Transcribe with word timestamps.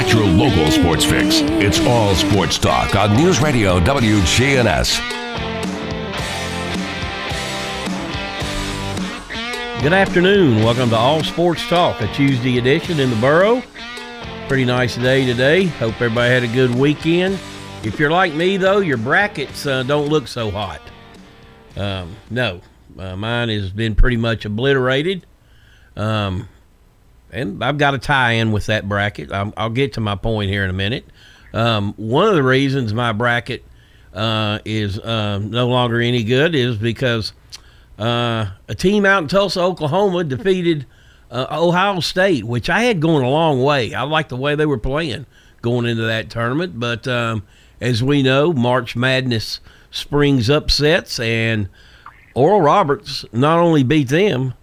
Got 0.00 0.12
your 0.12 0.24
local 0.24 0.70
sports 0.70 1.04
fix. 1.04 1.40
It's 1.60 1.80
all 1.80 2.14
sports 2.14 2.56
talk 2.56 2.94
on 2.94 3.16
News 3.16 3.40
Radio 3.40 3.80
WGNS. 3.80 5.00
Good 9.82 9.92
afternoon. 9.92 10.62
Welcome 10.62 10.90
to 10.90 10.96
All 10.96 11.24
Sports 11.24 11.68
Talk, 11.68 12.00
a 12.00 12.06
Tuesday 12.14 12.58
edition 12.58 13.00
in 13.00 13.10
the 13.10 13.16
borough. 13.16 13.60
Pretty 14.46 14.64
nice 14.64 14.94
day 14.94 15.26
today. 15.26 15.64
Hope 15.64 15.94
everybody 15.94 16.32
had 16.32 16.44
a 16.44 16.54
good 16.54 16.72
weekend. 16.76 17.36
If 17.82 17.98
you're 17.98 18.12
like 18.12 18.32
me, 18.34 18.56
though, 18.56 18.78
your 18.78 18.98
brackets 18.98 19.66
uh, 19.66 19.82
don't 19.82 20.08
look 20.08 20.28
so 20.28 20.52
hot. 20.52 20.80
Um, 21.76 22.14
no, 22.30 22.60
uh, 22.96 23.16
mine 23.16 23.48
has 23.48 23.72
been 23.72 23.96
pretty 23.96 24.16
much 24.16 24.44
obliterated. 24.44 25.26
Um, 25.96 26.48
and 27.30 27.62
I've 27.62 27.78
got 27.78 27.94
a 27.94 27.98
tie 27.98 28.32
in 28.32 28.52
with 28.52 28.66
that 28.66 28.88
bracket. 28.88 29.32
I'll, 29.32 29.52
I'll 29.56 29.70
get 29.70 29.94
to 29.94 30.00
my 30.00 30.14
point 30.14 30.50
here 30.50 30.64
in 30.64 30.70
a 30.70 30.74
minute. 30.74 31.04
Um, 31.52 31.94
one 31.96 32.28
of 32.28 32.34
the 32.34 32.42
reasons 32.42 32.92
my 32.92 33.12
bracket 33.12 33.64
uh, 34.12 34.58
is 34.64 34.98
uh, 34.98 35.38
no 35.38 35.68
longer 35.68 36.00
any 36.00 36.24
good 36.24 36.54
is 36.54 36.76
because 36.76 37.32
uh, 37.98 38.50
a 38.68 38.74
team 38.74 39.06
out 39.06 39.22
in 39.22 39.28
Tulsa, 39.28 39.60
Oklahoma, 39.60 40.24
defeated 40.24 40.86
uh, 41.30 41.46
Ohio 41.50 42.00
State, 42.00 42.44
which 42.44 42.70
I 42.70 42.82
had 42.82 43.00
going 43.00 43.24
a 43.24 43.30
long 43.30 43.62
way. 43.62 43.94
I 43.94 44.02
liked 44.02 44.28
the 44.28 44.36
way 44.36 44.54
they 44.54 44.66
were 44.66 44.78
playing 44.78 45.26
going 45.60 45.86
into 45.86 46.02
that 46.02 46.30
tournament, 46.30 46.78
but 46.78 47.08
um, 47.08 47.42
as 47.80 48.02
we 48.02 48.22
know, 48.22 48.52
March 48.52 48.94
Madness 48.94 49.60
springs 49.90 50.48
upsets, 50.48 51.18
and 51.18 51.68
Oral 52.34 52.60
Roberts 52.60 53.24
not 53.32 53.58
only 53.58 53.82
beat 53.82 54.08
them, 54.08 54.54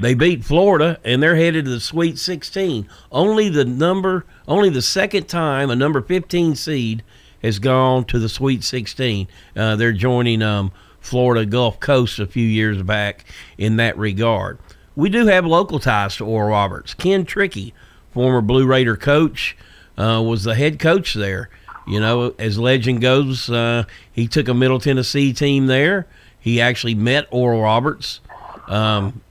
they 0.00 0.14
beat 0.14 0.44
Florida, 0.44 0.98
and 1.04 1.22
they're 1.22 1.36
headed 1.36 1.64
to 1.64 1.70
the 1.70 1.80
Sweet 1.80 2.18
16. 2.18 2.88
Only 3.10 3.48
the 3.48 3.64
number, 3.64 4.24
only 4.46 4.70
the 4.70 4.82
second 4.82 5.28
time 5.28 5.70
a 5.70 5.76
number 5.76 6.00
15 6.00 6.54
seed 6.54 7.02
has 7.42 7.58
gone 7.58 8.04
to 8.04 8.18
the 8.18 8.28
Sweet 8.28 8.64
16. 8.64 9.28
Uh, 9.56 9.76
they're 9.76 9.92
joining 9.92 10.42
um, 10.42 10.72
Florida 11.00 11.46
Gulf 11.46 11.80
Coast 11.80 12.18
a 12.18 12.26
few 12.26 12.46
years 12.46 12.82
back 12.82 13.24
in 13.56 13.76
that 13.76 13.96
regard. 13.96 14.58
We 14.96 15.08
do 15.08 15.26
have 15.26 15.46
local 15.46 15.78
ties 15.78 16.16
to 16.16 16.26
Oral 16.26 16.50
Roberts. 16.50 16.94
Ken 16.94 17.24
Trickey, 17.24 17.72
former 18.12 18.40
Blue 18.40 18.66
Raider 18.66 18.96
coach, 18.96 19.56
uh, 19.96 20.22
was 20.24 20.44
the 20.44 20.54
head 20.54 20.78
coach 20.78 21.14
there. 21.14 21.50
You 21.86 22.00
know, 22.00 22.34
as 22.38 22.58
legend 22.58 23.00
goes, 23.00 23.48
uh, 23.48 23.84
he 24.12 24.28
took 24.28 24.48
a 24.48 24.54
Middle 24.54 24.78
Tennessee 24.78 25.32
team 25.32 25.66
there. 25.66 26.06
He 26.38 26.60
actually 26.60 26.94
met 26.94 27.26
Oral 27.30 27.62
Roberts. 27.62 28.20
Um, 28.66 29.22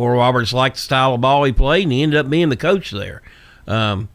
Oral 0.00 0.18
Roberts 0.18 0.52
liked 0.52 0.76
the 0.76 0.82
style 0.82 1.14
of 1.14 1.20
ball 1.20 1.44
he 1.44 1.52
played, 1.52 1.84
and 1.84 1.92
he 1.92 2.02
ended 2.02 2.18
up 2.18 2.30
being 2.30 2.48
the 2.48 2.56
coach 2.56 2.90
there. 2.90 3.22
Um, 3.66 4.08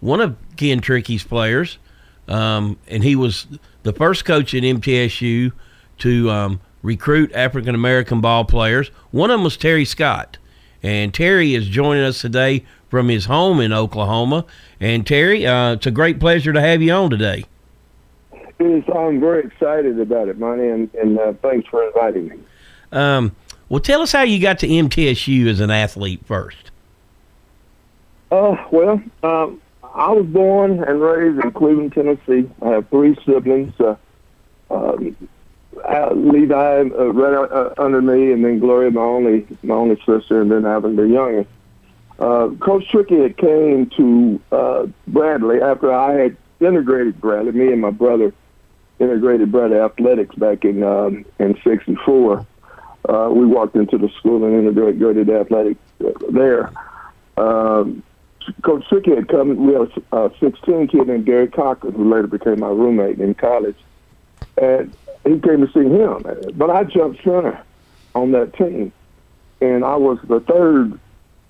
one 0.00 0.20
of 0.20 0.36
Ken 0.56 0.80
Trickey's 0.80 1.24
players, 1.24 1.78
um, 2.26 2.78
and 2.88 3.04
he 3.04 3.14
was 3.16 3.46
the 3.82 3.92
first 3.92 4.24
coach 4.24 4.54
at 4.54 4.62
MTSU 4.62 5.52
to 5.98 6.30
um, 6.30 6.60
recruit 6.82 7.32
African 7.34 7.74
American 7.74 8.20
ball 8.20 8.44
players. 8.44 8.88
One 9.10 9.30
of 9.30 9.34
them 9.34 9.44
was 9.44 9.56
Terry 9.56 9.84
Scott. 9.84 10.38
And 10.82 11.12
Terry 11.12 11.54
is 11.54 11.68
joining 11.68 12.04
us 12.04 12.22
today 12.22 12.64
from 12.88 13.08
his 13.08 13.26
home 13.26 13.60
in 13.60 13.72
Oklahoma. 13.72 14.46
And 14.80 15.06
Terry, 15.06 15.46
uh, 15.46 15.74
it's 15.74 15.86
a 15.86 15.90
great 15.90 16.18
pleasure 16.18 16.52
to 16.52 16.60
have 16.60 16.80
you 16.80 16.92
on 16.92 17.10
today. 17.10 17.44
It 18.32 18.64
is, 18.64 18.84
I'm 18.94 19.20
very 19.20 19.44
excited 19.44 20.00
about 20.00 20.28
it, 20.28 20.38
Monty, 20.38 20.68
and, 20.68 20.92
and 20.94 21.18
uh, 21.18 21.32
thanks 21.42 21.68
for 21.68 21.86
inviting 21.86 22.28
me. 22.28 22.36
Um, 22.92 23.36
well, 23.70 23.80
tell 23.80 24.02
us 24.02 24.12
how 24.12 24.22
you 24.22 24.38
got 24.38 24.58
to 24.58 24.68
MTSU 24.68 25.46
as 25.46 25.60
an 25.60 25.70
athlete 25.70 26.20
first. 26.26 26.70
Uh, 28.30 28.56
well, 28.70 29.02
um, 29.22 29.62
I 29.94 30.10
was 30.10 30.26
born 30.26 30.84
and 30.84 31.00
raised 31.00 31.42
in 31.42 31.50
Cleveland, 31.52 31.92
Tennessee. 31.92 32.50
I 32.60 32.68
have 32.68 32.88
three 32.90 33.16
siblings. 33.24 33.72
Uh, 33.80 33.96
um, 34.70 35.16
Levi 36.12 36.80
uh, 36.80 37.12
right 37.12 37.50
uh, 37.50 37.74
under 37.78 38.02
me, 38.02 38.32
and 38.32 38.44
then 38.44 38.58
Gloria, 38.58 38.90
my 38.90 39.00
only 39.00 39.46
my 39.62 39.74
only 39.74 39.96
sister, 40.04 40.42
and 40.42 40.50
then 40.50 40.66
Evan, 40.66 40.96
the 40.96 41.08
youngest. 41.08 41.48
Uh, 42.18 42.48
Coach 42.60 42.88
Trickey 42.88 43.20
had 43.20 43.36
came 43.36 43.88
to 43.96 44.40
uh, 44.52 44.86
Bradley 45.06 45.62
after 45.62 45.92
I 45.92 46.12
had 46.12 46.36
integrated 46.60 47.20
Bradley. 47.20 47.52
Me 47.52 47.72
and 47.72 47.80
my 47.80 47.90
brother 47.90 48.34
integrated 48.98 49.50
Bradley 49.50 49.78
athletics 49.78 50.34
back 50.34 50.64
in 50.64 50.82
um, 50.82 51.24
in 51.38 51.58
'64. 51.62 52.46
Uh, 53.08 53.30
we 53.32 53.46
walked 53.46 53.76
into 53.76 53.96
the 53.96 54.08
school 54.18 54.44
and 54.44 54.54
integrated 54.54 55.30
athletics 55.30 55.80
uh, 56.04 56.10
there. 56.30 56.70
Um, 57.36 58.02
Coach 58.62 58.84
Trickey 58.88 59.14
had 59.14 59.28
come. 59.28 59.66
We 59.66 59.72
had 59.72 59.90
a 60.12 60.16
uh, 60.16 60.28
16 60.40 60.88
kid 60.88 61.06
named 61.06 61.26
Gary 61.26 61.48
Cochran, 61.48 61.94
who 61.94 62.12
later 62.12 62.26
became 62.26 62.60
my 62.60 62.68
roommate 62.68 63.20
in 63.20 63.34
college, 63.34 63.76
and 64.60 64.92
he 65.24 65.38
came 65.38 65.66
to 65.66 65.70
see 65.72 65.88
him. 65.88 66.24
But 66.54 66.70
I 66.70 66.84
jumped 66.84 67.22
center 67.22 67.62
on 68.14 68.32
that 68.32 68.54
team, 68.54 68.92
and 69.60 69.84
I 69.84 69.96
was 69.96 70.18
the 70.24 70.40
third 70.40 70.98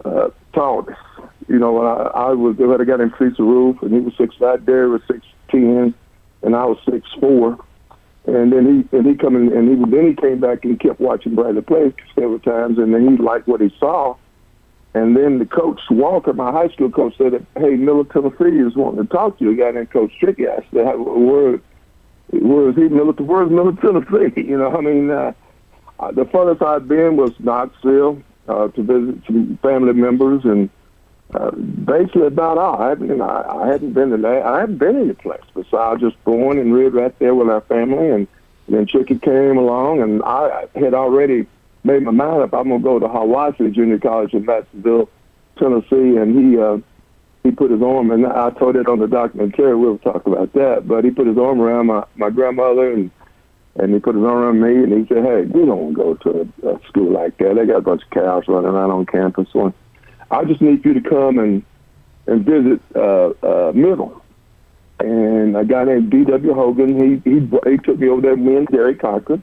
uh, 0.05 0.31
tallest. 0.53 0.99
You 1.49 1.59
know, 1.59 1.73
when 1.73 1.87
I, 1.87 2.29
I 2.29 2.33
was, 2.33 2.57
they 2.57 2.67
had 2.67 2.81
a 2.81 2.85
guy 2.85 2.97
named 2.97 3.15
Cecil 3.19 3.45
Roof, 3.45 3.83
and 3.83 3.93
he 3.93 4.01
was 4.01 4.15
six 4.17 4.35
five. 4.37 4.65
Derry 4.67 4.89
was 4.89 5.03
six 5.07 5.27
ten, 5.49 5.95
and 6.43 6.55
I 6.55 6.65
was 6.65 6.79
six 6.89 7.09
four. 7.19 7.59
And 8.27 8.53
then 8.53 8.85
he 8.91 8.97
and 8.97 9.07
he 9.07 9.15
come 9.15 9.35
in, 9.35 9.53
and 9.57 9.69
he 9.69 9.91
then 9.91 10.09
he 10.09 10.15
came 10.15 10.41
back 10.41 10.65
and 10.65 10.79
kept 10.79 11.01
watching 11.01 11.35
Bradley 11.35 11.63
play 11.63 11.95
several 12.15 12.39
times, 12.39 12.79
and 12.79 12.93
then 12.93 13.09
he 13.09 13.17
liked 13.17 13.49
what 13.49 13.61
he 13.61 13.75
saw. 13.81 14.17
And 14.93 15.17
then 15.17 15.39
the 15.39 15.47
coach 15.47 15.81
Walker, 15.91 16.33
my 16.33 16.53
high 16.53 16.69
school 16.69 16.91
coach, 16.91 17.17
said, 17.17 17.47
"Hey, 17.57 17.77
Miller 17.77 18.05
Tennessee 18.05 18.59
is 18.59 18.77
wanting 18.77 19.07
to 19.07 19.09
talk 19.11 19.39
to 19.39 19.45
you." 19.45 19.53
A 19.53 19.55
guy 19.55 19.71
named 19.71 19.91
Coach 19.91 20.13
Trickey. 20.21 20.49
I 20.49 20.57
said, 20.73 20.85
"Where, 20.99 21.61
where 22.31 22.69
is 22.71 22.77
he? 22.77 22.89
Miller, 22.89 23.13
where's 23.13 23.51
Miller 23.51 23.73
Tennessee?" 23.73 24.43
You 24.51 24.59
know, 24.59 24.77
I 24.77 24.81
mean, 24.81 25.11
uh, 25.11 25.33
the 26.13 26.27
furthest 26.27 26.63
I'd 26.63 26.89
been 26.89 27.17
was 27.17 27.33
Knoxville 27.39 28.23
uh, 28.49 28.69
to 28.69 28.83
visit 28.83 29.23
some 29.27 29.59
family 29.63 29.95
members, 29.95 30.45
and 30.45 30.69
uh, 31.35 31.51
basically 31.53 32.27
about 32.27 32.59
all. 32.59 32.81
I 32.83 32.91
hadn't, 32.91 33.21
I, 33.21 33.63
I 33.63 33.69
hadn't 33.69 33.93
been 33.93 34.11
to 34.11 34.17
that. 34.17 34.43
I 34.43 34.61
hadn't 34.61 34.79
been 34.79 34.97
any 34.97 35.13
place 35.13 35.43
besides 35.55 36.01
just 36.01 36.23
born 36.25 36.59
and 36.59 36.75
reared 36.75 36.95
right 36.95 37.17
there 37.19 37.35
with 37.35 37.49
our 37.49 37.61
family, 37.63 38.11
and 38.11 38.27
then 38.69 38.87
Trickey 38.87 39.19
came 39.19 39.57
along, 39.57 40.01
and 40.03 40.23
I 40.25 40.67
had 40.75 40.95
already 40.95 41.47
made 41.85 42.03
my 42.03 42.11
mind 42.11 42.43
up. 42.43 42.55
I'm 42.55 42.69
gonna 42.69 42.83
go 42.83 42.99
to 42.99 43.07
Hiwassee 43.07 43.73
Junior 43.73 43.99
College 43.99 44.35
in 44.35 44.45
Madisonville, 44.45 45.09
Tennessee, 45.57 46.17
and 46.17 46.37
he 46.37 46.59
uh, 46.59 46.79
he 47.43 47.51
put 47.51 47.71
his 47.71 47.83
arm, 47.83 48.11
and 48.11 48.27
I 48.27 48.51
told 48.51 48.77
it 48.77 48.89
on 48.89 48.99
the 48.99 49.07
documentary. 49.07 49.77
We'll 49.77 49.99
talk 49.99 50.27
about 50.27 50.53
that, 50.55 50.87
but 50.87 51.05
he 51.05 51.11
put 51.11 51.27
his 51.27 51.39
arm 51.39 51.61
around 51.61 51.87
my 51.87 52.05
my 52.17 52.31
grandmother, 52.31 52.93
and 52.93 53.11
and 53.77 53.95
he 53.95 54.01
put 54.01 54.17
his 54.17 54.25
arm 54.25 54.39
around 54.39 54.61
me, 54.61 54.83
and 54.83 54.93
he 54.93 55.15
said, 55.15 55.25
"Hey, 55.25 55.43
we 55.43 55.65
don't 55.65 55.93
go 55.93 56.15
to 56.15 56.51
a, 56.63 56.69
a 56.69 56.81
school 56.89 57.13
like 57.13 57.39
that. 57.39 57.55
They 57.55 57.67
got 57.67 57.77
a 57.77 57.83
bunch 57.83 58.03
of 58.03 58.11
cows 58.11 58.45
running 58.49 58.71
around 58.71 58.91
on 58.91 59.07
campus. 59.07 59.49
So 59.53 59.73
I 60.31 60.45
just 60.45 60.61
need 60.61 60.85
you 60.85 60.95
to 60.95 61.01
come 61.01 61.39
and 61.39 61.63
and 62.27 62.45
visit 62.45 62.81
uh, 62.95 63.31
uh, 63.43 63.73
Middle." 63.75 64.23
And 64.99 65.57
a 65.57 65.65
guy 65.65 65.85
named 65.85 66.11
D.W. 66.11 66.53
Hogan, 66.53 67.23
he 67.25 67.31
he 67.31 67.41
he 67.41 67.77
took 67.79 67.99
me 67.99 68.09
over 68.09 68.21
there. 68.21 68.37
Me 68.37 68.57
and 68.57 68.69
Terry 68.69 68.95
Cochran 68.95 69.43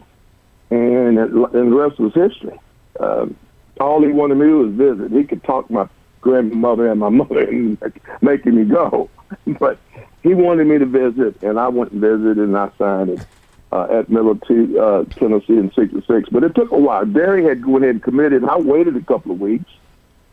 and, 0.70 1.18
and 1.18 1.72
the 1.72 1.76
rest 1.76 2.00
was 2.00 2.14
history. 2.14 2.60
Um, 3.00 3.36
all 3.80 4.02
he 4.02 4.12
wanted 4.12 4.36
me 4.36 4.48
to 4.48 4.66
was 4.66 4.74
visit. 4.74 5.12
He 5.12 5.24
could 5.24 5.44
talk 5.44 5.70
my 5.70 5.88
grandmother 6.22 6.90
and 6.90 7.00
my 7.00 7.10
mother 7.10 7.48
and 7.48 7.78
making 8.22 8.56
me 8.56 8.66
go, 8.66 9.10
but 9.60 9.80
he 10.24 10.34
wanted 10.34 10.68
me 10.68 10.78
to 10.78 10.86
visit, 10.86 11.42
and 11.44 11.60
I 11.60 11.68
went 11.70 11.92
and 11.92 12.02
visited, 12.02 12.38
and 12.38 12.58
I 12.58 12.70
signed 12.78 13.12
it 13.12 13.26
uh, 13.72 13.88
at 13.92 14.10
Middle 14.10 14.36
T, 14.36 14.78
uh, 14.78 15.04
Tennessee 15.06 15.54
in 15.54 15.72
'66. 15.74 16.30
But 16.30 16.44
it 16.44 16.56
took 16.56 16.72
a 16.72 16.78
while. 16.78 17.06
Derry 17.06 17.44
had 17.44 17.66
went 17.66 17.86
ahead 17.86 17.96
and 17.96 18.04
committed, 18.04 18.42
and 18.42 18.52
I 18.52 18.58
waited 18.58 18.96
a 18.98 19.02
couple 19.02 19.32
of 19.32 19.40
weeks. 19.40 19.70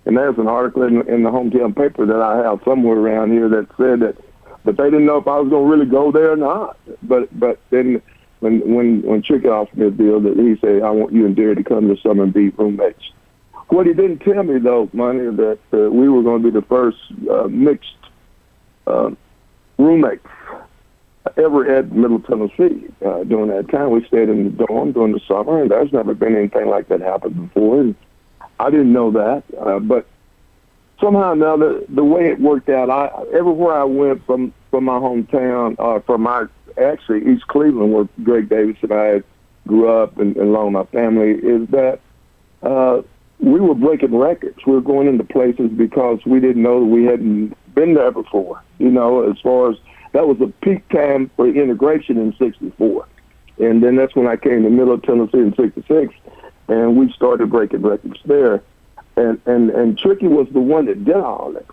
And 0.07 0.17
there's 0.17 0.39
an 0.39 0.49
article 0.49 0.83
in, 0.83 1.07
in 1.09 1.23
the 1.23 1.31
hometown 1.31 1.75
paper 1.75 2.05
that 2.05 2.21
I 2.21 2.39
have 2.39 2.61
somewhere 2.65 2.99
around 2.99 3.33
here 3.33 3.49
that 3.49 3.69
said 3.77 4.01
that, 4.01 4.17
but 4.65 4.77
they 4.77 4.85
didn't 4.85 5.07
know 5.07 5.19
if 5.19 5.27
I 5.27 5.39
was 5.41 5.49
going 5.49 5.65
to 5.65 5.71
really 5.71 5.91
go 5.91 6.13
there 6.13 6.33
or 6.33 6.37
not. 6.37 6.77
But 7.03 7.39
but 7.39 7.59
then 7.71 8.03
when 8.41 8.61
when 8.75 9.03
when 9.03 9.23
Trickey 9.23 9.49
offered 9.49 9.79
me 9.79 9.87
a 9.87 9.91
deal, 9.91 10.21
that 10.21 10.37
he 10.37 10.57
said, 10.61 10.83
"I 10.83 10.91
want 10.91 11.13
you 11.13 11.25
and 11.25 11.35
Derry 11.35 11.55
to 11.55 11.65
come 11.65 11.89
this 11.89 12.03
summer 12.03 12.25
and 12.25 12.33
be 12.33 12.51
roommates." 12.51 13.11
What 13.69 13.87
he 13.87 13.95
didn't 13.95 14.19
tell 14.19 14.43
me 14.43 14.59
though, 14.59 14.91
Monty, 14.93 15.35
that 15.37 15.59
uh, 15.73 15.91
we 15.91 16.09
were 16.09 16.23
going 16.23 16.43
to 16.43 16.51
be 16.51 16.61
the 16.61 16.67
first 16.67 16.99
uh, 17.31 17.49
mixed 17.49 17.97
uh, 18.87 19.11
roommates 19.79 20.27
ever 21.37 21.79
at 21.79 21.91
Middle 21.93 22.21
Tennessee. 22.21 22.87
Uh, 23.05 23.25
during 23.25 23.49
that 23.49 23.71
time, 23.71 23.91
we 23.91 24.05
stayed 24.07 24.29
in 24.29 24.45
the 24.45 24.67
dorm 24.67 24.93
during 24.93 25.13
the 25.13 25.21
summer, 25.27 25.63
and 25.63 25.71
there's 25.71 25.93
never 25.93 26.15
been 26.15 26.37
anything 26.37 26.69
like 26.69 26.89
that 26.89 27.01
happen 27.01 27.33
before. 27.47 27.81
And 27.81 27.95
I 28.65 28.71
didn't 28.71 28.93
know 28.95 29.11
that, 29.11 29.43
uh, 29.61 29.79
but 29.79 30.07
somehow 30.99 31.31
or 31.31 31.33
another, 31.35 31.81
the 31.89 32.03
way 32.03 32.31
it 32.31 32.41
worked 32.41 32.71
out, 32.71 32.89
I 32.89 33.11
everywhere 33.37 33.75
I 33.75 33.85
went 33.85 34.25
from 34.25 34.55
from 34.71 34.85
my 34.85 34.99
hometown, 34.99 35.77
uh, 35.79 36.01
from 36.01 36.23
my 36.23 36.47
actually 36.81 37.31
East 37.31 37.47
Cleveland, 37.49 37.93
where 37.93 38.09
Greg 38.23 38.49
Davis 38.49 38.77
and 38.81 38.93
I 38.93 39.23
grew 39.67 39.89
up, 39.89 40.19
and, 40.19 40.35
and 40.37 40.49
along 40.49 40.73
my 40.73 40.85
family, 40.85 41.33
is 41.33 41.69
that 41.69 42.01
uh, 42.63 43.03
we 43.39 43.61
were 43.61 43.75
breaking 43.75 44.17
records. 44.17 44.59
We 44.67 44.73
were 44.73 44.81
going 44.81 45.09
into 45.09 45.25
places 45.25 45.71
because 45.71 46.21
we 46.25 46.41
didn't 46.41 46.63
know 46.63 46.81
that 46.81 46.87
we 46.87 47.05
hadn't 47.05 47.55
been 47.75 47.95
there 47.95 48.13
before. 48.13 48.63
You 48.79 48.91
know, 48.91 49.31
as 49.31 49.39
far 49.41 49.73
as 49.73 49.77
that 50.13 50.27
was 50.27 50.41
a 50.41 50.47
peak 50.65 50.89
time 50.89 51.31
for 51.37 51.47
integration 51.47 52.17
in 52.17 52.35
'64, 52.39 53.07
and 53.59 53.83
then 53.83 53.97
that's 53.97 54.17
when 54.17 54.27
I 54.27 54.37
came 54.37 54.63
to 54.63 54.71
Middle 54.71 54.99
Tennessee 54.99 55.39
in 55.39 55.55
'66, 55.55 56.15
and 56.69 56.97
we 56.97 57.13
started 57.13 57.51
breaking 57.51 57.83
records 57.83 58.21
there. 58.25 58.63
And 59.17 59.41
and 59.47 59.71
and 59.71 59.99
Trickey 59.99 60.27
was 60.27 60.49
the 60.53 60.61
one 60.61 60.87
that 60.87 61.05
did 61.05 61.17
all 61.17 61.53
that. 61.53 61.67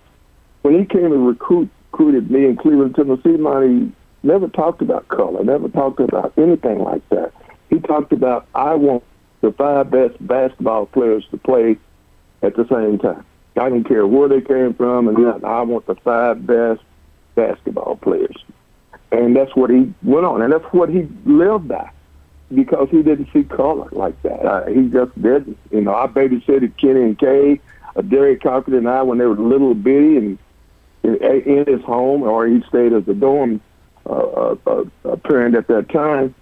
When 0.62 0.78
he 0.78 0.86
came 0.86 1.12
and 1.12 1.26
recruit, 1.26 1.70
recruited 1.92 2.30
me 2.30 2.46
in 2.46 2.56
Cleveland, 2.56 2.96
Tennessee, 2.96 3.38
Monty 3.38 3.92
never 4.24 4.48
talked 4.48 4.82
about 4.82 5.08
color, 5.08 5.44
never 5.44 5.68
talked 5.70 6.00
about 6.00 6.34
anything 6.38 6.80
like 6.80 7.08
that. 7.10 7.34
He 7.70 7.80
talked 7.80 8.14
about 8.14 8.48
I 8.54 8.76
want 8.76 9.04
the 9.42 9.52
five 9.52 9.90
best 9.90 10.16
basketball 10.26 10.86
players 10.86 11.26
to 11.32 11.38
play 11.38 11.78
at 12.44 12.56
the 12.56 12.68
same 12.68 13.00
time. 13.00 13.26
I 13.58 13.70
don't 13.70 13.84
care 13.84 14.08
where 14.08 14.30
they 14.30 14.42
came 14.42 14.74
from, 14.74 15.08
and 15.08 15.18
then 15.18 15.44
I 15.44 15.62
want 15.62 15.86
the 15.88 15.96
five 15.96 16.46
best 16.46 16.82
basketball 17.36 17.98
players. 17.98 18.36
And 19.12 19.36
that's 19.36 19.56
what 19.56 19.70
he 19.70 19.94
went 20.04 20.26
on, 20.26 20.42
and 20.42 20.54
that's 20.54 20.72
what 20.74 20.90
he 20.90 21.08
lived 21.26 21.68
by 21.68 21.92
because 22.54 22.90
he 22.90 23.02
didn't 23.04 23.30
see 23.34 23.44
color 23.44 23.90
like 23.92 24.22
that. 24.24 24.46
Uh, 24.46 24.66
he 24.68 24.88
just 24.90 25.20
didn't. 25.22 25.58
You 25.72 25.82
know, 25.82 25.96
I 25.96 26.08
babysitted 26.08 26.78
Kenny 26.78 27.02
and 27.02 27.20
Kay, 27.20 27.60
uh, 27.96 28.02
Derek 28.02 28.42
Cochran 28.42 28.78
and 28.78 28.90
I 28.90 29.02
when 29.04 29.18
they 29.18 29.26
were 29.26 29.36
little 29.36 29.74
bitty 29.74 30.18
and 30.18 30.38
in, 31.04 31.16
in 31.16 31.66
his 31.66 31.82
home, 31.84 32.24
or 32.24 32.48
he 32.48 32.62
stayed 32.68 32.94
as 32.94 33.08
a 33.08 33.14
dorm 33.14 33.62
uh, 34.06 34.56
uh, 34.66 34.86
uh, 35.06 35.16
parent 35.18 35.56
at 35.56 35.68
that 35.68 35.90
time, 35.90 36.34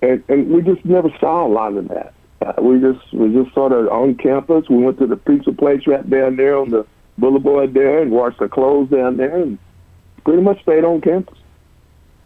and 0.00 0.22
and 0.28 0.50
we 0.50 0.62
just 0.62 0.84
never 0.84 1.10
saw 1.20 1.46
a 1.46 1.48
lot 1.48 1.74
of 1.74 1.88
that. 1.88 2.14
Uh, 2.40 2.60
we 2.60 2.80
just 2.80 3.12
we 3.12 3.32
just 3.32 3.54
sort 3.54 3.72
of 3.72 3.88
on 3.88 4.14
campus. 4.16 4.68
We 4.68 4.78
went 4.78 4.98
to 4.98 5.06
the 5.06 5.16
pizza 5.16 5.52
place 5.52 5.86
right 5.86 6.08
down 6.08 6.36
there 6.36 6.56
on 6.58 6.70
the 6.70 6.86
boulevard 7.18 7.74
there 7.74 8.00
and 8.00 8.10
washed 8.10 8.40
our 8.40 8.48
clothes 8.48 8.90
down 8.90 9.16
there, 9.16 9.36
and 9.36 9.58
pretty 10.24 10.42
much 10.42 10.60
stayed 10.62 10.84
on 10.84 11.00
campus. 11.00 11.38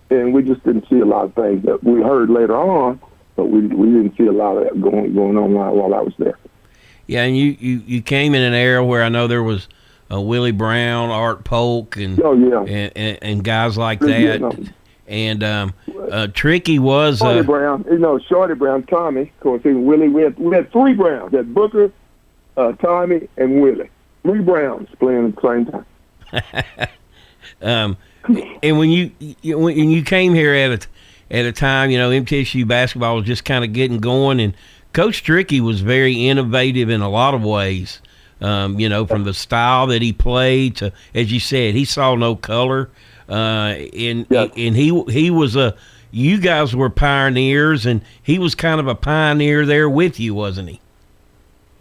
And 0.09 0.33
we 0.33 0.43
just 0.43 0.63
didn't 0.63 0.89
see 0.89 1.01
a 1.01 1.05
lot 1.05 1.25
of 1.25 1.35
things 1.35 1.65
that 1.65 1.83
we 1.83 2.01
heard 2.01 2.31
later 2.31 2.57
on, 2.57 3.01
but 3.37 3.47
we 3.47 3.61
we 3.67 3.87
didn't 3.87 4.17
see 4.17 4.27
a 4.27 4.33
lot 4.33 4.57
of 4.57 4.65
that 4.65 4.81
going 4.81 5.15
going 5.15 5.37
on 5.37 5.53
while, 5.55 5.75
while 5.75 5.95
I 5.95 6.01
was 6.01 6.15
there. 6.19 6.39
Yeah, 7.07 7.23
and 7.23 7.37
you, 7.37 7.57
you, 7.61 7.83
you 7.87 8.03
came 8.03 8.35
in 8.35 8.43
an 8.43 8.53
era 8.53 8.85
where 8.85 9.05
I 9.05 9.09
know 9.09 9.29
there 9.29 9.43
was 9.45 9.69
uh, 10.11 10.21
Willie 10.21 10.51
Brown, 10.51 11.11
Art 11.11 11.45
Polk, 11.45 11.97
and 11.97 12.21
Oh 12.21 12.33
yeah, 12.33 12.61
and, 12.63 12.93
and, 12.97 13.19
and 13.23 13.45
guys 13.45 13.79
like 13.79 14.01
Yeah, 14.03 14.39
that. 14.39 14.41
no. 14.41 14.53
And 15.09 15.45
um, 15.45 15.73
uh, 16.11 16.27
Trickey 16.35 16.81
was 16.81 17.19
Shorty 17.19 17.39
uh, 17.39 17.43
Brown, 17.45 17.85
you 17.89 17.99
know, 17.99 18.19
Shorty 18.19 18.55
Brown, 18.55 18.83
Tommy, 18.85 19.23
of 19.23 19.41
course, 19.41 19.61
even 19.61 19.85
Willie. 19.85 20.09
We 20.09 20.23
had 20.23 20.37
we 20.37 20.53
had 20.53 20.73
three 20.73 20.95
Browns. 20.95 21.33
Had 21.33 21.55
Booker, 21.55 21.93
uh, 22.57 22.73
Tommy, 22.73 23.29
and 23.37 23.61
Willie. 23.63 23.89
Three 24.25 24.41
Browns 24.41 24.89
playing 24.99 25.27
at 25.29 25.37
the 25.37 25.43
same 25.43 25.67
time. 25.67 26.89
um, 27.63 27.97
and 28.63 28.79
when 28.79 28.91
you, 28.91 29.13
you 29.43 29.57
when 29.57 29.91
you 29.91 30.03
came 30.03 30.35
here 30.35 30.53
at 30.55 30.85
a 30.85 30.87
at 31.31 31.45
a 31.45 31.53
time, 31.53 31.91
you 31.91 31.99
know, 31.99 32.11
MTSU 32.11 32.67
basketball 32.67 33.17
was 33.17 33.25
just 33.27 33.45
kind 33.45 33.65
of 33.65 33.73
getting 33.73 33.99
going, 33.99 34.41
and 34.41 34.55
Coach 34.93 35.23
Trickey 35.23 35.61
was 35.61 35.81
very 35.81 36.29
innovative 36.29 36.89
in 36.89 37.01
a 37.01 37.09
lot 37.09 37.35
of 37.35 37.43
ways. 37.43 38.01
Um, 38.41 38.79
you 38.79 38.89
know, 38.89 39.07
from 39.07 39.25
the 39.25 39.33
style 39.33 39.87
that 39.89 40.03
he 40.03 40.13
played 40.13 40.77
to, 40.77 40.93
as 41.15 41.33
you 41.33 41.41
said, 41.41 41.75
he 41.75 41.85
saw 41.87 42.15
no 42.15 42.37
color, 42.37 42.91
uh, 43.29 43.33
and 43.97 44.27
Yeah. 44.29 44.49
and 44.57 44.77
he 44.77 45.03
he 45.09 45.31
was 45.31 45.57
a. 45.57 45.75
You 46.13 46.39
guys 46.39 46.75
were 46.75 46.89
pioneers, 46.89 47.85
and 47.85 48.01
he 48.23 48.39
was 48.39 48.55
kind 48.55 48.79
of 48.81 48.87
a 48.89 48.95
pioneer 48.95 49.67
there 49.67 49.89
with 49.91 50.21
you, 50.21 50.35
wasn't 50.35 50.69
he? 50.69 50.81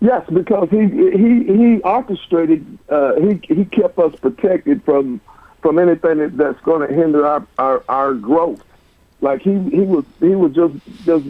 Yes, 0.02 0.24
because 0.32 0.70
he 0.72 0.88
he 0.88 1.44
he 1.44 1.82
orchestrated. 1.82 2.66
Uh, 2.90 3.16
he 3.16 3.40
he 3.54 3.66
kept 3.66 3.98
us 4.00 4.16
protected 4.16 4.84
from 4.84 5.20
from 5.62 5.78
anything 5.80 6.18
that, 6.20 6.38
that's 6.38 6.60
going 6.62 6.88
to 6.88 6.94
hinder 6.94 7.26
our, 7.26 7.46
our 7.58 7.84
our 7.90 8.14
growth. 8.14 8.64
Like 9.22 9.42
he 9.42 9.58
he 9.70 9.82
was 9.82 10.06
he 10.20 10.36
was 10.36 10.54
just 10.54 10.74
just 11.06 11.26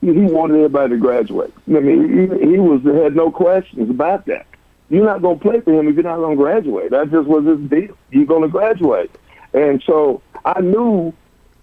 he 0.00 0.10
wanted 0.10 0.56
everybody 0.56 0.94
to 0.94 0.96
graduate. 0.98 1.52
I 1.68 1.80
mean, 1.80 2.08
he, 2.08 2.46
he 2.50 2.58
was 2.58 2.82
had 2.84 3.16
no 3.16 3.30
questions 3.30 3.88
about 3.90 4.26
that. 4.26 4.46
You're 4.90 5.04
not 5.04 5.22
going 5.22 5.38
to 5.38 5.42
play 5.42 5.60
for 5.60 5.72
him 5.72 5.88
if 5.88 5.94
you're 5.94 6.04
not 6.04 6.16
going 6.16 6.36
to 6.36 6.42
graduate. 6.42 6.90
That 6.90 7.10
just 7.10 7.26
was 7.26 7.46
his 7.46 7.60
deal. 7.70 7.96
You're 8.10 8.26
going 8.26 8.42
to 8.42 8.48
graduate, 8.48 9.10
and 9.54 9.82
so 9.86 10.20
I 10.44 10.60
knew 10.60 11.14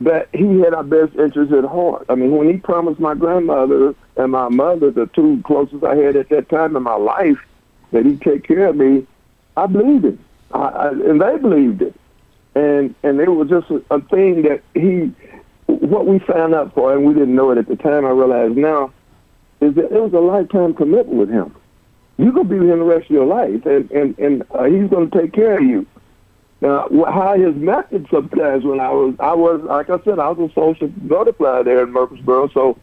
that 0.01 0.29
he 0.33 0.59
had 0.61 0.73
our 0.73 0.83
best 0.83 1.15
interests 1.15 1.53
at 1.53 1.65
heart. 1.65 2.05
I 2.09 2.15
mean, 2.15 2.31
when 2.31 2.49
he 2.49 2.57
promised 2.57 2.99
my 2.99 3.15
grandmother 3.15 3.93
and 4.15 4.31
my 4.31 4.47
mother, 4.47 4.91
the 4.91 5.07
two 5.07 5.41
closest 5.45 5.83
I 5.83 5.95
had 5.95 6.15
at 6.15 6.29
that 6.29 6.49
time 6.49 6.75
in 6.75 6.83
my 6.83 6.95
life, 6.95 7.37
that 7.91 8.05
he'd 8.05 8.21
take 8.21 8.43
care 8.43 8.67
of 8.67 8.77
me, 8.77 9.05
I 9.57 9.65
believed 9.65 10.05
him, 10.05 10.25
I, 10.53 10.59
I, 10.59 10.89
and 10.91 11.21
they 11.21 11.37
believed 11.37 11.81
it. 11.81 11.93
And 12.59 12.93
and 13.03 13.21
it 13.21 13.29
was 13.29 13.47
just 13.47 13.67
a, 13.89 14.01
thing 14.01 14.41
that 14.41 14.61
he, 14.73 15.13
what 15.67 16.05
we 16.05 16.19
signed 16.27 16.53
up 16.53 16.73
for, 16.73 16.93
and 16.93 17.05
we 17.05 17.13
didn't 17.13 17.33
know 17.33 17.51
it 17.51 17.57
at 17.57 17.67
the 17.67 17.77
time. 17.77 18.05
I 18.05 18.09
realize 18.09 18.51
now, 18.53 18.91
is 19.61 19.75
that 19.75 19.85
it 19.85 20.01
was 20.01 20.11
a 20.13 20.19
lifetime 20.19 20.73
commitment 20.73 21.17
with 21.17 21.29
him. 21.29 21.55
You're 22.17 22.33
gonna 22.33 22.49
be 22.49 22.59
with 22.59 22.69
him 22.69 22.79
the 22.79 22.85
rest 22.85 23.05
of 23.05 23.11
your 23.11 23.25
life, 23.25 23.65
and 23.65 23.89
and 23.91 24.19
and 24.19 24.43
uh, 24.51 24.65
he's 24.65 24.89
gonna 24.89 25.09
take 25.09 25.31
care 25.31 25.57
of 25.57 25.63
you. 25.63 25.85
Now, 26.59 26.89
how 27.07 27.37
his 27.37 27.55
method 27.55 28.07
sometimes 28.11 28.65
when 28.65 28.81
I 28.81 28.91
was, 28.91 29.15
I 29.19 29.33
was, 29.33 29.61
like 29.61 29.89
I 29.89 30.03
said, 30.03 30.19
I 30.19 30.29
was 30.29 30.51
a 30.51 30.53
social 30.53 30.89
butterfly 30.89 31.63
there 31.63 31.83
in 31.83 31.93
Murfreesboro, 31.93 32.49
so 32.49 32.77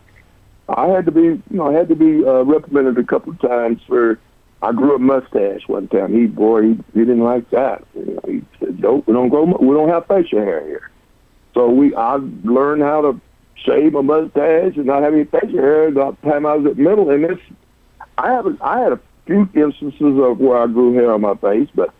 I 0.71 0.87
had 0.87 1.05
to 1.05 1.13
be, 1.13 1.23
you 1.23 1.43
know, 1.51 1.69
I 1.69 1.75
had 1.75 1.89
to 1.91 1.95
be 1.95 2.25
uh, 2.25 2.45
reprimanded 2.45 2.97
a 2.97 3.05
couple 3.07 3.33
of 3.33 3.41
times 3.41 3.83
for, 3.87 4.19
I 4.63 4.73
grew 4.73 4.97
a 4.97 4.99
mustache 4.99 5.67
one 5.67 5.89
time. 5.89 6.13
He, 6.13 6.27
boy, 6.27 6.63
he, 6.63 6.69
he 6.95 7.01
didn't 7.01 7.25
like 7.25 7.49
that. 7.51 7.85
You 7.95 8.15
know, 8.15 8.21
he 8.27 8.45
said, 8.59 8.81
"Nope, 8.81 9.05
we 9.07 9.13
don't 9.13 9.29
grow, 9.29 9.45
we 9.45 9.75
don't 9.75 9.89
have 9.89 10.07
facial 10.07 10.41
hair 10.41 10.67
here." 10.67 10.91
So 11.55 11.69
we, 11.71 11.95
I 11.95 12.19
learned 12.45 12.83
how 12.83 13.03
to 13.03 13.21
shave 13.55 13.95
a 13.95 14.03
mustache 14.03 14.77
and 14.77 14.87
not 14.87 15.03
have 15.03 15.15
any 15.15 15.25
facial 15.25 15.59
hair 15.59 15.91
the 15.91 16.17
time 16.23 16.47
I 16.47 16.55
was 16.55 16.71
at 16.71 16.79
middle. 16.79 17.11
And 17.11 17.25
this, 17.25 17.39
I 18.19 18.31
haven't. 18.33 18.61
I 18.63 18.81
had 18.81 18.93
a 18.93 19.01
few 19.27 19.49
instances 19.55 20.19
of 20.19 20.39
where 20.39 20.59
I 20.59 20.67
grew 20.67 20.95
hair 20.95 21.13
on 21.13 21.21
my 21.21 21.35
face, 21.35 21.69
but 21.75 21.93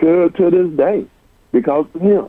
to 0.00 0.28
to 0.30 0.50
this 0.50 0.76
day 0.76 1.06
because 1.52 1.86
of 1.94 2.00
him. 2.00 2.28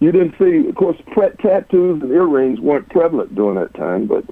You 0.00 0.10
didn't 0.10 0.34
see, 0.36 0.68
of 0.68 0.74
course, 0.74 0.96
tattoos 1.14 2.02
and 2.02 2.10
earrings 2.10 2.58
weren't 2.58 2.88
prevalent 2.88 3.36
during 3.36 3.54
that 3.54 3.72
time, 3.74 4.06
but 4.06 4.24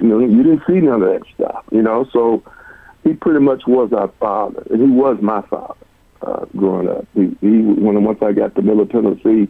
you 0.00 0.08
know 0.08 0.18
you 0.18 0.42
didn't 0.42 0.62
see 0.66 0.80
none 0.80 1.02
of 1.02 1.08
that 1.08 1.22
stuff. 1.34 1.64
You 1.70 1.82
know, 1.82 2.08
so 2.12 2.42
he 3.04 3.14
pretty 3.14 3.40
much 3.40 3.66
was 3.66 3.92
our 3.92 4.08
father, 4.20 4.64
and 4.70 4.80
he 4.80 4.88
was 4.88 5.18
my 5.20 5.42
father 5.42 5.74
uh, 6.22 6.44
growing 6.56 6.88
up. 6.88 7.06
He, 7.14 7.36
he 7.40 7.62
when 7.62 8.02
once 8.04 8.20
I 8.22 8.32
got 8.32 8.54
to 8.54 8.62
Middle 8.62 8.86
Tennessee, 8.86 9.48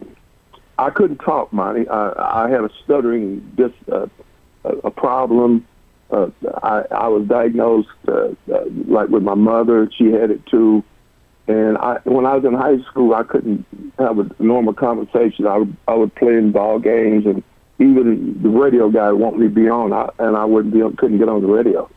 I 0.77 0.89
couldn't 0.89 1.19
talk, 1.19 1.53
Monty. 1.53 1.87
I, 1.87 2.45
I 2.45 2.49
had 2.49 2.61
a 2.61 2.69
stuttering 2.83 3.39
dis, 3.55 3.71
uh, 3.91 4.07
a 4.63 4.91
problem. 4.91 5.67
Uh, 6.09 6.29
I, 6.61 6.83
I 6.91 7.07
was 7.07 7.27
diagnosed 7.27 7.89
uh, 8.07 8.29
uh, 8.51 8.65
like 8.87 9.09
with 9.09 9.23
my 9.23 9.35
mother. 9.35 9.89
She 9.97 10.11
had 10.11 10.31
it 10.31 10.45
too. 10.45 10.83
And 11.47 11.77
I, 11.77 11.99
when 12.05 12.25
I 12.25 12.35
was 12.35 12.45
in 12.45 12.53
high 12.53 12.81
school, 12.89 13.13
I 13.13 13.23
couldn't 13.23 13.65
have 13.99 14.17
a 14.17 14.29
normal 14.39 14.73
conversation. 14.73 15.45
I 15.45 15.57
would, 15.57 15.75
I 15.87 15.93
would 15.93 16.15
play 16.15 16.37
in 16.37 16.51
ball 16.51 16.79
games, 16.79 17.25
and 17.25 17.43
even 17.79 18.41
the 18.41 18.49
radio 18.49 18.89
guy 18.89 19.11
would 19.11 19.19
want 19.19 19.37
me 19.37 19.47
to 19.47 19.53
be 19.53 19.67
on, 19.67 19.91
I, 19.91 20.07
and 20.19 20.37
I 20.37 20.45
wouldn't 20.45 20.73
be, 20.73 20.79
couldn't 20.97 21.17
get 21.17 21.27
on 21.27 21.41
the 21.41 21.47
radio. 21.47 21.89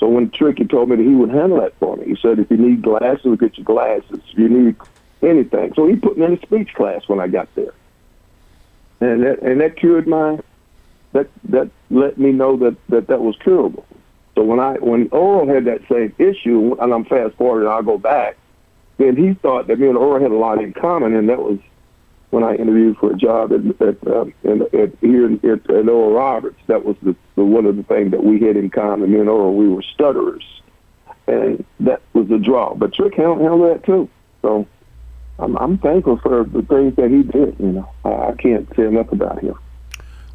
So 0.00 0.08
when 0.08 0.30
Trickey 0.30 0.64
told 0.64 0.88
me 0.88 0.96
that 0.96 1.02
he 1.02 1.14
would 1.14 1.30
handle 1.30 1.60
that 1.60 1.78
for 1.78 1.96
me, 1.96 2.06
he 2.06 2.16
said, 2.20 2.38
if 2.38 2.50
you 2.50 2.56
need 2.56 2.82
glasses, 2.82 3.20
we'll 3.24 3.36
get 3.36 3.58
you 3.58 3.64
glasses. 3.64 4.20
If 4.32 4.38
you 4.38 4.48
need 4.48 4.76
anything. 5.22 5.74
So 5.76 5.86
he 5.86 5.96
put 5.96 6.16
me 6.16 6.24
in 6.24 6.32
a 6.32 6.40
speech 6.40 6.72
class 6.74 7.02
when 7.06 7.20
I 7.20 7.28
got 7.28 7.54
there. 7.54 7.74
And 9.00 9.22
that, 9.22 9.42
and 9.42 9.60
that 9.60 9.76
cured 9.76 10.08
my, 10.08 10.38
that, 11.12 11.28
that 11.50 11.70
let 11.90 12.18
me 12.18 12.32
know 12.32 12.56
that, 12.56 12.76
that 12.88 13.08
that 13.08 13.20
was 13.20 13.36
curable. 13.42 13.86
So 14.34 14.42
when 14.42 14.58
I, 14.58 14.74
when 14.74 15.08
Oral 15.12 15.46
had 15.46 15.66
that 15.66 15.82
same 15.90 16.14
issue, 16.18 16.76
and 16.80 16.94
I'm 16.94 17.04
fast 17.04 17.36
forwarding, 17.36 17.68
I'll 17.68 17.82
go 17.82 17.98
back, 17.98 18.38
then 18.96 19.16
he 19.16 19.34
thought 19.34 19.66
that 19.66 19.78
me 19.78 19.88
and 19.88 19.98
Oral 19.98 20.22
had 20.22 20.30
a 20.30 20.36
lot 20.36 20.62
in 20.62 20.72
common, 20.72 21.14
and 21.14 21.28
that 21.28 21.38
was 21.40 21.58
when 22.30 22.44
I 22.44 22.54
interviewed 22.54 22.96
for 22.98 23.12
a 23.12 23.16
job 23.16 23.52
at, 23.52 23.60
at, 23.86 24.06
um, 24.06 24.32
in, 24.44 24.62
at 24.62 24.96
here 25.00 25.26
at, 25.26 25.70
at 25.70 25.88
Oral 25.88 26.12
Roberts. 26.12 26.58
That 26.68 26.84
was 26.84 26.96
the, 27.02 27.14
the 27.34 27.44
one 27.44 27.66
of 27.66 27.76
the 27.76 27.82
things 27.82 28.12
that 28.12 28.22
we 28.22 28.40
had 28.40 28.56
in 28.56 28.70
common. 28.70 29.12
Me 29.12 29.18
and 29.18 29.28
Oral, 29.28 29.54
we 29.54 29.68
were 29.68 29.82
stutterers, 29.82 30.44
and 31.26 31.64
that 31.80 32.02
was 32.12 32.28
the 32.28 32.38
draw. 32.38 32.74
But 32.74 32.94
Trick 32.94 33.14
handled, 33.14 33.62
that 33.68 33.84
too. 33.84 34.08
So 34.42 34.66
I'm, 35.38 35.56
I'm 35.58 35.78
thankful 35.78 36.18
for 36.18 36.44
the 36.44 36.62
things 36.62 36.96
that 36.96 37.10
he 37.10 37.22
did. 37.22 37.56
You 37.58 37.72
know, 37.72 37.90
I, 38.04 38.32
can't 38.38 38.68
say 38.76 38.84
enough 38.84 39.10
about 39.12 39.40
him. 39.40 39.58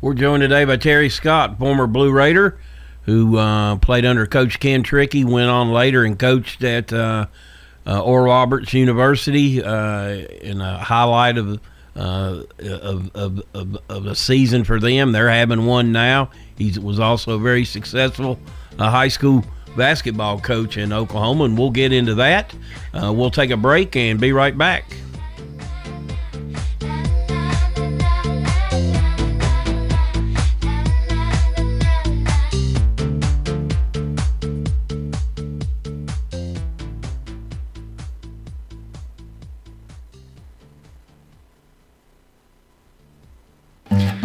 We're 0.01 0.13
joined 0.13 0.41
today 0.41 0.65
by 0.65 0.77
Terry 0.77 1.09
Scott, 1.09 1.57
former 1.57 1.87
Blue 1.87 2.11
Raider, 2.11 2.59
who 3.03 3.37
uh, 3.37 3.77
played 3.77 4.05
under 4.05 4.27
Coach 4.27 4.59
Ken 4.59 4.83
Trickey, 4.83 5.23
went 5.23 5.49
on 5.49 5.71
later 5.71 6.03
and 6.03 6.19
coached 6.19 6.63
at 6.63 6.91
uh, 6.91 7.27
uh, 7.87 8.01
Oral 8.01 8.25
Roberts 8.25 8.73
University 8.73 9.63
uh, 9.63 10.09
in 10.09 10.59
a 10.59 10.77
highlight 10.77 11.37
of 11.37 11.59
of, 11.95 13.11
of, 13.15 13.41
of, 13.89 14.05
a 14.05 14.15
season 14.15 14.63
for 14.63 14.79
them. 14.79 15.11
They're 15.11 15.29
having 15.29 15.65
one 15.65 15.91
now. 15.91 16.29
He 16.57 16.77
was 16.79 16.99
also 16.99 17.35
a 17.35 17.39
very 17.39 17.65
successful 17.65 18.39
high 18.77 19.07
school 19.07 19.43
basketball 19.77 20.39
coach 20.39 20.77
in 20.77 20.93
Oklahoma, 20.93 21.45
and 21.45 21.57
we'll 21.57 21.71
get 21.71 21.91
into 21.91 22.15
that. 22.15 22.53
Uh, 22.93 23.13
we'll 23.13 23.31
take 23.31 23.51
a 23.51 23.57
break 23.57 23.95
and 23.95 24.19
be 24.19 24.31
right 24.31 24.57
back. 24.57 24.85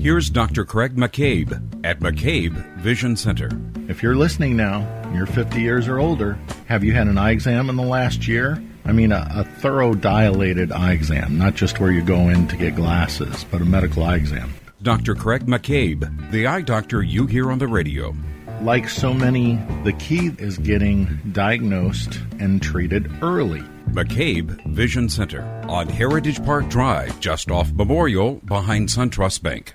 Here's 0.00 0.30
Dr. 0.30 0.64
Craig 0.64 0.96
McCabe 0.96 1.52
at 1.84 2.00
McCabe 2.00 2.54
Vision 2.78 3.16
Center. 3.16 3.50
If 3.86 4.02
you're 4.02 4.16
listening 4.16 4.56
now, 4.56 4.80
you're 5.12 5.26
50 5.26 5.60
years 5.60 5.88
or 5.88 5.98
older, 5.98 6.38
have 6.68 6.82
you 6.82 6.94
had 6.94 7.06
an 7.06 7.18
eye 7.18 7.32
exam 7.32 7.68
in 7.68 7.76
the 7.76 7.82
last 7.82 8.26
year? 8.26 8.62
I 8.86 8.92
mean, 8.92 9.12
a, 9.12 9.28
a, 9.30 9.44
thorough 9.44 9.92
dilated 9.92 10.72
eye 10.72 10.92
exam, 10.92 11.36
not 11.36 11.54
just 11.54 11.80
where 11.80 11.92
you 11.92 12.00
go 12.00 12.30
in 12.30 12.48
to 12.48 12.56
get 12.56 12.76
glasses, 12.76 13.44
but 13.50 13.60
a 13.60 13.66
medical 13.66 14.02
eye 14.02 14.16
exam. 14.16 14.54
Dr. 14.80 15.14
Craig 15.14 15.44
McCabe, 15.44 16.30
the 16.30 16.46
eye 16.46 16.62
doctor 16.62 17.02
you 17.02 17.26
hear 17.26 17.50
on 17.50 17.58
the 17.58 17.68
radio. 17.68 18.16
Like 18.62 18.88
so 18.88 19.12
many, 19.12 19.56
the 19.84 19.92
key 19.92 20.30
is 20.38 20.56
getting 20.56 21.20
diagnosed 21.32 22.18
and 22.38 22.62
treated 22.62 23.12
early. 23.22 23.60
McCabe 23.90 24.64
Vision 24.66 25.10
Center 25.10 25.42
on 25.68 25.88
Heritage 25.88 26.42
Park 26.42 26.68
Drive, 26.68 27.20
just 27.20 27.50
off 27.50 27.70
Memorial, 27.72 28.36
behind 28.46 28.88
SunTrust 28.88 29.42
Bank. 29.42 29.74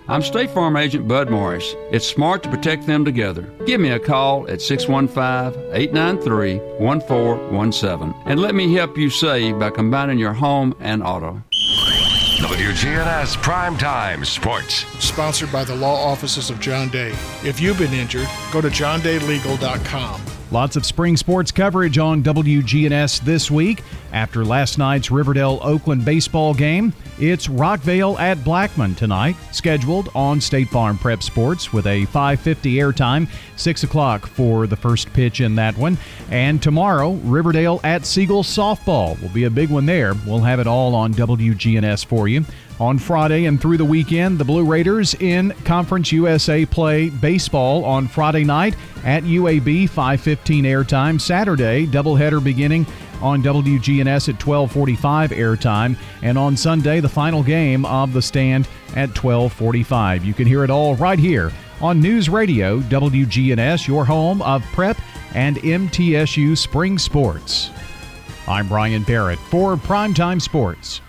I'm 0.11 0.21
State 0.21 0.49
Farm 0.49 0.75
Agent 0.75 1.07
Bud 1.07 1.29
Morris. 1.29 1.73
It's 1.89 2.05
smart 2.05 2.43
to 2.43 2.49
protect 2.49 2.85
them 2.85 3.05
together. 3.05 3.43
Give 3.65 3.79
me 3.79 3.91
a 3.91 3.99
call 3.99 4.45
at 4.49 4.61
615 4.61 5.73
893 5.73 6.57
1417 6.79 8.13
and 8.25 8.41
let 8.41 8.53
me 8.53 8.73
help 8.73 8.97
you 8.97 9.09
save 9.09 9.57
by 9.57 9.69
combining 9.69 10.19
your 10.19 10.33
home 10.33 10.75
and 10.81 11.01
auto. 11.01 11.41
WGNS 12.41 13.37
Primetime 13.37 14.25
Sports. 14.25 14.85
Sponsored 15.01 15.49
by 15.49 15.63
the 15.63 15.75
law 15.75 15.95
offices 16.11 16.49
of 16.49 16.59
John 16.59 16.89
Day. 16.89 17.11
If 17.45 17.61
you've 17.61 17.79
been 17.79 17.93
injured, 17.93 18.27
go 18.51 18.59
to 18.59 18.67
johndaylegal.com. 18.67 20.30
Lots 20.51 20.75
of 20.75 20.85
spring 20.85 21.15
sports 21.15 21.49
coverage 21.49 21.97
on 21.97 22.21
WGNS 22.21 23.21
this 23.21 23.49
week. 23.49 23.83
After 24.11 24.43
last 24.43 24.77
night's 24.77 25.09
Riverdale 25.09 25.59
Oakland 25.63 26.03
baseball 26.03 26.53
game, 26.53 26.93
it's 27.17 27.47
Rockvale 27.47 28.19
at 28.19 28.43
Blackman 28.43 28.95
tonight, 28.95 29.37
scheduled 29.53 30.09
on 30.13 30.41
State 30.41 30.67
Farm 30.67 30.97
Prep 30.97 31.23
Sports 31.23 31.71
with 31.71 31.87
a 31.87 32.05
5:50 32.07 32.73
airtime, 32.73 33.29
6 33.55 33.83
o'clock 33.83 34.27
for 34.27 34.67
the 34.67 34.75
first 34.75 35.13
pitch 35.13 35.39
in 35.39 35.55
that 35.55 35.77
one. 35.77 35.97
And 36.29 36.61
tomorrow, 36.61 37.13
Riverdale 37.23 37.79
at 37.85 38.05
Siegel 38.05 38.43
softball 38.43 39.21
will 39.21 39.29
be 39.29 39.45
a 39.45 39.49
big 39.49 39.69
one 39.69 39.85
there. 39.85 40.15
We'll 40.27 40.41
have 40.41 40.59
it 40.59 40.67
all 40.67 40.95
on 40.95 41.13
WGNS 41.13 42.03
for 42.03 42.27
you. 42.27 42.43
On 42.81 42.97
Friday 42.97 43.45
and 43.45 43.61
through 43.61 43.77
the 43.77 43.85
weekend, 43.85 44.39
the 44.39 44.43
Blue 44.43 44.65
Raiders 44.65 45.13
in 45.13 45.53
Conference 45.65 46.11
USA 46.11 46.65
play 46.65 47.09
baseball 47.09 47.85
on 47.85 48.07
Friday 48.07 48.43
night 48.43 48.73
at 49.03 49.23
UAB 49.23 49.87
5:15 49.87 50.63
airtime. 50.63 51.21
Saturday, 51.21 51.85
doubleheader 51.85 52.43
beginning 52.43 52.87
on 53.21 53.43
WGNS 53.43 54.29
at 54.29 54.39
12:45 54.39 55.29
airtime, 55.29 55.95
and 56.23 56.39
on 56.39 56.57
Sunday 56.57 56.99
the 56.99 57.07
final 57.07 57.43
game 57.43 57.85
of 57.85 58.13
the 58.13 58.21
stand 58.21 58.67
at 58.95 59.13
12:45. 59.13 60.25
You 60.25 60.33
can 60.33 60.47
hear 60.47 60.63
it 60.63 60.71
all 60.71 60.95
right 60.95 61.19
here 61.19 61.51
on 61.81 62.01
News 62.01 62.29
Radio 62.29 62.79
WGNS, 62.79 63.87
your 63.87 64.05
home 64.05 64.41
of 64.41 64.63
prep 64.73 64.97
and 65.35 65.57
MTSU 65.57 66.55
spring 66.55 66.97
sports. 66.97 67.69
I'm 68.47 68.67
Brian 68.67 69.03
Barrett 69.03 69.37
for 69.51 69.77
Primetime 69.77 70.41
Sports. 70.41 71.01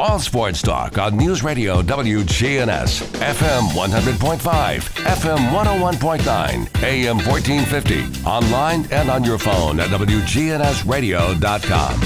All 0.00 0.18
sports 0.18 0.62
talk 0.62 0.96
on 0.96 1.18
News 1.18 1.44
Radio 1.44 1.82
WGNS, 1.82 3.02
FM 3.18 3.68
100.5, 3.74 4.80
FM 5.04 5.50
101.9, 5.50 6.82
AM 6.82 7.18
1450, 7.18 8.26
online 8.26 8.86
and 8.92 9.10
on 9.10 9.24
your 9.24 9.36
phone 9.36 9.78
at 9.78 9.90
WGNSradio.com. 9.90 12.00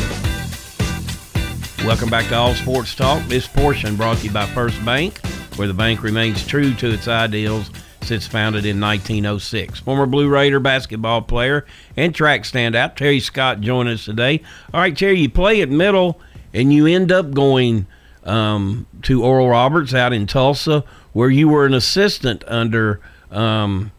Welcome 1.86 2.10
back 2.10 2.26
to 2.30 2.34
All 2.34 2.56
Sports 2.56 2.96
Talk. 2.96 3.24
This 3.28 3.46
portion 3.46 3.94
brought 3.94 4.18
to 4.18 4.24
you 4.24 4.32
by 4.32 4.46
First 4.46 4.84
Bank, 4.84 5.24
where 5.54 5.68
the 5.68 5.74
bank 5.74 6.02
remains 6.02 6.44
true 6.44 6.74
to 6.74 6.92
its 6.92 7.06
ideals 7.06 7.70
since 8.02 8.26
founded 8.26 8.66
in 8.66 8.80
1906. 8.80 9.78
Former 9.78 10.06
Blue 10.06 10.28
Raider 10.28 10.58
basketball 10.58 11.22
player 11.22 11.64
and 11.96 12.12
track 12.12 12.42
standout 12.42 12.96
Terry 12.96 13.20
Scott 13.20 13.60
joining 13.60 13.94
us 13.94 14.04
today. 14.04 14.42
All 14.72 14.80
right, 14.80 14.96
Terry, 14.96 15.20
you 15.20 15.28
play 15.28 15.62
at 15.62 15.68
middle 15.68 16.20
and 16.54 16.72
you 16.72 16.86
end 16.86 17.12
up 17.12 17.32
going 17.32 17.86
um, 18.24 18.86
to 19.02 19.22
Oral 19.22 19.50
Roberts 19.50 19.92
out 19.92 20.14
in 20.14 20.26
Tulsa, 20.26 20.84
where 21.12 21.28
you 21.28 21.48
were 21.48 21.66
an 21.66 21.74
assistant 21.74 22.42
under 22.46 23.00
Um, 23.30 23.90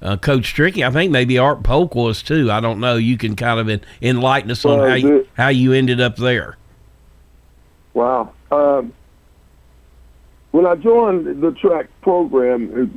uh, 0.00 0.16
Coach 0.16 0.54
Trickey, 0.54 0.84
I 0.84 0.90
think 0.90 1.10
maybe 1.10 1.36
Art 1.38 1.62
Polk 1.62 1.94
was 1.94 2.22
too. 2.22 2.50
I 2.50 2.60
don't 2.60 2.78
know. 2.80 2.96
You 2.96 3.18
can 3.18 3.34
kind 3.36 3.58
of 3.58 3.82
enlighten 4.00 4.50
us 4.50 4.64
on 4.64 4.88
how 4.88 4.94
you, 4.94 5.26
how 5.34 5.48
you 5.48 5.72
ended 5.72 6.00
up 6.00 6.16
there. 6.16 6.56
Wow. 7.92 8.32
Um, 8.50 8.92
when 10.52 10.66
I 10.66 10.76
joined 10.76 11.42
the 11.42 11.52
track 11.52 11.88
program, 12.00 12.70
it, 12.72 12.88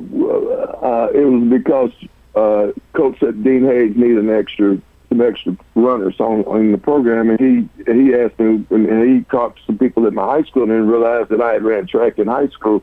uh, 0.83 1.07
it 1.13 1.25
was 1.25 1.49
because 1.49 1.91
uh, 2.35 2.71
Coach 2.93 3.19
said 3.19 3.43
Dean 3.43 3.65
Hayes 3.65 3.95
needed 3.95 4.19
an 4.19 4.29
extra 4.29 4.77
some 5.13 5.21
extra 5.21 5.55
runners 5.75 6.19
on, 6.19 6.43
on 6.45 6.71
the 6.71 6.77
program, 6.77 7.29
and 7.29 7.39
he 7.39 7.91
he 7.91 8.13
asked 8.15 8.39
me, 8.39 8.65
and 8.69 9.09
he 9.09 9.23
talked 9.29 9.59
to 9.59 9.65
some 9.65 9.77
people 9.77 10.07
at 10.07 10.13
my 10.13 10.23
high 10.23 10.43
school, 10.43 10.63
and 10.63 10.89
realized 10.89 11.29
that 11.29 11.41
I 11.41 11.53
had 11.53 11.63
ran 11.63 11.85
track 11.87 12.17
in 12.17 12.27
high 12.27 12.47
school, 12.47 12.81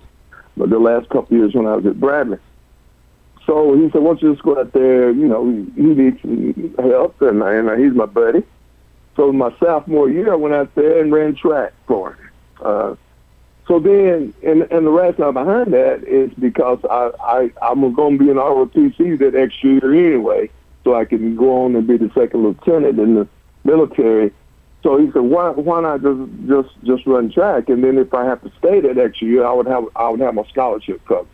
but 0.56 0.70
the 0.70 0.78
last 0.78 1.08
couple 1.08 1.37
years 1.37 1.54
when 1.54 1.66
I 1.66 1.76
was 1.76 1.87
at 1.87 1.99
Bradley. 1.99 2.38
So 3.46 3.75
he 3.75 3.90
said, 3.90 4.02
"Why 4.02 4.10
don't 4.10 4.22
you 4.22 4.32
just 4.32 4.44
go 4.44 4.58
out 4.58 4.72
there? 4.72 5.10
You 5.10 5.26
know, 5.26 5.44
he 5.75 5.82
needs 5.82 6.20
some 6.22 6.75
help, 6.78 7.20
and, 7.22 7.42
and 7.42 7.82
he's 7.82 7.94
my 7.94 8.06
buddy." 8.06 8.44
So 9.16 9.32
my 9.32 9.52
sophomore 9.58 10.08
year, 10.08 10.32
I 10.32 10.37
went 10.37 10.54
out 10.54 10.75
there 10.76 11.00
and 11.00 11.12
ran 11.12 11.34
track 11.34 11.72
for 11.87 12.12
him. 12.12 12.30
Uh, 12.62 12.94
so 13.66 13.78
then, 13.78 14.32
and, 14.42 14.62
and 14.62 14.87
the 14.87 14.90
rationale 14.90 15.32
behind 15.32 15.72
that 15.72 16.04
is 16.04 16.32
because 16.34 16.78
I, 16.88 17.10
I 17.20 17.50
I'm 17.62 17.92
going 17.94 18.18
to 18.18 18.25
be 18.25 18.30
in 18.30 18.37
ROTC 18.37 19.18
that 19.18 19.34
extra 19.34 19.70
year 19.70 20.12
anyway, 20.12 20.50
so 20.84 20.94
I 20.94 21.04
can 21.04 21.37
go 21.37 21.64
on 21.64 21.76
and 21.76 21.87
be 21.87 21.96
the 21.96 22.10
second 22.14 22.42
lieutenant 22.42 22.99
in 22.99 23.14
the 23.14 23.28
military. 23.64 24.32
So 24.82 24.99
he 24.99 25.10
said, 25.12 25.20
why 25.20 25.50
why 25.50 25.82
not 25.82 26.02
just 26.02 26.30
just 26.49 26.84
just 26.84 27.06
run 27.06 27.30
track, 27.30 27.68
and 27.68 27.84
then 27.84 27.99
if 27.99 28.14
I 28.14 28.25
have 28.25 28.42
to 28.42 28.52
stay 28.58 28.80
that 28.80 28.96
extra 28.96 29.26
year, 29.28 29.44
I 29.44 29.52
would 29.52 29.66
have 29.66 29.84
I 29.94 30.08
would 30.08 30.20
have 30.20 30.34
my 30.34 30.44
scholarship 30.44 31.04
covered. 31.06 31.28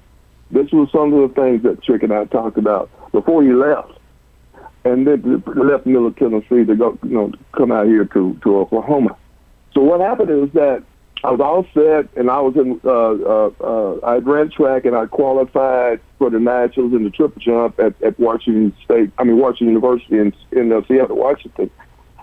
This 0.50 0.70
was 0.72 0.90
some 0.90 1.12
of 1.12 1.28
the 1.28 1.40
things 1.40 1.62
that 1.62 1.82
Trick 1.82 2.02
and 2.02 2.12
I 2.12 2.24
talked 2.24 2.58
about 2.58 2.90
before 3.12 3.42
he 3.42 3.52
left 3.52 3.98
and 4.86 5.06
then 5.06 5.42
left 5.46 5.86
Middle 5.86 6.12
Tennessee 6.12 6.64
to 6.64 6.74
go, 6.76 6.98
you 7.02 7.10
know, 7.10 7.32
come 7.52 7.72
out 7.72 7.86
here 7.86 8.04
to 8.04 8.38
to 8.42 8.58
Oklahoma. 8.58 9.16
So 9.74 9.80
what 9.80 10.00
happened 10.00 10.30
is 10.30 10.52
that 10.52 10.82
I 11.24 11.30
was 11.30 11.40
all 11.40 11.66
set, 11.74 12.08
and 12.16 12.30
I 12.30 12.40
was 12.40 12.56
in. 12.56 12.80
Uh, 12.84 12.90
uh, 12.90 13.50
uh, 13.60 14.06
I 14.06 14.16
ran 14.18 14.50
track, 14.50 14.84
and 14.84 14.96
I 14.96 15.06
qualified 15.06 16.00
for 16.18 16.30
the 16.30 16.38
nationals 16.38 16.92
in 16.92 17.04
the 17.04 17.10
triple 17.10 17.40
jump 17.40 17.78
at, 17.78 18.00
at 18.02 18.18
Washington 18.18 18.74
State. 18.84 19.10
I 19.18 19.24
mean 19.24 19.38
Washington 19.38 19.68
University 19.68 20.18
in 20.18 20.32
in 20.52 20.72
uh, 20.72 20.82
Seattle, 20.88 21.16
Washington. 21.16 21.70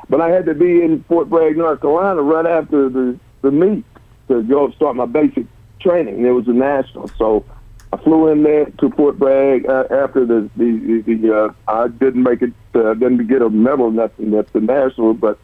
But 0.10 0.22
I 0.22 0.30
had 0.30 0.46
to 0.46 0.54
be 0.54 0.82
in 0.82 1.04
Fort 1.04 1.30
Bragg, 1.30 1.58
North 1.58 1.82
Carolina, 1.82 2.22
right 2.22 2.46
after 2.46 2.90
the 2.90 3.18
the 3.42 3.52
meet 3.52 3.86
to 4.28 4.44
go 4.44 4.72
start 4.72 4.96
my 4.96 5.06
basic 5.06 5.46
training. 5.80 6.26
It 6.26 6.32
was 6.32 6.48
a 6.48 6.54
national, 6.54 7.10
so 7.10 7.46
I 7.92 7.98
flew 7.98 8.28
in 8.30 8.44
there 8.44 8.66
to 8.66 8.90
Fort 8.92 9.20
Bragg 9.20 9.68
uh, 9.68 9.86
after 9.92 10.26
the 10.26 10.50
the, 10.56 11.02
the, 11.06 11.16
the 11.16 11.36
uh, 11.36 11.54
I 11.68 11.88
didn't 11.88 12.24
make 12.24 12.42
it, 12.42 12.54
uh, 12.74 12.94
didn't 12.96 13.28
get 13.28 13.42
a 13.42 13.50
medal, 13.50 13.92
nothing 13.92 14.34
at 14.34 14.52
the 14.54 14.62
national, 14.62 15.14
but 15.14 15.38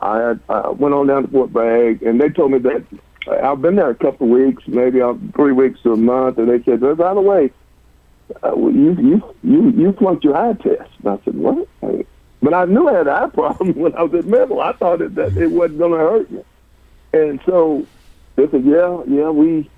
I 0.00 0.34
I 0.48 0.68
went 0.70 0.94
on 0.94 1.08
down 1.08 1.22
to 1.22 1.28
Fort 1.28 1.52
Bragg, 1.52 2.02
and 2.02 2.20
they 2.20 2.28
told 2.28 2.52
me 2.52 2.58
that 2.58 2.84
uh, 3.26 3.50
I've 3.50 3.60
been 3.60 3.76
there 3.76 3.90
a 3.90 3.94
couple 3.94 4.26
of 4.26 4.32
weeks, 4.32 4.62
maybe 4.66 5.00
uh, 5.00 5.14
three 5.34 5.52
weeks 5.52 5.80
to 5.82 5.92
a 5.92 5.96
month, 5.96 6.38
and 6.38 6.48
they 6.48 6.62
said, 6.64 6.80
by 6.80 7.14
the 7.14 7.20
way, 7.20 7.50
uh, 8.42 8.56
you 8.56 8.94
you 8.94 9.34
you 9.42 9.70
you 9.70 9.92
flunked 9.92 10.24
your 10.24 10.36
eye 10.36 10.54
test." 10.54 10.90
And 11.02 11.08
I 11.08 11.18
said, 11.24 11.34
"What?" 11.34 11.68
But 12.42 12.54
I 12.54 12.64
knew 12.64 12.88
I 12.88 12.94
had 12.94 13.06
an 13.06 13.14
eye 13.14 13.28
problem 13.28 13.72
when 13.76 13.94
I 13.94 14.02
was 14.02 14.14
at 14.14 14.24
middle. 14.26 14.60
I 14.60 14.72
thought 14.72 15.00
that, 15.00 15.14
that 15.14 15.36
it 15.36 15.48
wasn't 15.48 15.78
going 15.78 15.92
to 15.92 15.98
hurt 15.98 16.30
me, 16.30 16.44
and 17.12 17.40
so 17.44 17.86
they 18.36 18.48
said, 18.48 18.64
"Yeah, 18.64 19.02
yeah, 19.06 19.30
we." 19.30 19.68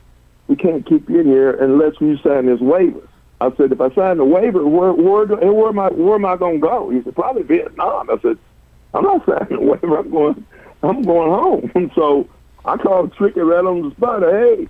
we 0.49 0.57
can't 0.57 0.85
keep 0.87 1.09
you 1.09 1.21
in 1.21 1.27
here 1.27 1.53
unless 1.53 1.95
you 2.01 2.19
sign 2.19 2.47
this 2.47 2.61
waiver. 2.61 3.09
I 3.41 3.51
said, 3.57 3.73
if 3.73 3.81
I 3.81 3.93
sign 3.95 4.19
the 4.19 4.25
waiver, 4.25 4.67
where 4.67 4.93
where 4.93 5.25
where 5.27 5.69
am 5.69 5.79
I 5.79 5.89
where 5.89 6.15
am 6.17 6.25
I 6.25 6.37
going 6.37 6.61
to 6.61 6.67
go? 6.67 6.91
He 6.91 7.03
said, 7.03 7.15
probably 7.15 7.43
Vietnam. 7.43 8.11
I 8.11 8.19
said, 8.21 8.39
I'm 8.95 9.03
not 9.03 9.25
signing 9.27 9.49
the 9.49 9.61
waiver. 9.61 9.99
I'm 9.99 10.11
going 10.11 10.47
I'm 10.83 11.03
going 11.03 11.31
home. 11.31 11.73
And 11.75 11.91
so 11.95 12.29
I 12.65 12.77
called 12.77 13.15
Trickey 13.15 13.41
right 13.41 13.65
on 13.65 13.89
the 13.89 13.95
spot. 13.97 14.23
Hey, 14.23 14.69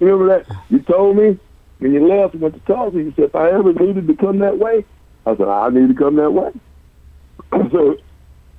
remember 0.00 0.26
that? 0.26 0.56
You 0.70 0.80
told 0.80 1.16
me 1.16 1.38
when 1.78 1.92
you 1.92 2.06
left 2.06 2.34
and 2.34 2.42
went 2.42 2.54
to 2.54 2.60
Tulsa. 2.60 2.96
You 2.98 3.12
said, 3.16 3.26
if 3.26 3.34
I 3.34 3.50
ever 3.50 3.72
needed 3.72 4.06
to 4.06 4.14
come 4.14 4.38
that 4.38 4.58
way, 4.58 4.84
I 5.26 5.36
said, 5.36 5.48
I 5.48 5.68
need 5.70 5.88
to 5.88 5.94
come 5.94 6.16
that 6.16 6.30
way. 6.30 6.52
so, 7.70 7.96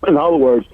in 0.07 0.17
other 0.17 0.37
words, 0.37 0.67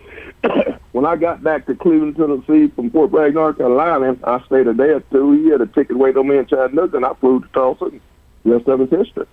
when 0.92 1.06
I 1.06 1.16
got 1.16 1.44
back 1.44 1.66
to 1.68 1.76
Cleveland, 1.76 2.16
Tennessee 2.16 2.74
from 2.76 2.90
Fort 2.90 3.12
Bragg, 3.12 3.34
North 3.34 3.58
Carolina, 3.58 4.18
I 4.24 4.44
stayed 4.46 4.68
a 4.68 4.74
day 4.74 4.90
or 4.90 5.00
two. 5.12 5.32
He 5.44 5.50
had 5.50 5.62
a 5.62 5.68
ticket 5.68 5.98
wait 5.98 6.18
on 6.18 6.28
me 6.28 6.38
in 6.38 6.46
Chattanooga, 6.46 6.98
and 6.98 7.06
I 7.06 7.14
flew 7.16 7.42
to 7.42 7.48
Tulsa. 7.50 7.86
And 7.86 8.02
the 8.44 8.52
rest 8.52 8.68
of 8.68 8.82
it's 8.82 8.92
history. 8.92 9.28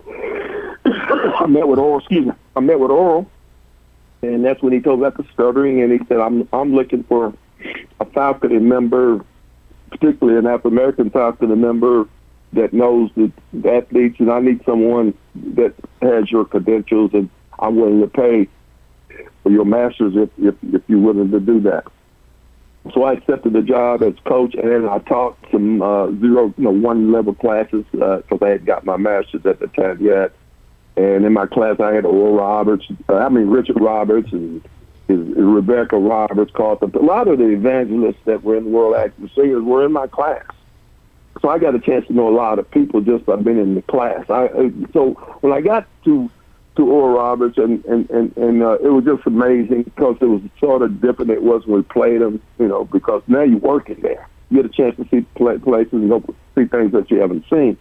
I 0.84 1.46
met 1.46 1.66
with 1.66 1.78
Oral. 1.78 1.98
Excuse 1.98 2.26
me. 2.26 2.32
I 2.56 2.60
met 2.60 2.78
with 2.78 2.90
Oral, 2.90 3.28
and 4.22 4.44
that's 4.44 4.62
when 4.62 4.72
he 4.72 4.80
told 4.80 5.00
me 5.00 5.06
about 5.06 5.18
the 5.18 5.30
stuttering, 5.32 5.82
and 5.82 5.92
he 5.92 5.98
said, 6.06 6.18
"I'm 6.18 6.48
I'm 6.52 6.74
looking 6.74 7.02
for 7.04 7.34
a 7.98 8.04
faculty 8.04 8.58
member, 8.58 9.24
particularly 9.90 10.38
an 10.38 10.46
African 10.46 10.72
American 10.72 11.10
faculty 11.10 11.54
member." 11.54 12.06
That 12.52 12.72
knows 12.72 13.10
the, 13.16 13.30
athletes, 13.68 14.18
and 14.18 14.30
I 14.30 14.40
need 14.40 14.64
someone 14.64 15.14
that 15.54 15.72
has 16.02 16.30
your 16.30 16.44
credentials, 16.44 17.12
and 17.14 17.30
I'm 17.60 17.76
willing 17.76 18.00
to 18.00 18.08
pay 18.08 18.48
for 19.42 19.50
your 19.50 19.64
masters 19.64 20.14
if 20.16 20.30
if 20.38 20.54
if 20.74 20.82
you're 20.88 20.98
willing 20.98 21.30
to 21.30 21.40
do 21.40 21.60
that. 21.60 21.84
So 22.94 23.04
I 23.04 23.12
accepted 23.12 23.52
the 23.52 23.62
job 23.62 24.02
as 24.02 24.14
coach, 24.24 24.54
and 24.54 24.88
I 24.88 24.98
taught 25.00 25.36
some 25.50 25.82
uh, 25.82 26.10
zero, 26.18 26.52
you 26.56 26.64
know, 26.64 26.70
one 26.70 27.12
level 27.12 27.34
classes 27.34 27.84
because 27.92 28.38
I 28.40 28.48
had 28.48 28.64
got 28.64 28.84
my 28.84 28.96
master's 28.96 29.44
at 29.44 29.60
the 29.60 29.66
time 29.68 29.98
yet. 30.00 30.32
And 30.96 31.24
in 31.24 31.32
my 31.32 31.46
class, 31.46 31.78
I 31.78 31.92
had 31.92 32.04
Oral 32.04 32.34
Roberts, 32.34 32.86
uh, 33.08 33.16
I 33.16 33.28
mean 33.28 33.48
Richard 33.48 33.80
Roberts, 33.80 34.32
and 34.32 34.62
his, 35.08 35.18
Rebecca 35.36 35.96
Roberts, 35.96 36.50
Carlton. 36.54 36.92
A 36.94 36.98
lot 36.98 37.28
of 37.28 37.38
the 37.38 37.48
evangelists 37.48 38.20
that 38.24 38.42
were 38.42 38.56
in 38.56 38.64
the 38.64 38.70
World 38.70 38.96
Action 38.96 39.30
Singers 39.34 39.62
were 39.62 39.84
in 39.84 39.92
my 39.92 40.06
class. 40.06 40.44
So 41.40 41.48
I 41.48 41.58
got 41.58 41.74
a 41.74 41.80
chance 41.80 42.06
to 42.08 42.12
know 42.12 42.28
a 42.28 42.36
lot 42.36 42.58
of 42.58 42.70
people 42.70 43.00
just 43.00 43.24
by 43.24 43.36
being 43.36 43.58
in 43.58 43.74
the 43.74 43.82
class. 43.82 44.28
I 44.28 44.46
uh, 44.46 44.70
so 44.92 45.12
when 45.40 45.52
I 45.52 45.60
got 45.60 45.86
to 46.04 46.30
to 46.76 46.90
Oral 46.90 47.16
Roberts, 47.16 47.56
and 47.58 47.84
and 47.84 48.10
and, 48.10 48.36
and 48.36 48.62
uh, 48.62 48.78
it 48.82 48.88
was 48.88 49.04
just 49.04 49.26
amazing 49.26 49.84
because 49.84 50.16
it 50.20 50.26
was 50.26 50.42
sort 50.58 50.82
of 50.82 51.00
different 51.00 51.30
it 51.30 51.42
was 51.42 51.66
when 51.66 51.78
we 51.78 51.82
played 51.82 52.20
them. 52.20 52.42
You 52.58 52.68
know, 52.68 52.84
because 52.84 53.22
now 53.26 53.42
you're 53.42 53.58
working 53.58 54.00
there, 54.00 54.28
you 54.50 54.62
get 54.62 54.66
a 54.66 54.74
chance 54.74 54.96
to 54.96 55.08
see 55.08 55.22
pla 55.36 55.58
places 55.58 55.92
and 55.92 56.10
go 56.10 56.22
see 56.54 56.64
things 56.66 56.92
that 56.92 57.10
you 57.10 57.20
haven't 57.20 57.44
seen. 57.48 57.78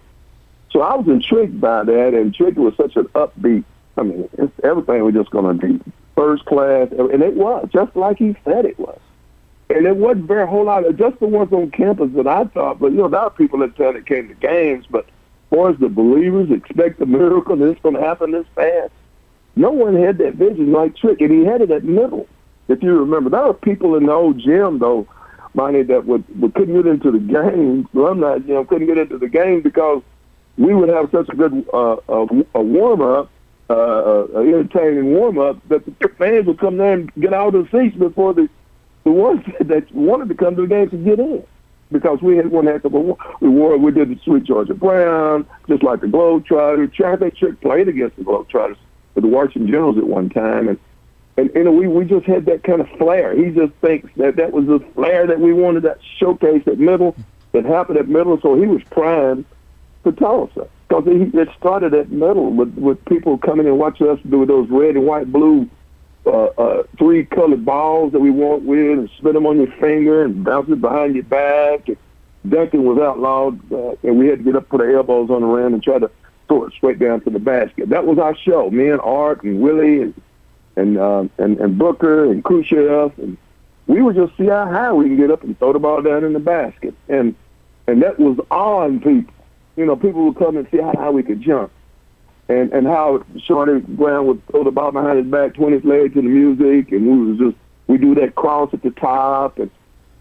So 0.71 0.81
I 0.81 0.95
was 0.95 1.07
intrigued 1.07 1.59
by 1.59 1.83
that, 1.83 2.13
and 2.13 2.33
Trickey 2.33 2.59
was 2.59 2.75
such 2.77 2.95
an 2.95 3.05
upbeat. 3.15 3.63
I 3.97 4.03
mean, 4.03 4.29
everything 4.63 5.03
was 5.03 5.15
just 5.15 5.31
going 5.31 5.59
to 5.59 5.67
be 5.67 5.91
first 6.15 6.45
class, 6.45 6.89
and 6.91 7.21
it 7.23 7.33
was 7.33 7.67
just 7.73 7.95
like 7.95 8.17
he 8.17 8.35
said 8.45 8.65
it 8.65 8.79
was. 8.79 8.99
And 9.69 9.85
it 9.85 9.97
wasn't 9.97 10.25
very 10.25 10.47
whole 10.47 10.65
lot 10.65 10.83
just 10.97 11.19
the 11.19 11.27
ones 11.27 11.53
on 11.53 11.69
campus 11.71 12.09
that 12.15 12.25
I 12.25 12.45
thought, 12.45 12.79
but 12.79 12.91
you 12.91 12.97
know, 12.97 13.07
there 13.07 13.19
are 13.19 13.29
people 13.29 13.61
in 13.61 13.71
town 13.73 13.93
that 13.93 14.07
came 14.07 14.27
to 14.27 14.33
games, 14.33 14.85
but 14.89 15.05
far 15.49 15.69
as 15.69 15.77
the 15.79 15.89
believers 15.89 16.49
expect 16.51 17.01
a 17.01 17.05
miracle 17.05 17.53
and 17.53 17.61
it's 17.63 17.81
going 17.81 17.95
to 17.95 18.01
happen 18.01 18.31
this 18.31 18.45
fast. 18.55 18.91
No 19.55 19.71
one 19.71 19.95
had 19.95 20.17
that 20.19 20.35
vision 20.35 20.71
like 20.71 20.95
Trick, 20.95 21.21
and 21.21 21.31
he 21.31 21.43
had 21.43 21.61
it 21.61 21.71
at 21.71 21.83
middle. 21.83 22.27
If 22.67 22.83
you 22.83 22.97
remember, 22.97 23.29
there 23.29 23.43
were 23.43 23.53
people 23.53 23.95
in 23.95 24.05
the 24.05 24.11
old 24.11 24.39
gym 24.39 24.79
though, 24.79 25.07
Monty, 25.53 25.83
that 25.83 26.05
would, 26.05 26.23
would 26.39 26.53
couldn't 26.53 26.75
get 26.75 26.85
into 26.85 27.11
the 27.11 27.19
game. 27.19 27.87
Alumni 27.95 28.39
gym 28.39 28.65
couldn't 28.67 28.87
get 28.87 28.97
into 28.97 29.17
the 29.17 29.27
game 29.27 29.61
because 29.61 30.03
we 30.57 30.73
would 30.73 30.89
have 30.89 31.09
such 31.11 31.29
a 31.29 31.35
good 31.35 31.65
uh, 31.73 31.97
a, 32.07 32.27
a 32.55 32.61
warm 32.61 33.01
up, 33.01 33.29
uh, 33.69 33.73
uh, 33.73 34.27
entertaining 34.39 35.13
warm 35.13 35.39
up 35.39 35.57
that 35.69 35.85
the 35.85 36.09
fans 36.17 36.45
would 36.45 36.59
come 36.59 36.77
there 36.77 36.93
and 36.93 37.13
get 37.15 37.33
out 37.33 37.55
of 37.55 37.69
the 37.69 37.79
seats 37.83 37.97
before 37.97 38.33
the 38.33 38.47
the 39.03 39.11
ones 39.11 39.45
that 39.59 39.91
wanted 39.93 40.29
to 40.29 40.35
come 40.35 40.55
to 40.55 40.63
the 40.63 40.67
game 40.67 40.89
could 40.89 41.05
get 41.05 41.19
in 41.19 41.43
because 41.91 42.21
we 42.21 42.37
had 42.37 42.51
one 42.51 42.67
heck 42.67 42.85
of 42.85 42.93
a 42.93 42.99
we 42.99 43.49
wore 43.49 43.77
we 43.77 43.91
did 43.91 44.09
the 44.09 44.19
Sweet 44.23 44.43
Georgia 44.43 44.73
Brown 44.73 45.45
just 45.67 45.83
like 45.83 46.01
the 46.01 46.07
Globetrotters. 46.07 47.03
I 47.03 47.15
think 47.15 47.35
Trick 47.35 47.59
played 47.61 47.87
against 47.87 48.17
the 48.17 48.23
Globetrotters 48.23 48.77
for 49.13 49.21
the 49.21 49.27
Washington 49.27 49.67
Generals 49.67 49.97
at 49.97 50.05
one 50.05 50.29
time, 50.29 50.69
and 50.69 50.79
and 51.37 51.51
you 51.55 51.63
know 51.63 51.71
we 51.71 51.87
we 51.87 52.05
just 52.05 52.25
had 52.25 52.45
that 52.45 52.63
kind 52.63 52.81
of 52.81 52.89
flair. 52.97 53.35
He 53.35 53.51
just 53.51 53.73
thinks 53.81 54.09
that 54.17 54.35
that 54.35 54.51
was 54.51 54.67
the 54.67 54.79
flair 54.93 55.25
that 55.27 55.39
we 55.39 55.53
wanted 55.53 55.83
that 55.83 55.99
showcase 56.17 56.63
at 56.67 56.79
middle 56.79 57.15
that 57.51 57.65
happened 57.65 57.97
at 57.97 58.07
middle. 58.07 58.39
So 58.41 58.55
he 58.55 58.67
was 58.67 58.83
primed 58.91 59.45
for 60.03 60.11
Tulsa 60.11 60.67
because 60.87 61.03
it 61.07 61.49
started 61.57 61.93
at 61.93 62.11
middle 62.11 62.51
with 62.51 62.73
with 62.75 63.03
people 63.05 63.37
coming 63.37 63.67
and 63.67 63.79
watching 63.79 64.07
us 64.07 64.19
do 64.29 64.45
those 64.45 64.69
red 64.69 64.95
and 64.95 65.05
white 65.05 65.31
blue 65.31 65.67
uh, 66.29 66.61
uh, 66.61 66.83
three 66.97 67.25
colored 67.25 67.65
balls 67.65 68.11
that 68.13 68.19
we 68.19 68.29
walk 68.29 68.61
with 68.63 68.99
and 68.99 69.09
spin 69.17 69.33
them 69.33 69.45
on 69.45 69.57
your 69.57 69.71
finger 69.79 70.23
and 70.23 70.43
bounce 70.43 70.69
it 70.69 70.81
behind 70.81 71.15
your 71.15 71.23
back. 71.23 71.87
And 71.87 71.97
dunking 72.47 72.85
was 72.85 72.99
outlawed, 72.99 73.59
uh, 73.71 73.95
and 74.03 74.17
we 74.17 74.27
had 74.27 74.39
to 74.39 74.43
get 74.43 74.55
up, 74.55 74.69
put 74.69 74.81
our 74.81 74.95
elbows 74.95 75.29
on 75.29 75.41
the 75.41 75.47
rim, 75.47 75.73
and 75.73 75.83
try 75.83 75.99
to 75.99 76.09
throw 76.47 76.65
it 76.65 76.73
straight 76.73 76.99
down 76.99 77.21
to 77.21 77.29
the 77.29 77.39
basket. 77.39 77.89
That 77.89 78.05
was 78.05 78.17
our 78.17 78.35
show. 78.35 78.69
Me 78.69 78.89
and 78.89 79.01
Art 79.01 79.43
and 79.43 79.61
Willie 79.61 80.01
and 80.01 80.21
and 80.75 80.97
uh, 80.97 81.25
and, 81.37 81.59
and 81.59 81.77
Booker 81.77 82.31
and 82.31 82.43
Khrushchev, 82.43 83.17
and 83.19 83.37
we 83.87 84.01
would 84.01 84.15
just 84.15 84.37
see 84.37 84.45
how 84.45 84.65
high 84.65 84.93
we 84.93 85.05
can 85.05 85.17
get 85.17 85.31
up 85.31 85.43
and 85.43 85.57
throw 85.59 85.73
the 85.73 85.79
ball 85.79 86.01
down 86.01 86.23
in 86.23 86.33
the 86.33 86.39
basket. 86.39 86.93
And 87.07 87.35
and 87.87 88.01
that 88.03 88.19
was 88.19 88.39
on 88.51 88.99
people. 88.99 89.33
you 89.75 89.85
know, 89.85 89.95
people 89.95 90.25
would 90.25 90.37
come 90.37 90.57
and 90.57 90.67
see 90.69 90.77
how, 90.77 90.93
how 90.95 91.11
we 91.11 91.23
could 91.23 91.41
jump. 91.41 91.71
And 92.49 92.73
and 92.73 92.87
how 92.87 93.23
Shorty 93.45 93.79
Brown 93.79 94.25
would 94.25 94.45
throw 94.47 94.63
the 94.63 94.71
ball 94.71 94.91
behind 94.91 95.19
his 95.19 95.27
back, 95.27 95.53
twin 95.53 95.71
his 95.71 95.83
leg 95.83 96.15
to 96.15 96.21
the 96.21 96.27
music, 96.27 96.91
and 96.91 97.05
we 97.05 97.31
was 97.31 97.37
just 97.37 97.57
we 97.85 97.97
do 97.97 98.15
that 98.15 98.33
cross 98.33 98.73
at 98.73 98.81
the 98.81 98.89
top, 98.89 99.59
and 99.59 99.69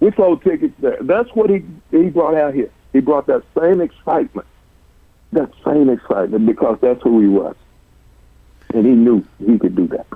we 0.00 0.12
sold 0.12 0.42
tickets 0.42 0.74
there. 0.78 0.98
That's 1.00 1.30
what 1.34 1.48
he 1.48 1.64
he 1.90 2.10
brought 2.10 2.34
out 2.34 2.52
here. 2.52 2.70
He 2.92 3.00
brought 3.00 3.26
that 3.28 3.42
same 3.58 3.80
excitement, 3.80 4.46
that 5.32 5.50
same 5.64 5.88
excitement, 5.88 6.44
because 6.44 6.78
that's 6.82 7.02
who 7.02 7.20
he 7.20 7.28
was, 7.28 7.56
and 8.74 8.84
he 8.84 8.92
knew 8.92 9.24
he 9.44 9.58
could 9.58 9.74
do 9.74 9.86
that. 9.88 10.06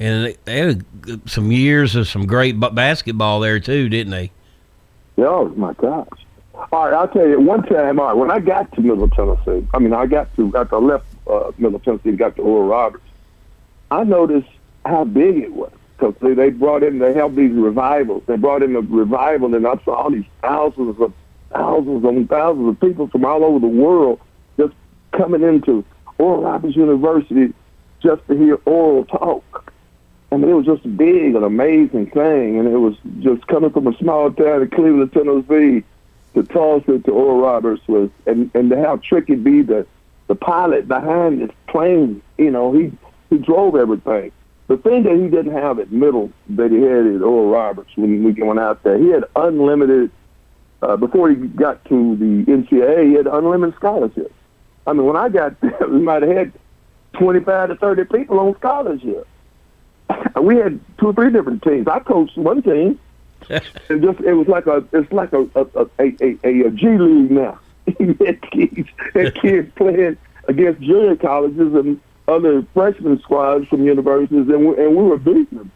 And 0.00 0.36
they 0.44 0.58
had 0.58 0.84
some 1.26 1.52
years 1.52 1.94
of 1.94 2.08
some 2.08 2.26
great 2.26 2.58
basketball 2.58 3.38
there 3.38 3.60
too, 3.60 3.88
didn't 3.88 4.10
they? 4.10 4.32
Oh 5.18 5.48
my 5.50 5.72
gosh! 5.74 6.08
All 6.72 6.84
right, 6.84 6.94
I'll 6.94 7.06
tell 7.06 7.28
you. 7.28 7.38
One 7.38 7.62
time, 7.62 8.00
all 8.00 8.06
right, 8.06 8.16
when 8.16 8.32
I 8.32 8.40
got 8.40 8.72
to 8.72 8.80
Middle 8.80 9.08
Tennessee, 9.08 9.64
I 9.72 9.78
mean, 9.78 9.92
I 9.92 10.06
got 10.06 10.34
to 10.34 10.52
after 10.56 10.74
I 10.74 10.78
left 10.78 11.06
uh, 11.26 11.52
Middle 11.58 11.78
Tennessee, 11.78 12.12
got 12.12 12.36
to 12.36 12.42
Oral 12.42 12.68
Roberts. 12.68 13.04
I 13.90 14.04
noticed 14.04 14.48
how 14.84 15.04
big 15.04 15.38
it 15.38 15.52
was 15.52 15.72
because 15.96 16.14
they, 16.20 16.34
they 16.34 16.50
brought 16.50 16.82
in, 16.82 16.98
they 16.98 17.12
held 17.12 17.36
these 17.36 17.52
revivals. 17.52 18.22
They 18.26 18.36
brought 18.36 18.62
in 18.62 18.74
a 18.76 18.80
revival, 18.80 19.54
and 19.54 19.66
I 19.66 19.76
saw 19.84 19.94
all 19.94 20.10
these 20.10 20.24
thousands 20.42 21.00
of 21.00 21.12
thousands 21.52 22.04
and 22.04 22.28
thousands 22.28 22.68
of 22.68 22.80
people 22.80 23.06
from 23.08 23.24
all 23.24 23.44
over 23.44 23.60
the 23.60 23.66
world 23.66 24.20
just 24.56 24.74
coming 25.12 25.42
into 25.42 25.84
Oral 26.18 26.42
Roberts 26.42 26.76
University 26.76 27.52
just 28.02 28.26
to 28.26 28.36
hear 28.36 28.58
oral 28.66 29.04
talk. 29.04 29.72
I 30.32 30.36
mean, 30.36 30.50
it 30.50 30.54
was 30.54 30.66
just 30.66 30.84
a 30.84 30.88
big 30.88 31.36
and 31.36 31.44
amazing 31.44 32.10
thing, 32.10 32.58
and 32.58 32.66
it 32.66 32.76
was 32.76 32.96
just 33.20 33.46
coming 33.46 33.70
from 33.70 33.86
a 33.86 33.96
small 33.98 34.32
town 34.32 34.62
in 34.62 34.70
Cleveland, 34.70 35.12
Tennessee, 35.12 35.84
to 36.34 36.42
Tulsa 36.42 36.98
to 36.98 37.10
Oral 37.12 37.40
Roberts 37.40 37.86
was, 37.86 38.10
and 38.26 38.50
and 38.54 38.68
to 38.70 38.76
have 38.76 39.00
Trickey 39.00 39.36
be 39.36 39.62
the 39.62 39.86
the 40.26 40.34
pilot 40.34 40.88
behind 40.88 41.40
this 41.40 41.50
plane. 41.68 42.22
You 42.38 42.50
know, 42.50 42.72
he 42.72 42.92
he 43.30 43.38
drove 43.38 43.76
everything. 43.76 44.32
The 44.66 44.78
thing 44.78 45.02
that 45.02 45.12
he 45.12 45.28
didn't 45.28 45.52
have 45.52 45.78
at 45.78 45.92
middle 45.92 46.32
that 46.50 46.70
he 46.70 46.80
had 46.80 47.06
at 47.06 47.22
Oral 47.22 47.50
Roberts 47.50 47.90
when 47.96 48.24
we 48.24 48.32
went 48.32 48.60
out 48.60 48.82
there, 48.82 48.98
he 48.98 49.08
had 49.10 49.24
unlimited. 49.36 50.10
Uh, 50.82 50.96
before 50.96 51.30
he 51.30 51.36
got 51.36 51.82
to 51.86 52.14
the 52.16 52.44
NCAA, 52.50 53.08
he 53.08 53.14
had 53.14 53.26
unlimited 53.26 53.74
scholarships. 53.76 54.34
I 54.86 54.92
mean, 54.92 55.06
when 55.06 55.16
I 55.16 55.30
got 55.30 55.58
there, 55.62 55.88
we 55.88 56.00
might 56.00 56.22
have 56.22 56.36
had 56.36 56.52
25 57.14 57.70
to 57.70 57.76
30 57.76 58.04
people 58.04 58.38
on 58.38 58.54
scholarship. 58.56 59.26
we 60.42 60.56
had 60.56 60.78
two 60.98 61.06
or 61.06 61.12
three 61.14 61.30
different 61.30 61.62
teams. 61.62 61.88
I 61.88 62.00
coached 62.00 62.36
one 62.36 62.62
team, 62.62 62.98
and 63.48 64.02
just 64.02 64.20
it 64.20 64.34
was 64.34 64.48
like 64.48 64.66
a 64.66 64.84
it's 64.92 65.10
like 65.12 65.32
a 65.32 65.42
a 65.54 65.66
a, 65.74 65.86
a, 65.98 66.38
a, 66.44 66.66
a 66.66 66.70
G 66.70 66.86
league 66.98 67.30
now. 67.30 67.58
Had 67.86 68.42
kids, 68.50 68.88
had 69.12 69.34
kids 69.34 69.72
playing 69.76 70.16
against 70.48 70.80
junior 70.80 71.16
colleges 71.16 71.74
and 71.74 72.00
other 72.26 72.64
freshman 72.74 73.20
squads 73.20 73.68
from 73.68 73.84
universities, 73.84 74.48
and 74.48 74.66
we, 74.66 74.76
and 74.82 74.96
we 74.96 75.02
were 75.02 75.18
beating 75.18 75.58
them. 75.58 75.70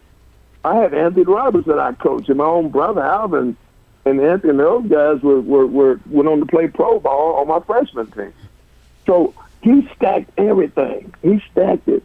I 0.65 0.75
had 0.75 0.93
Anthony 0.93 1.23
Roberts 1.23 1.67
that 1.67 1.79
I 1.79 1.93
coached, 1.93 2.29
and 2.29 2.37
my 2.37 2.45
own 2.45 2.69
brother 2.69 3.01
Alvin 3.01 3.55
and 4.05 4.19
Anthony 4.19 4.51
and 4.51 4.59
those 4.59 4.87
guys 4.87 5.21
were, 5.21 5.41
were, 5.41 5.67
were 5.67 5.99
went 6.07 6.27
on 6.27 6.39
to 6.39 6.45
play 6.45 6.67
pro 6.67 6.99
ball 6.99 7.35
on 7.35 7.47
my 7.47 7.59
freshman 7.65 8.07
team. 8.11 8.33
So 9.05 9.33
he 9.61 9.87
stacked 9.95 10.31
everything. 10.37 11.13
He 11.21 11.41
stacked 11.51 11.87
it. 11.87 12.03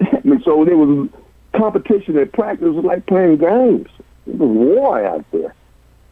Mean, 0.24 0.42
so 0.44 0.64
there 0.64 0.76
was 0.76 1.08
competition 1.54 2.18
at 2.18 2.32
practice. 2.32 2.68
Was 2.68 2.84
like 2.84 3.06
playing 3.06 3.38
games. 3.38 3.88
It 4.26 4.36
was 4.36 4.48
war 4.48 5.04
out 5.04 5.24
there. 5.32 5.54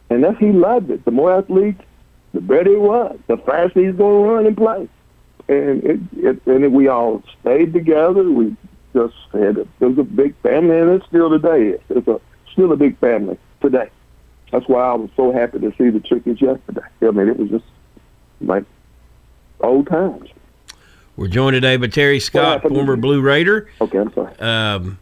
And 0.09 0.23
that's 0.23 0.37
he 0.39 0.51
loved 0.51 0.89
it. 0.91 1.05
The 1.05 1.11
more 1.11 1.37
athletes, 1.37 1.81
the 2.33 2.41
better 2.41 2.71
he 2.71 2.75
was. 2.75 3.17
The 3.27 3.37
faster 3.37 3.85
he's 3.85 3.95
going 3.95 4.23
to 4.23 4.29
run 4.29 4.45
and 4.45 4.57
play. 4.57 4.89
And 5.47 5.83
it, 5.83 5.99
it 6.17 6.45
and 6.45 6.63
it, 6.63 6.71
we 6.71 6.87
all 6.87 7.23
stayed 7.41 7.73
together. 7.73 8.23
We 8.23 8.55
just 8.93 9.15
had 9.31 9.57
a, 9.57 9.61
it 9.79 9.85
was 9.85 9.97
a 9.97 10.03
big 10.03 10.35
family, 10.41 10.77
and 10.77 10.89
it 10.91 11.03
still 11.07 11.29
today 11.29 11.69
is. 11.69 11.81
It's 11.89 12.07
a 12.07 12.19
still 12.51 12.71
a 12.71 12.77
big 12.77 12.97
family 12.99 13.37
today. 13.61 13.89
That's 14.51 14.67
why 14.67 14.83
I 14.83 14.93
was 14.93 15.09
so 15.15 15.31
happy 15.31 15.59
to 15.59 15.73
see 15.77 15.89
the 15.89 15.99
chickens 15.99 16.41
yesterday. 16.41 16.81
I 17.01 17.11
mean, 17.11 17.27
it 17.27 17.37
was 17.37 17.49
just 17.49 17.65
like 18.39 18.63
old 19.61 19.87
times. 19.87 20.29
We're 21.15 21.27
joined 21.27 21.55
today 21.55 21.77
by 21.77 21.87
Terry 21.87 22.19
Scott, 22.19 22.61
former 22.61 22.95
Blue 22.95 23.21
Raider. 23.21 23.69
Okay, 23.81 23.97
I'm 23.99 24.13
sorry. 24.13 24.35
Um, 24.39 24.99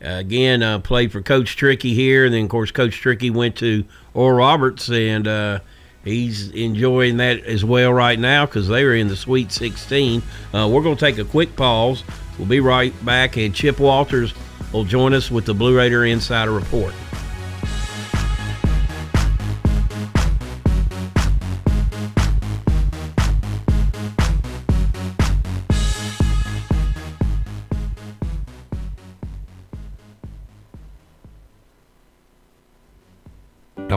again, 0.00 0.62
uh, 0.62 0.78
played 0.80 1.12
for 1.12 1.22
Coach 1.22 1.56
Trickey 1.56 1.94
here, 1.94 2.24
and 2.24 2.34
then 2.34 2.44
of 2.44 2.48
course 2.48 2.70
Coach 2.70 2.96
Trickey 2.96 3.30
went 3.30 3.56
to 3.56 3.84
Oral 4.14 4.38
Roberts, 4.38 4.88
and 4.88 5.28
uh, 5.28 5.60
he's 6.04 6.50
enjoying 6.50 7.16
that 7.18 7.44
as 7.44 7.64
well 7.64 7.92
right 7.92 8.18
now 8.18 8.46
because 8.46 8.68
they 8.68 8.82
are 8.82 8.94
in 8.94 9.08
the 9.08 9.16
Sweet 9.16 9.50
16. 9.50 10.22
Uh, 10.52 10.68
we're 10.70 10.82
going 10.82 10.96
to 10.96 11.00
take 11.00 11.18
a 11.18 11.24
quick 11.24 11.56
pause. 11.56 12.04
We'll 12.38 12.48
be 12.48 12.60
right 12.60 12.92
back, 13.04 13.36
and 13.36 13.54
Chip 13.54 13.78
Walters 13.78 14.34
will 14.72 14.84
join 14.84 15.14
us 15.14 15.30
with 15.30 15.46
the 15.46 15.54
Blue 15.54 15.76
Raider 15.76 16.04
Insider 16.04 16.52
Report. 16.52 16.94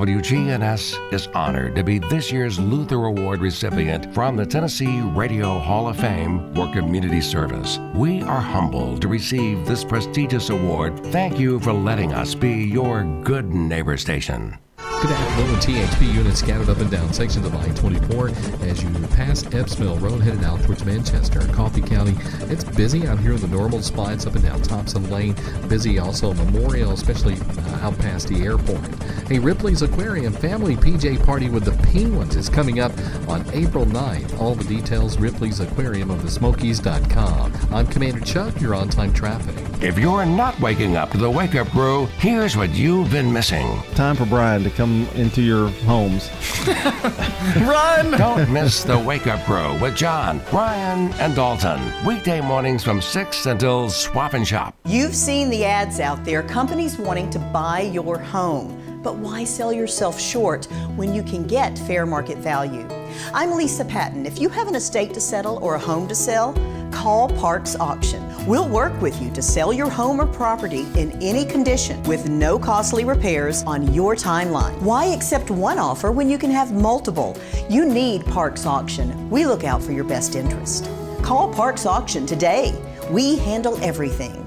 WGNS 0.08 1.12
is 1.12 1.28
honored 1.36 1.76
to 1.76 1.84
be 1.84 2.00
this 2.00 2.32
year's 2.32 2.58
Luther 2.58 3.08
Award 3.08 3.42
recipient 3.42 4.14
from 4.14 4.38
the 4.38 4.46
Tennessee 4.46 5.02
Radio 5.02 5.60
Hall 5.60 5.90
of 5.90 5.98
Fame 5.98 6.56
for 6.56 6.72
community 6.72 7.20
service. 7.20 7.78
We 7.94 8.22
are 8.22 8.40
humbled 8.40 9.02
to 9.02 9.10
receive 9.10 9.66
this 9.66 9.84
prestigious 9.84 10.50
award. 10.50 10.98
Thank 11.08 11.38
you 11.38 11.60
for 11.60 11.74
letting 11.74 12.14
us 12.14 12.36
be 12.36 12.54
your 12.54 13.04
good 13.22 13.54
neighbor 13.54 13.98
station. 13.98 14.58
Good 15.00 15.12
afternoon. 15.12 15.58
THP 15.60 16.12
units 16.12 16.40
scattered 16.40 16.70
up 16.70 16.80
and 16.80 16.90
down 16.90 17.14
sections 17.14 17.46
of 17.46 17.54
I-24 17.54 18.64
as 18.64 18.82
you 18.82 18.90
pass 19.10 19.46
Epps 19.54 19.78
Mill 19.78 19.96
Road 19.98 20.22
headed 20.22 20.44
out 20.44 20.64
towards 20.64 20.86
Manchester 20.86 21.40
and 21.40 21.54
Coffee 21.54 21.82
County. 21.82 22.16
It's 22.52 22.64
busy 22.64 23.06
out 23.06 23.20
here 23.20 23.34
in 23.34 23.42
the 23.42 23.48
normal 23.48 23.84
spots 23.84 24.26
up 24.26 24.34
and 24.34 24.44
down 24.44 24.62
Thompson 24.64 25.08
Lane. 25.12 25.36
Busy 25.68 26.00
also 26.00 26.34
Memorial, 26.34 26.94
especially 26.94 27.36
uh, 27.36 27.86
out 27.86 27.98
past 28.00 28.28
the 28.28 28.44
airport. 28.44 28.88
Hey, 29.28 29.38
Ripley's 29.38 29.84
Aquarium 29.84 30.34
Family 30.34 30.76
PJ 30.76 31.24
Party 31.24 31.50
with 31.50 31.66
the 31.66 31.74
Penguins 31.84 32.36
is 32.36 32.50
coming 32.50 32.80
up 32.80 32.92
on 33.28 33.46
April 33.54 33.86
9th. 33.86 34.40
All 34.40 34.56
the 34.56 34.64
details, 34.64 35.20
Ripley's 35.20 35.60
Aquarium 35.60 36.10
of 36.10 36.24
the 36.24 36.32
Smokies.com. 36.32 37.54
I'm 37.72 37.86
Commander 37.86 38.22
Chuck, 38.22 38.60
you're 38.60 38.74
on 38.74 38.90
time 38.90 39.14
traffic. 39.14 39.56
If 39.80 40.00
you're 40.00 40.26
not 40.26 40.60
waking 40.60 40.96
up 40.96 41.12
to 41.12 41.18
the 41.18 41.30
wake 41.30 41.54
up 41.54 41.68
crew, 41.68 42.08
here's 42.18 42.58
what 42.58 42.72
you've 42.72 43.12
been 43.12 43.32
missing. 43.32 43.80
Time 43.94 44.16
for 44.16 44.26
Brian 44.26 44.64
to 44.64 44.72
come 44.72 44.87
into 45.16 45.42
your 45.42 45.70
homes. 45.86 46.30
Run! 47.58 48.12
Don't 48.12 48.52
miss 48.52 48.84
the 48.84 48.98
wake 48.98 49.28
up 49.28 49.44
crew 49.46 49.78
with 49.80 49.96
John, 49.96 50.42
Brian, 50.50 51.12
and 51.14 51.36
Dalton. 51.36 51.80
Weekday 52.06 52.42
mornings 52.42 52.84
from 52.84 53.02
6 53.02 53.46
until 53.46 53.90
swap 53.90 54.34
and 54.34 54.48
shop. 54.48 54.76
You've 54.86 55.16
seen 55.16 55.50
the 55.50 55.66
ads 55.66 56.00
out 56.00 56.24
there, 56.24 56.44
companies 56.44 56.98
wanting 56.98 57.30
to 57.32 57.40
buy 57.40 57.82
your 57.82 58.18
home. 58.18 59.02
But 59.04 59.18
why 59.18 59.44
sell 59.44 59.72
yourself 59.72 60.20
short 60.20 60.66
when 60.96 61.14
you 61.14 61.24
can 61.24 61.46
get 61.48 61.78
fair 61.80 62.06
market 62.06 62.40
value? 62.40 62.88
I'm 63.34 63.52
Lisa 63.52 63.86
Patton. 63.86 64.26
If 64.26 64.40
you 64.40 64.50
have 64.50 64.68
an 64.68 64.76
estate 64.76 65.14
to 65.14 65.22
settle 65.22 65.58
or 65.58 65.76
a 65.76 65.80
home 65.80 66.08
to 66.08 66.16
sell, 66.16 66.54
call 66.92 67.30
Parks 67.30 67.76
Auction. 67.76 68.27
We'll 68.48 68.70
work 68.70 69.02
with 69.02 69.22
you 69.22 69.30
to 69.32 69.42
sell 69.42 69.74
your 69.74 69.90
home 69.90 70.22
or 70.22 70.26
property 70.26 70.88
in 70.96 71.12
any 71.22 71.44
condition 71.44 72.02
with 72.04 72.30
no 72.30 72.58
costly 72.58 73.04
repairs 73.04 73.62
on 73.64 73.94
your 73.94 74.16
timeline. 74.16 74.82
Why 74.82 75.08
accept 75.08 75.52
one 75.52 75.78
offer 75.78 76.14
when 76.14 76.30
you 76.30 76.38
can 76.38 76.50
have 76.52 76.72
multiple? 76.72 77.38
You 77.70 77.86
need 77.86 78.26
Parks 78.26 78.66
Auction. 78.66 79.30
We 79.30 79.46
look 79.46 79.66
out 79.66 79.84
for 79.84 79.92
your 79.92 80.06
best 80.06 80.38
interest. 80.38 80.90
Call 81.22 81.54
Parks 81.54 81.86
Auction 81.86 82.26
today. 82.26 82.74
We 83.12 83.36
handle 83.36 83.78
everything. 83.84 84.47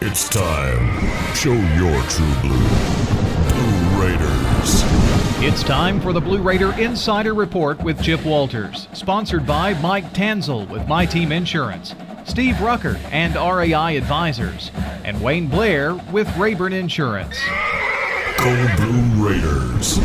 It's 0.00 0.28
time. 0.28 1.34
Show 1.34 1.52
your 1.52 2.02
true 2.08 2.34
blue. 2.42 2.68
Blue 3.48 4.02
Raiders. 4.02 4.82
It's 5.42 5.62
time 5.62 6.00
for 6.00 6.12
the 6.12 6.20
Blue 6.20 6.42
Raider 6.42 6.72
Insider 6.78 7.34
Report 7.34 7.82
with 7.82 8.02
Chip 8.02 8.24
Walters, 8.24 8.88
sponsored 8.92 9.46
by 9.46 9.74
Mike 9.80 10.12
Tanzel 10.12 10.68
with 10.68 10.86
My 10.86 11.06
Team 11.06 11.32
Insurance, 11.32 11.94
Steve 12.24 12.60
Rucker 12.60 12.98
and 13.10 13.34
RAI 13.36 13.96
Advisors, 13.96 14.70
and 15.04 15.22
Wayne 15.22 15.48
Blair 15.48 15.94
with 16.12 16.28
Rayburn 16.36 16.72
Insurance. 16.72 17.38
Go 18.38 18.76
Blue 18.76 19.28
Raiders. 19.28 19.98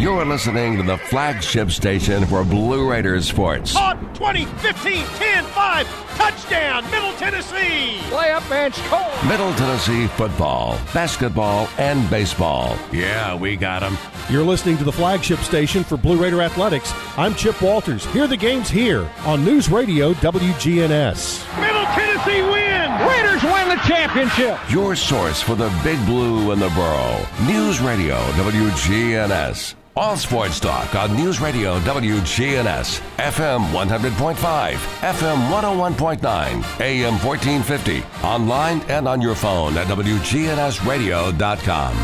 You're 0.00 0.24
listening 0.24 0.78
to 0.78 0.82
the 0.82 0.96
flagship 0.96 1.70
station 1.70 2.26
for 2.26 2.44
Blue 2.44 2.90
Raiders 2.90 3.28
sports. 3.28 3.72
Caught 3.72 4.14
20, 4.14 4.46
15, 4.46 5.04
10, 5.04 5.44
5, 5.44 5.86
touchdown, 6.16 6.84
Middle 6.90 7.12
Tennessee. 7.14 8.00
Play 8.08 8.30
up 8.30 8.48
bench, 8.48 8.76
Cole. 8.88 9.28
Middle 9.28 9.52
Tennessee 9.54 10.06
football, 10.08 10.78
basketball, 10.92 11.68
and 11.78 12.08
baseball. 12.10 12.76
Yeah, 12.92 13.34
we 13.34 13.56
got 13.56 13.80
them. 13.80 13.96
You're 14.30 14.44
listening 14.44 14.76
to 14.78 14.84
the 14.84 14.92
flagship 14.92 15.40
station 15.40 15.84
for 15.84 15.96
Blue 15.96 16.16
Raider 16.16 16.42
Athletics. 16.42 16.92
I'm 17.16 17.34
Chip 17.34 17.60
Walters. 17.60 18.06
Hear 18.06 18.26
the 18.26 18.36
games 18.36 18.68
here 18.70 19.08
on 19.24 19.44
News 19.44 19.68
Radio 19.68 20.12
WGNS. 20.14 21.60
Middle 21.60 21.84
Tennessee 21.84 22.42
win. 22.42 22.72
Raiders 23.08 23.42
win 23.42 23.68
the 23.68 23.82
championship. 23.86 24.58
Your 24.70 24.94
source 24.94 25.40
for 25.42 25.54
the 25.54 25.72
Big 25.82 26.04
Blue 26.06 26.52
and 26.52 26.62
the 26.62 26.68
Borough. 26.70 27.26
News 27.46 27.80
Radio 27.80 28.16
WGNS. 28.32 29.74
All 29.94 30.16
sports 30.16 30.58
talk 30.58 30.94
on 30.94 31.14
News 31.14 31.38
Radio 31.38 31.78
WGNS, 31.80 33.02
FM 33.18 33.70
100.5, 33.72 34.74
FM 34.74 35.50
101.9, 35.50 36.80
AM 36.80 37.12
1450, 37.22 38.02
online 38.26 38.80
and 38.88 39.06
on 39.06 39.20
your 39.20 39.34
phone 39.34 39.76
at 39.76 39.86
WGNSradio.com. 39.88 41.94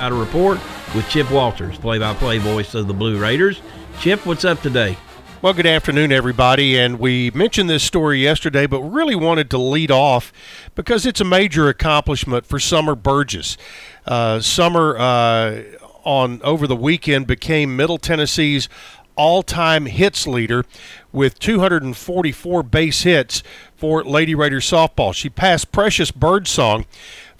Out 0.00 0.10
of 0.10 0.18
report 0.18 0.58
with 0.96 1.08
Chip 1.08 1.30
Walters, 1.30 1.78
play-by-play 1.78 2.38
voice 2.38 2.74
of 2.74 2.88
the 2.88 2.94
Blue 2.94 3.20
Raiders. 3.20 3.60
Chip, 4.00 4.26
what's 4.26 4.44
up 4.44 4.60
today? 4.62 4.96
Well, 5.44 5.52
good 5.52 5.66
afternoon, 5.66 6.10
everybody. 6.10 6.78
And 6.78 6.98
we 6.98 7.30
mentioned 7.32 7.68
this 7.68 7.82
story 7.82 8.18
yesterday, 8.22 8.66
but 8.66 8.80
really 8.80 9.14
wanted 9.14 9.50
to 9.50 9.58
lead 9.58 9.90
off 9.90 10.32
because 10.74 11.04
it's 11.04 11.20
a 11.20 11.24
major 11.24 11.68
accomplishment 11.68 12.46
for 12.46 12.58
Summer 12.58 12.94
Burgess. 12.94 13.58
Uh, 14.06 14.40
Summer 14.40 14.96
uh, 14.96 15.60
on 16.02 16.40
over 16.40 16.66
the 16.66 16.74
weekend 16.74 17.26
became 17.26 17.76
Middle 17.76 17.98
Tennessee's 17.98 18.70
all-time 19.16 19.84
hits 19.84 20.26
leader 20.26 20.64
with 21.12 21.38
244 21.38 22.62
base 22.62 23.02
hits 23.02 23.42
for 23.76 24.02
Lady 24.02 24.34
Raiders 24.34 24.64
softball. 24.64 25.14
She 25.14 25.28
passed 25.28 25.70
Precious 25.70 26.10
Birdsong 26.10 26.86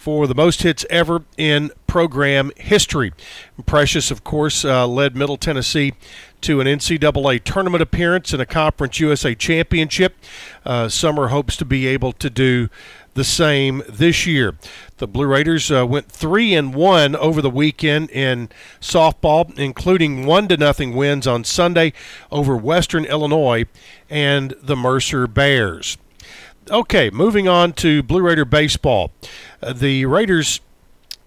for 0.05 0.27
the 0.27 0.35
most 0.35 0.63
hits 0.63 0.85
ever 0.91 1.25
in 1.39 1.71
program 1.87 2.53
history. 2.59 3.11
Precious, 3.65 4.11
of 4.11 4.23
course, 4.23 4.63
uh, 4.63 4.87
led 4.87 5.17
Middle 5.17 5.39
Tennessee 5.39 5.95
to 6.43 6.61
an 6.61 6.67
NCAA 6.67 7.43
tournament 7.43 7.81
appearance 7.81 8.35
and 8.35 8.43
a 8.43 8.45
Conference 8.45 9.01
USA 9.01 9.35
championship. 9.35 10.15
Uh, 10.63 10.91
Summer 10.91 11.29
hopes 11.29 11.57
to 11.57 11.65
be 11.65 11.87
able 11.87 12.13
to 12.13 12.29
do 12.29 12.69
the 13.15 13.25
same 13.25 13.83
this 13.89 14.27
year. 14.27 14.57
The 14.99 15.07
Blue 15.07 15.25
Raiders 15.25 15.73
uh, 15.73 15.87
went 15.87 16.13
three 16.13 16.53
and 16.53 16.75
one 16.75 17.17
over 17.17 17.41
the 17.41 17.49
weekend 17.49 18.11
in 18.11 18.51
softball, 18.83 19.59
including 19.59 20.27
one 20.27 20.49
to 20.49 20.59
nothing 20.59 20.95
wins 20.95 21.27
on 21.27 21.45
Sunday 21.45 21.95
over 22.31 22.59
Western 22.59 23.07
Illinois 23.07 23.65
and 24.11 24.55
the 24.61 24.77
Mercer 24.77 25.27
Bears. 25.27 25.97
Okay, 26.71 27.11
moving 27.11 27.47
on 27.47 27.75
to 27.75 28.03
Blue 28.03 28.23
Raider 28.23 28.47
baseball. 28.47 29.11
Uh, 29.63 29.75
the 29.75 30.07
Raiders, 30.07 30.61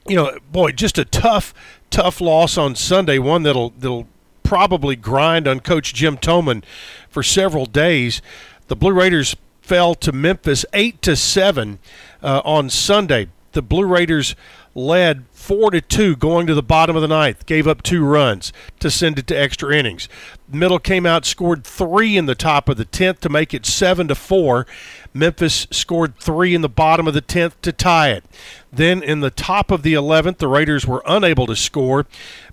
you 0.07 0.15
know, 0.15 0.37
boy, 0.51 0.71
just 0.71 0.97
a 0.97 1.05
tough, 1.05 1.53
tough 1.91 2.19
loss 2.19 2.57
on 2.57 2.75
Sunday. 2.75 3.19
One 3.19 3.43
that'll 3.43 3.69
that'll 3.71 4.07
probably 4.41 4.95
grind 4.95 5.47
on 5.47 5.59
Coach 5.59 5.93
Jim 5.93 6.17
Toman 6.17 6.63
for 7.07 7.21
several 7.21 7.67
days. 7.67 8.21
The 8.67 8.75
Blue 8.75 8.93
Raiders 8.93 9.35
fell 9.61 9.93
to 9.95 10.11
Memphis 10.11 10.65
eight 10.73 11.01
to 11.03 11.15
seven 11.15 11.77
uh, 12.23 12.41
on 12.43 12.71
Sunday. 12.71 13.27
The 13.51 13.61
Blue 13.61 13.85
Raiders 13.85 14.35
led 14.73 15.26
four 15.47 15.71
to 15.71 15.79
two 15.79 16.13
going 16.13 16.45
to 16.45 16.53
the 16.53 16.61
bottom 16.61 16.97
of 16.97 17.01
the 17.01 17.07
ninth, 17.07 17.45
gave 17.45 17.69
up 17.69 17.81
two 17.81 18.03
runs 18.03 18.51
to 18.81 18.91
send 18.91 19.17
it 19.17 19.25
to 19.27 19.33
extra 19.33 19.73
innings. 19.73 20.09
Middle 20.51 20.77
came 20.77 21.05
out, 21.05 21.23
scored 21.23 21.63
three 21.63 22.17
in 22.17 22.25
the 22.25 22.35
top 22.35 22.67
of 22.67 22.75
the 22.75 22.83
tenth 22.83 23.21
to 23.21 23.29
make 23.29 23.53
it 23.53 23.65
seven 23.65 24.09
to 24.09 24.15
four. 24.15 24.67
Memphis 25.13 25.65
scored 25.71 26.17
three 26.19 26.53
in 26.53 26.59
the 26.59 26.67
bottom 26.67 27.07
of 27.07 27.13
the 27.13 27.21
tenth 27.21 27.61
to 27.61 27.71
tie 27.71 28.09
it. 28.09 28.25
Then 28.73 29.01
in 29.01 29.21
the 29.21 29.31
top 29.31 29.71
of 29.71 29.83
the 29.83 29.93
eleventh, 29.93 30.39
the 30.39 30.49
Raiders 30.49 30.85
were 30.85 31.01
unable 31.07 31.45
to 31.47 31.55
score, 31.55 32.05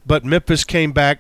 but 0.07 0.25
Memphis 0.25 0.63
came 0.63 0.93
back, 0.93 1.19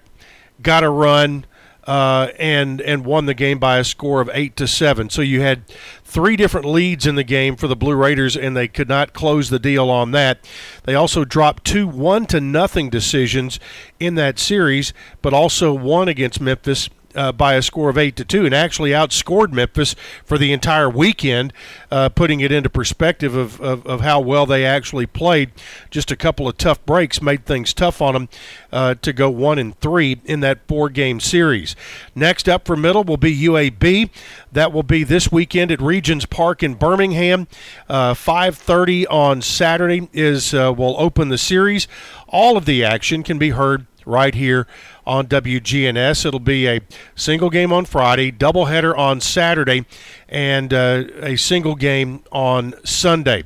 got 0.63 0.85
a 0.85 0.91
run 0.91 1.45
uh, 1.87 2.29
and 2.39 2.81
and 2.81 3.05
won 3.05 3.27
the 3.27 3.35
game 3.35 3.59
by 3.59 3.79
a 3.79 3.85
score 3.85 4.21
of 4.21 4.31
eight 4.33 4.57
to 4.57 4.67
seven. 4.67 5.11
So 5.11 5.23
you 5.23 5.41
had 5.41 5.65
three 6.05 6.37
different 6.37 6.67
leads 6.67 7.07
in 7.07 7.15
the 7.15 7.25
game 7.25 7.57
for 7.57 7.69
the 7.69 7.77
Blue 7.77 7.95
Raiders, 7.95 8.37
and 8.37 8.57
they 8.57 8.69
could 8.69 8.89
not 8.89 9.13
close 9.13 9.51
the 9.51 9.59
deal 9.59 9.91
on 9.91 10.13
that. 10.13 10.39
They 10.85 10.95
also 10.95 11.25
dropped 11.25 11.65
two 11.65 11.87
one 11.87 12.27
to 12.27 12.41
nothing 12.41 12.91
decisions 12.91 13.59
in 13.99 14.15
that 14.15 14.39
series, 14.39 14.93
but 15.23 15.35
also 15.35 15.73
won 15.73 16.09
against 16.09 16.41
Memphis 16.41 16.89
uh, 17.15 17.33
by 17.33 17.55
a 17.55 17.63
score 17.63 17.89
of 17.89 17.99
eight 17.99 18.17
to 18.17 18.25
two, 18.25 18.45
and 18.45 18.55
actually 18.55 18.91
outscored 18.91 19.53
Memphis 19.53 19.95
for 20.25 20.39
the 20.39 20.53
entire 20.53 20.89
weekend, 20.89 21.53
uh, 21.91 22.09
putting 22.09 22.41
it 22.41 22.53
into 22.53 22.69
perspective 22.69 23.35
of, 23.35 23.61
of, 23.61 23.87
of, 23.87 24.01
how 24.01 24.21
well 24.21 24.47
they 24.47 24.65
actually 24.65 25.07
played. 25.07 25.51
Just 25.91 26.11
a 26.11 26.17
couple 26.17 26.49
of 26.49 26.57
tough 26.57 26.85
breaks 26.85 27.23
made 27.23 27.47
things 27.47 27.73
tough 27.73 28.03
on 28.03 28.15
them 28.15 28.29
uh, 28.73 28.95
to 29.03 29.13
go 29.13 29.31
one 29.31 29.59
and 29.59 29.79
three 29.81 30.21
in 30.25 30.41
that 30.41 30.67
four-game 30.67 31.21
series. 31.21 31.77
Next 32.15 32.49
up 32.49 32.67
for 32.67 32.77
middle 32.77 33.05
will 33.05 33.17
be 33.17 33.37
UAB. 33.37 34.11
That 34.53 34.73
will 34.73 34.83
be 34.83 35.05
this 35.05 35.33
weekend 35.33 35.71
at 35.71 35.81
Regions 35.81 36.27
Park 36.27 36.63
in 36.63 36.75
Birmingham. 36.75 37.47
5:30 37.89 39.07
uh, 39.07 39.15
on 39.15 39.43
Saturday 39.43 40.09
is 40.13 40.55
uh, 40.55 40.73
will 40.77 40.97
open 40.99 41.29
the 41.29 41.39
series. 41.39 41.89
All 42.29 42.57
of 42.57 42.65
the 42.65 42.85
action 42.85 43.23
can 43.23 43.39
be 43.39 43.51
heard 43.51 43.87
right 44.07 44.35
here 44.35 44.67
on 45.07 45.27
WGNS. 45.27 46.27
It'll 46.27 46.41
be 46.41 46.67
a 46.67 46.81
single 47.15 47.51
game 47.51 47.73
on 47.73 47.85
Friday, 47.85 48.33
doubleheader 48.33 48.97
on 48.97 49.21
Saturday, 49.21 49.85
and 50.29 50.73
uh, 50.73 51.05
a 51.21 51.37
single 51.37 51.75
game 51.75 52.23
on 52.33 52.75
Sunday. 52.85 53.45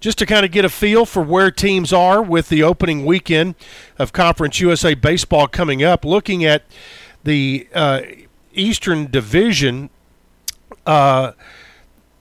Just 0.00 0.18
to 0.18 0.26
kind 0.26 0.44
of 0.44 0.50
get 0.50 0.64
a 0.64 0.68
feel 0.68 1.06
for 1.06 1.22
where 1.22 1.50
teams 1.50 1.92
are 1.92 2.22
with 2.22 2.48
the 2.48 2.62
opening 2.62 3.04
weekend 3.04 3.54
of 3.98 4.12
Conference 4.12 4.60
USA 4.60 4.94
baseball 4.94 5.46
coming 5.46 5.82
up, 5.82 6.04
looking 6.04 6.44
at 6.44 6.64
the 7.24 7.68
uh, 7.74 8.02
Eastern 8.52 9.10
Division. 9.10 9.90
Uh, 10.84 11.32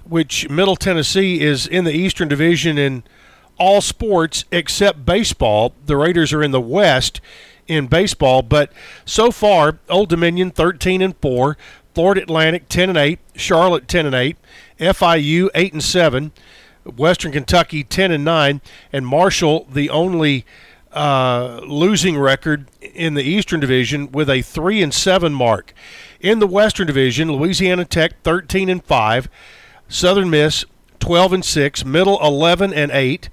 which 0.04 0.50
Middle 0.50 0.76
Tennessee 0.76 1.42
is 1.42 1.66
in 1.66 1.86
the 1.86 1.94
Eastern 1.94 2.28
Division 2.28 2.78
in 2.78 3.04
all 3.58 3.80
sports 3.80 4.46
except 4.52 5.06
baseball. 5.06 5.74
The 5.86 5.96
Raiders 5.96 6.34
are 6.34 6.44
in 6.44 6.52
the 6.52 6.60
West 6.60 7.22
in 7.72 7.88
baseball. 7.88 8.42
But 8.42 8.72
so 9.06 9.32
far, 9.32 9.80
Old 9.90 10.10
Dominion 10.10 10.52
13 10.52 11.02
and 11.02 11.16
4, 11.22 11.58
Florida 11.94 12.22
Atlantic 12.22 12.70
10 12.70 12.90
and 12.90 12.98
8, 12.98 13.20
Charlotte 13.36 13.88
10 13.88 14.06
and 14.06 14.16
8, 14.16 14.38
FIU 14.80 15.50
8 15.56 15.74
and 15.74 15.84
7, 15.84 16.32
Western 16.98 17.32
Kentucky 17.32 17.84
10 17.84 18.12
and 18.12 18.26
9, 18.26 18.62
and 18.92 19.08
Marshall 19.08 19.68
the 19.72 19.90
only 19.90 20.46
uh, 20.92 21.62
losing 21.66 22.18
record 22.18 22.68
in 22.82 23.14
the 23.14 23.24
Eastern 23.24 23.60
Division 23.60 24.12
with 24.12 24.30
a 24.30 24.42
3 24.42 24.82
and 24.82 24.94
7 24.94 25.34
mark. 25.34 25.74
In 26.20 26.40
the 26.40 26.48
Western 26.48 26.88
Division, 26.88 27.32
Louisiana 27.32 27.86
Tech 27.86 28.22
13 28.24 28.70
and 28.70 28.84
5, 28.84 29.30
Southern 29.88 30.30
Miss 30.30 30.66
12 31.00 31.34
and 31.34 31.46
6, 31.46 31.86
Middle 31.86 32.20
11 32.22 32.74
and 32.74 32.92
8, 32.92 33.30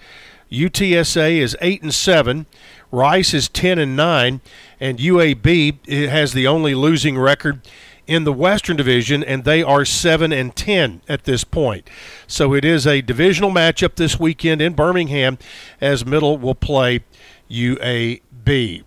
UTSA 0.51 1.37
is 1.37 1.57
8 1.61 1.83
and 1.83 1.95
7, 1.95 2.47
Rice 2.91 3.35
is 3.35 3.49
10 3.49 3.79
and 3.79 3.97
9, 3.97 4.41
and 4.81 4.99
UAB 4.99 6.09
has 6.09 6.33
the 6.33 6.47
only 6.47 6.75
losing 6.75 7.19
record 7.19 7.61
in 8.07 8.25
the 8.25 8.33
Western 8.33 8.77
Division, 8.77 9.23
and 9.23 9.45
they 9.45 9.63
are 9.63 9.85
7 9.85 10.33
and 10.33 10.57
10 10.57 11.03
at 11.09 11.25
this 11.25 11.45
point. 11.45 11.89
So 12.27 12.55
it 12.55 12.65
is 12.65 12.87
a 12.87 13.03
divisional 13.03 13.51
matchup 13.51 13.97
this 13.97 14.19
weekend 14.19 14.63
in 14.63 14.73
Birmingham 14.73 15.39
as 15.81 16.07
Middle 16.07 16.39
will 16.39 16.55
play 16.55 17.05
UAB. 17.51 18.83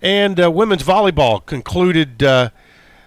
And 0.00 0.40
uh, 0.40 0.50
women's 0.50 0.84
volleyball 0.84 1.44
concluded. 1.44 2.22
Uh, 2.22 2.50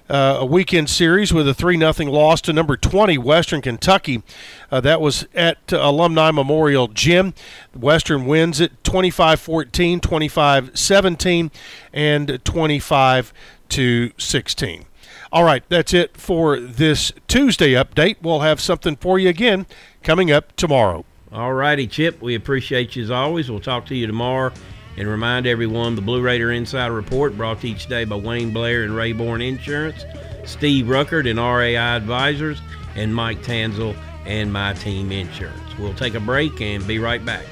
uh, 0.10 0.38
a 0.40 0.46
weekend 0.46 0.90
series 0.90 1.34
with 1.34 1.48
a 1.48 1.54
3 1.54 1.78
0 1.78 2.12
loss 2.12 2.42
to 2.42 2.54
number 2.54 2.76
20, 2.78 3.18
Western 3.18 3.62
Kentucky. 3.62 4.24
Uh, 4.72 4.82
that 4.82 5.02
was 5.02 5.26
at 5.34 5.72
uh, 5.72 5.78
Alumni 5.78 6.32
Memorial 6.32 6.88
Gym. 6.88 7.34
Western 7.74 8.26
wins 8.26 8.60
it 8.60 8.84
25 8.84 9.40
14, 9.40 10.00
25 10.00 10.78
17, 10.78 11.52
and 11.94 12.44
25 12.44 13.34
to 13.70 14.12
16. 14.18 14.86
All 15.32 15.44
right, 15.44 15.64
that's 15.68 15.94
it 15.94 16.16
for 16.16 16.60
this 16.60 17.12
Tuesday 17.28 17.72
update. 17.72 18.18
We'll 18.22 18.42
have 18.42 18.62
something 18.62 18.96
for 18.96 19.18
you 19.18 19.30
again 19.30 19.66
coming 20.04 20.32
up 20.32 20.56
tomorrow. 20.56 21.06
All 21.32 21.54
righty, 21.54 21.88
Chip. 21.88 22.22
We 22.22 22.36
appreciate 22.36 22.96
you 22.96 23.04
as 23.04 23.10
always. 23.10 23.50
We'll 23.50 23.60
talk 23.60 23.88
to 23.88 23.96
you 23.96 24.06
tomorrow. 24.06 24.54
And 24.98 25.08
remind 25.08 25.48
everyone 25.48 25.96
the 25.96 26.02
Blue 26.02 26.22
Raider 26.22 26.52
Insider 26.52 26.94
Report 26.94 27.36
brought 27.36 27.62
to 27.62 27.68
each 27.68 27.88
day 27.88 28.06
by 28.06 28.16
Wayne 28.16 28.52
Blair 28.52 28.84
and 28.84 28.94
Rayborn 28.94 29.46
Insurance, 29.46 30.06
Steve 30.46 30.86
Ruckert 30.86 31.30
and 31.30 31.40
RAI 31.40 31.76
Advisors, 31.76 32.62
and 32.96 33.14
Mike 33.14 33.42
Tanzel 33.42 33.96
and 34.26 34.54
My 34.54 34.74
Team 34.74 35.12
Insurance. 35.12 35.78
We'll 35.80 35.96
take 35.96 36.14
a 36.14 36.20
break 36.20 36.62
and 36.62 36.86
be 36.86 37.00
right 37.00 37.24
back. 37.26 37.46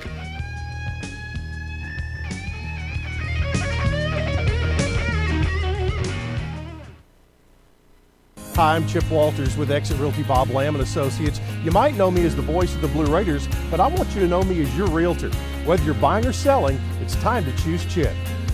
Hi, 8.62 8.76
I'm 8.76 8.88
Chip 8.88 9.10
Walters 9.10 9.58
with 9.58 9.72
Exit 9.72 9.98
Realty 9.98 10.22
Bob 10.22 10.52
Lamb 10.52 10.76
and 10.76 10.84
Associates. 10.84 11.42
You 11.64 11.72
might 11.72 11.96
know 11.96 12.12
me 12.12 12.24
as 12.28 12.36
the 12.36 12.44
voice 12.44 12.76
of 12.76 12.82
the 12.82 12.88
Blue 12.90 13.12
Raiders, 13.12 13.48
but 13.72 13.80
I 13.80 13.88
want 13.88 14.14
you 14.14 14.22
to 14.22 14.28
know 14.28 14.44
me 14.44 14.62
as 14.62 14.78
your 14.78 14.86
realtor. 14.86 15.32
Whether 15.66 15.84
you're 15.84 15.96
buying 15.96 16.28
or 16.28 16.32
selling, 16.32 16.80
it's 17.02 17.16
time 17.16 17.44
to 17.46 17.52
choose 17.64 17.84
Chip. 17.92 18.14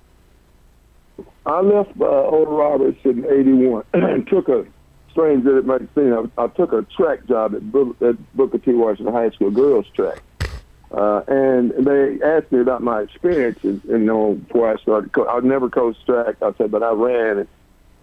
I 1.45 1.61
left 1.61 1.91
uh, 1.99 2.05
Oral 2.05 2.57
Roberts 2.57 2.99
in 3.03 3.25
'81 3.25 3.83
and 3.93 4.27
took 4.27 4.49
a 4.49 4.65
strange 5.11 5.43
that 5.45 5.57
it 5.57 5.65
might 5.65 5.81
seem. 5.95 6.31
I, 6.37 6.43
I 6.43 6.47
took 6.47 6.73
a 6.73 6.83
track 6.95 7.25
job 7.27 7.55
at, 7.55 8.07
at 8.07 8.35
Booker 8.35 8.57
T. 8.57 8.73
Washington 8.73 9.13
High 9.13 9.31
School 9.31 9.51
girls 9.51 9.85
track, 9.95 10.21
uh, 10.91 11.21
and 11.27 11.71
they 11.85 12.19
asked 12.25 12.51
me 12.51 12.59
about 12.59 12.81
my 12.81 13.01
experience. 13.01 13.59
And, 13.63 13.81
you 13.85 13.99
know, 13.99 14.35
before 14.35 14.71
I 14.71 14.81
started, 14.81 15.13
co- 15.13 15.27
I 15.27 15.39
never 15.41 15.69
coached 15.69 16.05
track. 16.05 16.35
I 16.41 16.51
said, 16.57 16.71
but 16.71 16.81
I 16.81 16.91
ran, 16.91 17.47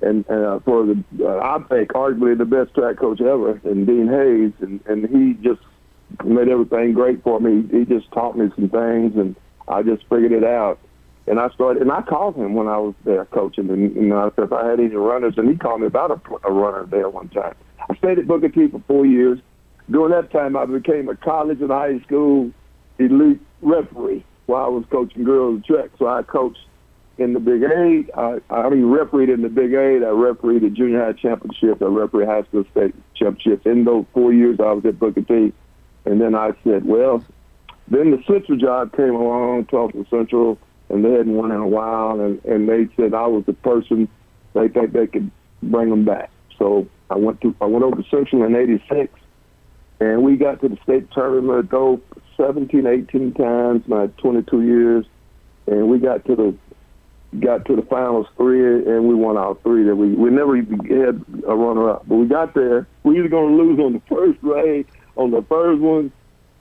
and, 0.02 0.24
and 0.28 0.44
uh, 0.44 0.60
for 0.60 0.86
the 0.86 1.04
uh, 1.20 1.38
I 1.38 1.58
think 1.68 1.90
arguably 1.90 2.38
the 2.38 2.44
best 2.44 2.74
track 2.74 2.98
coach 2.98 3.20
ever, 3.20 3.60
and 3.64 3.86
Dean 3.86 4.08
Hayes, 4.08 4.52
and 4.60 4.80
and 4.86 5.08
he 5.08 5.34
just 5.42 5.60
made 6.24 6.48
everything 6.48 6.92
great 6.92 7.22
for 7.24 7.40
me. 7.40 7.66
He 7.70 7.84
just 7.84 8.10
taught 8.12 8.38
me 8.38 8.50
some 8.54 8.68
things, 8.68 9.16
and 9.16 9.34
I 9.66 9.82
just 9.82 10.02
figured 10.08 10.32
it 10.32 10.44
out. 10.44 10.78
And 11.26 11.40
I 11.40 11.48
started, 11.50 11.82
and 11.82 11.90
I 11.90 12.02
called 12.02 12.36
him 12.36 12.54
when 12.54 12.68
I 12.68 12.78
was 12.78 12.94
there 13.04 13.24
coaching, 13.24 13.68
and, 13.68 13.96
and 13.96 14.14
I 14.14 14.30
said 14.36 14.44
if 14.44 14.52
I 14.52 14.64
had 14.64 14.78
any 14.78 14.94
runners, 14.94 15.34
and 15.36 15.48
he 15.48 15.56
called 15.56 15.80
me 15.80 15.88
about 15.88 16.12
a, 16.12 16.48
a 16.48 16.52
runner 16.52 16.86
there 16.86 17.08
one 17.08 17.28
time. 17.30 17.56
I 17.90 17.96
stayed 17.96 18.20
at 18.20 18.28
Booker 18.28 18.48
T 18.48 18.68
for 18.68 18.80
four 18.86 19.04
years. 19.04 19.40
During 19.90 20.12
that 20.12 20.30
time, 20.30 20.56
I 20.56 20.66
became 20.66 21.08
a 21.08 21.16
college 21.16 21.60
and 21.60 21.70
high 21.70 21.98
school 22.00 22.52
elite 22.98 23.40
referee 23.62 24.24
while 24.46 24.64
I 24.64 24.68
was 24.68 24.84
coaching 24.90 25.24
girls 25.24 25.64
track. 25.64 25.90
So 25.98 26.06
I 26.06 26.22
coached 26.22 26.60
in 27.18 27.32
the 27.32 27.40
Big 27.40 27.62
Eight. 27.62 28.10
I, 28.16 28.38
I 28.50 28.68
mean, 28.68 28.86
refereed 28.86 29.28
in 29.28 29.42
the 29.42 29.48
Big 29.48 29.72
Eight. 29.72 30.02
I 30.04 30.10
refereed 30.10 30.62
the 30.62 30.70
junior 30.70 31.04
high 31.04 31.12
championship. 31.12 31.82
I 31.82 31.86
refereed 31.86 32.28
high 32.28 32.42
school 32.44 32.64
state 32.72 32.94
championships. 33.14 33.66
In 33.66 33.84
those 33.84 34.04
four 34.12 34.32
years, 34.32 34.58
I 34.60 34.72
was 34.72 34.84
at 34.84 34.98
Booker 34.98 35.22
T. 35.22 35.52
And 36.04 36.20
then 36.20 36.34
I 36.34 36.52
said, 36.62 36.84
well, 36.84 37.24
then 37.88 38.12
the 38.12 38.22
Central 38.26 38.56
job 38.56 38.96
came 38.96 39.14
along, 39.14 39.66
Tulsa 39.66 40.04
Central 40.08 40.58
and 40.88 41.04
they 41.04 41.10
hadn't 41.10 41.34
won 41.34 41.50
in 41.50 41.60
a 41.60 41.66
while, 41.66 42.20
and 42.20 42.44
and 42.44 42.68
they 42.68 42.88
said 42.96 43.14
I 43.14 43.26
was 43.26 43.44
the 43.46 43.52
person 43.52 44.08
they 44.54 44.68
think 44.68 44.92
they 44.92 45.06
could 45.06 45.30
bring 45.62 45.90
them 45.90 46.04
back. 46.04 46.30
So 46.58 46.86
I 47.10 47.16
went 47.16 47.40
to 47.42 47.54
I 47.60 47.66
went 47.66 47.84
over 47.84 48.02
to 48.02 48.08
Central 48.08 48.44
in 48.44 48.54
'86, 48.54 49.12
and 50.00 50.22
we 50.22 50.36
got 50.36 50.60
to 50.60 50.68
the 50.68 50.78
state 50.82 51.10
tournament 51.12 51.70
though 51.70 52.00
17, 52.36 52.86
18 52.86 53.32
times 53.34 53.82
my 53.86 54.06
22 54.18 54.62
years, 54.62 55.06
and 55.66 55.88
we 55.88 55.98
got 55.98 56.24
to 56.26 56.36
the 56.36 56.54
got 57.40 57.64
to 57.66 57.76
the 57.76 57.82
finals 57.82 58.26
three, 58.36 58.64
and 58.86 59.08
we 59.08 59.14
won 59.14 59.36
all 59.36 59.54
three. 59.54 59.84
That 59.84 59.96
we 59.96 60.08
we 60.08 60.30
never 60.30 60.56
had 60.56 61.24
a 61.46 61.54
runner 61.54 61.90
up, 61.90 62.08
but 62.08 62.16
we 62.16 62.26
got 62.26 62.54
there. 62.54 62.86
We 63.02 63.18
either 63.18 63.28
going 63.28 63.56
to 63.56 63.62
lose 63.62 63.80
on 63.80 63.92
the 63.94 64.02
first 64.08 64.38
race, 64.42 64.86
on 65.16 65.30
the 65.30 65.42
first 65.42 65.80
one, 65.80 66.12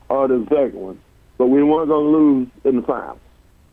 or 0.08 0.28
the 0.28 0.44
second 0.48 0.80
one, 0.80 1.00
but 1.38 1.46
we 1.46 1.62
weren't 1.62 1.88
going 1.88 2.12
to 2.12 2.18
lose 2.18 2.48
in 2.64 2.76
the 2.76 2.86
finals. 2.86 3.18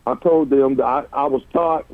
I 0.06 0.16
told 0.16 0.50
them 0.50 0.76
that 0.76 0.86
I, 0.86 1.06
I 1.13 1.26
was 1.26 1.42
taught 1.54 1.86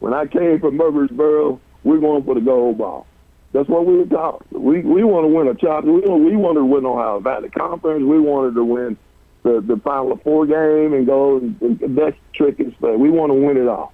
when 0.00 0.14
I 0.14 0.26
came 0.26 0.60
from 0.60 0.76
Murfreesboro, 0.76 1.60
we're 1.84 1.98
going 1.98 2.24
for 2.24 2.34
the 2.34 2.40
gold 2.40 2.78
ball. 2.78 3.06
That's 3.52 3.68
what 3.68 3.84
we 3.86 3.98
were 3.98 4.06
taught. 4.06 4.44
We 4.52 4.80
we 4.80 5.04
want 5.04 5.24
to 5.24 5.28
win 5.28 5.48
a 5.48 5.54
chapter. 5.54 5.90
We 5.90 6.00
we 6.00 6.36
wanted 6.36 6.60
to 6.60 6.64
win 6.66 6.86
Ohio 6.86 7.20
Valley 7.20 7.50
Conference. 7.50 8.04
We 8.04 8.20
wanted 8.20 8.54
to 8.54 8.64
win 8.64 8.96
the 9.42 9.60
the 9.66 9.80
Final 9.82 10.18
Four 10.18 10.46
game 10.46 10.94
and 10.94 11.06
go. 11.06 11.38
And, 11.38 11.78
that's 11.96 12.16
tricky 12.34 12.74
stuff. 12.78 12.98
We 12.98 13.10
want 13.10 13.30
to 13.30 13.34
win 13.34 13.56
it 13.56 13.68
all. 13.68 13.92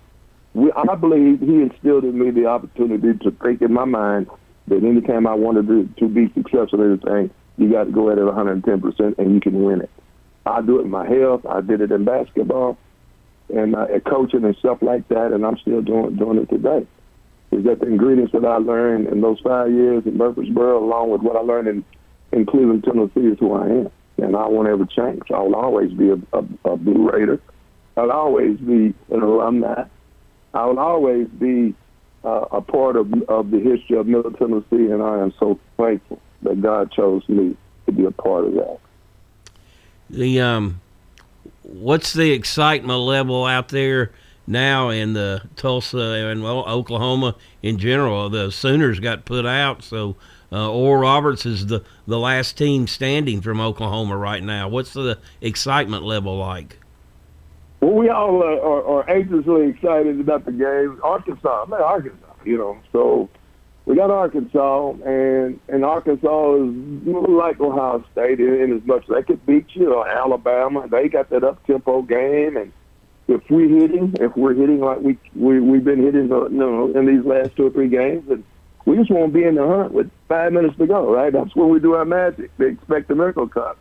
We, 0.55 0.73
I 0.73 0.95
believe 0.95 1.41
he 1.41 1.63
instilled 1.63 2.05
in 2.05 2.19
me 2.19 2.31
the 2.31 2.47
opportunity 2.47 3.19
to 3.19 3.31
think 3.43 3.63
in 3.63 3.73
my 3.73 3.85
mind 3.85 4.29
that 4.69 4.83
anytime 4.83 5.27
I 5.27 5.35
wanted 5.35 5.69
to, 5.69 5.89
to 6.01 6.09
be 6.09 6.33
successful 6.35 6.83
in 6.83 6.93
anything, 6.93 7.31
you 7.59 7.71
got 7.71 7.85
to 7.85 7.93
go 7.93 8.11
at 8.11 8.19
it 8.19 8.25
110 8.25 8.81
percent 8.81 9.19
and 9.19 9.35
you 9.35 9.41
can 9.41 9.63
win 9.63 9.83
it. 9.83 9.91
I 10.47 10.63
do 10.63 10.79
it 10.79 10.85
in 10.85 10.91
my 10.91 11.07
health. 11.07 11.45
I 11.47 11.61
did 11.61 11.81
it 11.81 11.91
in 11.91 12.05
basketball 12.05 12.79
and 13.49 13.77
uh, 13.77 13.87
coaching 14.07 14.45
and 14.45 14.57
stuff 14.57 14.79
like 14.81 15.09
that, 15.09 15.33
and 15.33 15.45
I'm 15.45 15.59
still 15.59 15.83
doing 15.83 16.17
doing 16.17 16.39
it 16.39 16.49
today. 16.49 16.87
Is 17.53 17.65
that 17.65 17.81
the 17.81 17.87
ingredients 17.87 18.33
that 18.33 18.45
I 18.45 18.57
learned 18.57 19.09
in 19.09 19.21
those 19.21 19.39
five 19.41 19.71
years 19.71 20.05
in 20.05 20.17
Murfreesboro, 20.17 20.83
along 20.83 21.11
with 21.11 21.23
what 21.23 21.37
I 21.37 21.41
learned 21.41 21.69
in 21.69 21.85
in 22.33 22.47
Cleveland, 22.47 22.85
Tennessee, 22.85 23.33
is 23.33 23.39
who 23.39 23.53
I 23.53 23.67
am, 23.67 23.91
and 24.19 24.37
I 24.37 24.47
won't 24.47 24.69
ever 24.69 24.87
change. 24.87 25.31
I 25.31 25.41
will 25.41 25.55
always 25.55 25.93
be 25.93 26.11
a, 26.11 26.19
a, 26.33 26.45
a 26.65 26.77
Blue 26.77 27.11
Raider. 27.11 27.41
I'll 27.97 28.13
always 28.13 28.59
be 28.59 28.95
an 29.11 29.23
alumni. 29.23 29.85
I 30.55 30.67
will 30.67 30.79
always 30.79 31.29
be 31.29 31.75
uh, 32.25 32.47
a 32.53 32.61
part 32.61 32.97
of 32.97 33.13
of 33.29 33.51
the 33.51 33.61
history 33.61 33.97
of 33.99 34.07
Middle 34.07 34.33
Tennessee, 34.33 34.91
and 34.91 35.03
I 35.03 35.21
am 35.21 35.33
so 35.39 35.59
thankful 35.77 36.21
that 36.43 36.61
God 36.61 36.91
chose 36.93 37.27
me 37.29 37.57
to 37.87 37.93
be 37.93 38.05
a 38.05 38.11
part 38.11 38.47
of 38.47 38.55
that. 38.55 38.79
The 40.11 40.41
um, 40.41 40.81
what's 41.63 42.13
the 42.13 42.33
excitement 42.33 43.01
level 43.01 43.45
out 43.45 43.69
there 43.69 44.13
now 44.47 44.89
in 44.89 45.13
the 45.13 45.43
Tulsa 45.57 45.99
and 45.99 46.43
well, 46.43 46.65
Oklahoma 46.67 47.37
in 47.63 47.79
general? 47.79 48.29
The 48.29 48.51
Sooners 48.51 49.01
got 49.01 49.25
put 49.25 49.47
out, 49.47 49.83
so 49.83 50.17
uh, 50.53 50.71
Oral 50.71 51.03
Roberts 51.03 51.45
is 51.47 51.67
the 51.67 51.83
the 52.07 52.19
last 52.19 52.57
team 52.57 52.87
standing 52.87 53.41
from 53.41 53.61
Oklahoma 53.61 54.17
right 54.17 54.43
now. 54.43 54.69
What's 54.69 54.93
the 54.93 55.19
excitement 55.41 56.05
level 56.05 56.37
like? 56.37 56.79
Well, 57.81 57.93
we 57.93 58.09
all 58.09 58.43
uh, 58.43 58.47
are, 58.47 58.85
are 58.85 59.11
anxiously 59.11 59.69
excited 59.69 60.19
about 60.21 60.45
the 60.45 60.53
game. 60.53 61.01
Arkansas, 61.03 61.67
man, 61.69 61.81
Arkansas, 61.81 62.33
you 62.45 62.57
know. 62.57 62.79
So 62.93 63.29
we 63.85 63.95
got 63.97 64.11
Arkansas, 64.11 64.91
and 65.05 65.61
and 65.69 65.85
Arkansas 65.85 66.55
is 66.55 67.07
like 67.07 67.61
Ohio 67.61 68.05
State 68.13 68.41
in, 68.41 68.55
in 68.55 68.77
as 68.77 68.85
much 68.87 69.05
as 69.05 69.15
they 69.15 69.23
could 69.23 69.45
beat 69.47 69.67
you 69.75 69.95
or 69.95 70.09
Alabama. 70.09 70.89
They 70.89 71.09
got 71.09 71.31
that 71.31 71.45
up 71.45 71.65
tempo 71.67 72.03
game, 72.03 72.57
and 72.57 72.73
if 73.29 73.43
we're 73.51 73.69
hitting, 73.69 74.15
if 74.21 74.37
we're 74.37 74.55
hitting 74.55 74.81
like 74.81 75.01
we, 75.01 75.19
we 75.35 75.61
we've 75.61 75.85
been 75.85 76.03
hitting, 76.03 76.29
you 76.29 76.49
know, 76.51 76.93
in 76.95 77.07
these 77.07 77.25
last 77.25 77.57
two 77.57 77.67
or 77.67 77.71
three 77.71 77.89
games, 77.89 78.29
and 78.31 78.43
we 78.87 78.97
just 78.97 79.11
want 79.11 79.33
to 79.33 79.39
be 79.39 79.45
in 79.45 79.57
the 79.57 79.67
hunt 79.67 79.93
with 79.93 80.11
five 80.29 80.53
minutes 80.53 80.77
to 80.79 80.87
go. 80.87 81.13
Right? 81.13 81.33
That's 81.33 81.55
when 81.55 81.69
we 81.69 81.81
do 81.81 81.95
our 81.95 82.05
magic. 82.05 82.51
They 82.59 82.69
expect 82.69 83.09
the 83.09 83.15
miracle 83.15 83.49
cups. 83.49 83.81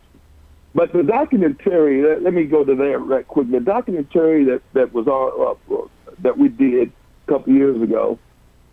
But 0.73 0.91
the 0.91 1.03
documentary, 1.03 2.03
let, 2.03 2.21
let 2.21 2.33
me 2.33 2.43
go 2.43 2.65
to 2.65 2.75
there 2.75 2.99
right 2.99 3.27
quick. 3.27 3.49
The 3.49 3.61
documentary 3.61 4.43
that 4.45 4.61
that 4.73 4.93
was 4.93 5.07
on 5.07 5.57
uh, 5.71 5.87
that 6.19 6.37
we 6.37 6.49
did 6.49 6.91
a 7.27 7.31
couple 7.31 7.53
years 7.53 7.81
ago 7.81 8.19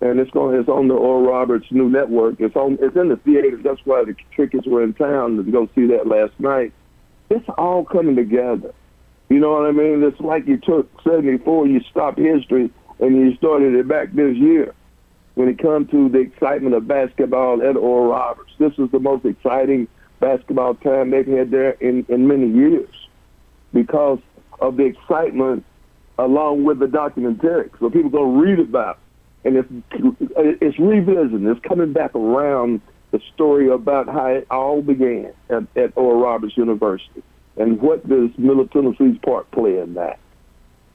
and 0.02 0.18
it's 0.18 0.30
going. 0.32 0.58
It's 0.58 0.68
on 0.68 0.88
the 0.88 0.94
Oral 0.94 1.22
Roberts 1.22 1.66
new 1.70 1.88
network. 1.88 2.40
It's 2.40 2.56
on. 2.56 2.76
It's 2.80 2.96
in 2.96 3.08
the 3.08 3.16
theaters. 3.16 3.60
That's 3.62 3.80
why 3.84 4.04
the 4.04 4.14
Trickett's 4.34 4.66
were 4.66 4.82
in 4.82 4.94
town 4.94 5.36
to 5.36 5.44
go 5.44 5.68
see 5.74 5.86
that 5.86 6.08
last 6.08 6.32
night. 6.40 6.72
It's 7.30 7.48
all 7.56 7.84
coming 7.84 8.16
together. 8.16 8.74
You 9.28 9.38
know 9.38 9.52
what 9.52 9.66
I 9.66 9.70
mean? 9.70 10.02
It's 10.02 10.20
like 10.20 10.46
you 10.46 10.58
took 10.58 10.90
'74, 11.04 11.68
you 11.68 11.80
stopped 11.88 12.18
history, 12.18 12.70
and 12.98 13.16
you 13.16 13.36
started 13.36 13.74
it 13.74 13.88
back 13.88 14.12
this 14.12 14.36
year. 14.36 14.74
When 15.34 15.48
it 15.48 15.58
comes 15.58 15.90
to 15.90 16.08
the 16.08 16.18
excitement 16.18 16.74
of 16.74 16.86
basketball 16.86 17.62
at 17.62 17.76
Oral 17.76 18.10
Roberts, 18.10 18.52
this 18.58 18.72
is 18.78 18.90
the 18.90 18.98
most 18.98 19.24
exciting 19.24 19.88
basketball 20.20 20.74
time 20.74 21.10
they've 21.10 21.26
had 21.26 21.50
there 21.50 21.70
in, 21.72 22.04
in 22.08 22.28
many 22.28 22.48
years 22.48 22.94
because 23.72 24.18
of 24.60 24.76
the 24.76 24.84
excitement 24.84 25.64
along 26.18 26.64
with 26.64 26.78
the 26.78 26.86
documentary. 26.86 27.70
So 27.80 27.90
people 27.90 28.10
going 28.10 28.34
to 28.34 28.46
read 28.46 28.60
about 28.60 28.98
it. 29.44 29.48
and 29.48 29.56
it's 29.56 29.68
it's 30.62 30.78
revisiting. 30.78 31.46
It's 31.46 31.60
coming 31.66 31.92
back 31.92 32.14
around 32.14 32.80
the 33.10 33.20
story 33.34 33.68
about 33.68 34.08
how 34.08 34.26
it 34.26 34.46
all 34.50 34.82
began 34.82 35.32
at, 35.50 35.64
at 35.76 35.92
Oral 35.96 36.20
Roberts 36.20 36.56
University, 36.56 37.22
and 37.56 37.80
what 37.80 38.08
does 38.08 38.30
Middle 38.38 38.66
Tennessee's 38.68 39.18
part 39.24 39.50
play 39.50 39.78
in 39.78 39.94
that? 39.94 40.18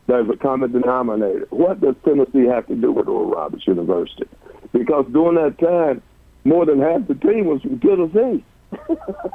There's 0.07 0.29
a 0.29 0.37
common 0.37 0.71
denominator. 0.71 1.47
What 1.49 1.81
does 1.81 1.95
Tennessee 2.05 2.45
have 2.45 2.65
to 2.67 2.75
do 2.75 2.91
with 2.91 3.07
Oral 3.07 3.29
Roberts 3.29 3.67
University? 3.67 4.27
Because 4.71 5.05
during 5.11 5.35
that 5.35 5.57
time, 5.59 6.01
more 6.45 6.65
than 6.65 6.79
half 6.79 7.07
the 7.07 7.15
team 7.15 7.45
was 7.45 7.61
from 7.61 7.79
Tennessee. 7.79 8.43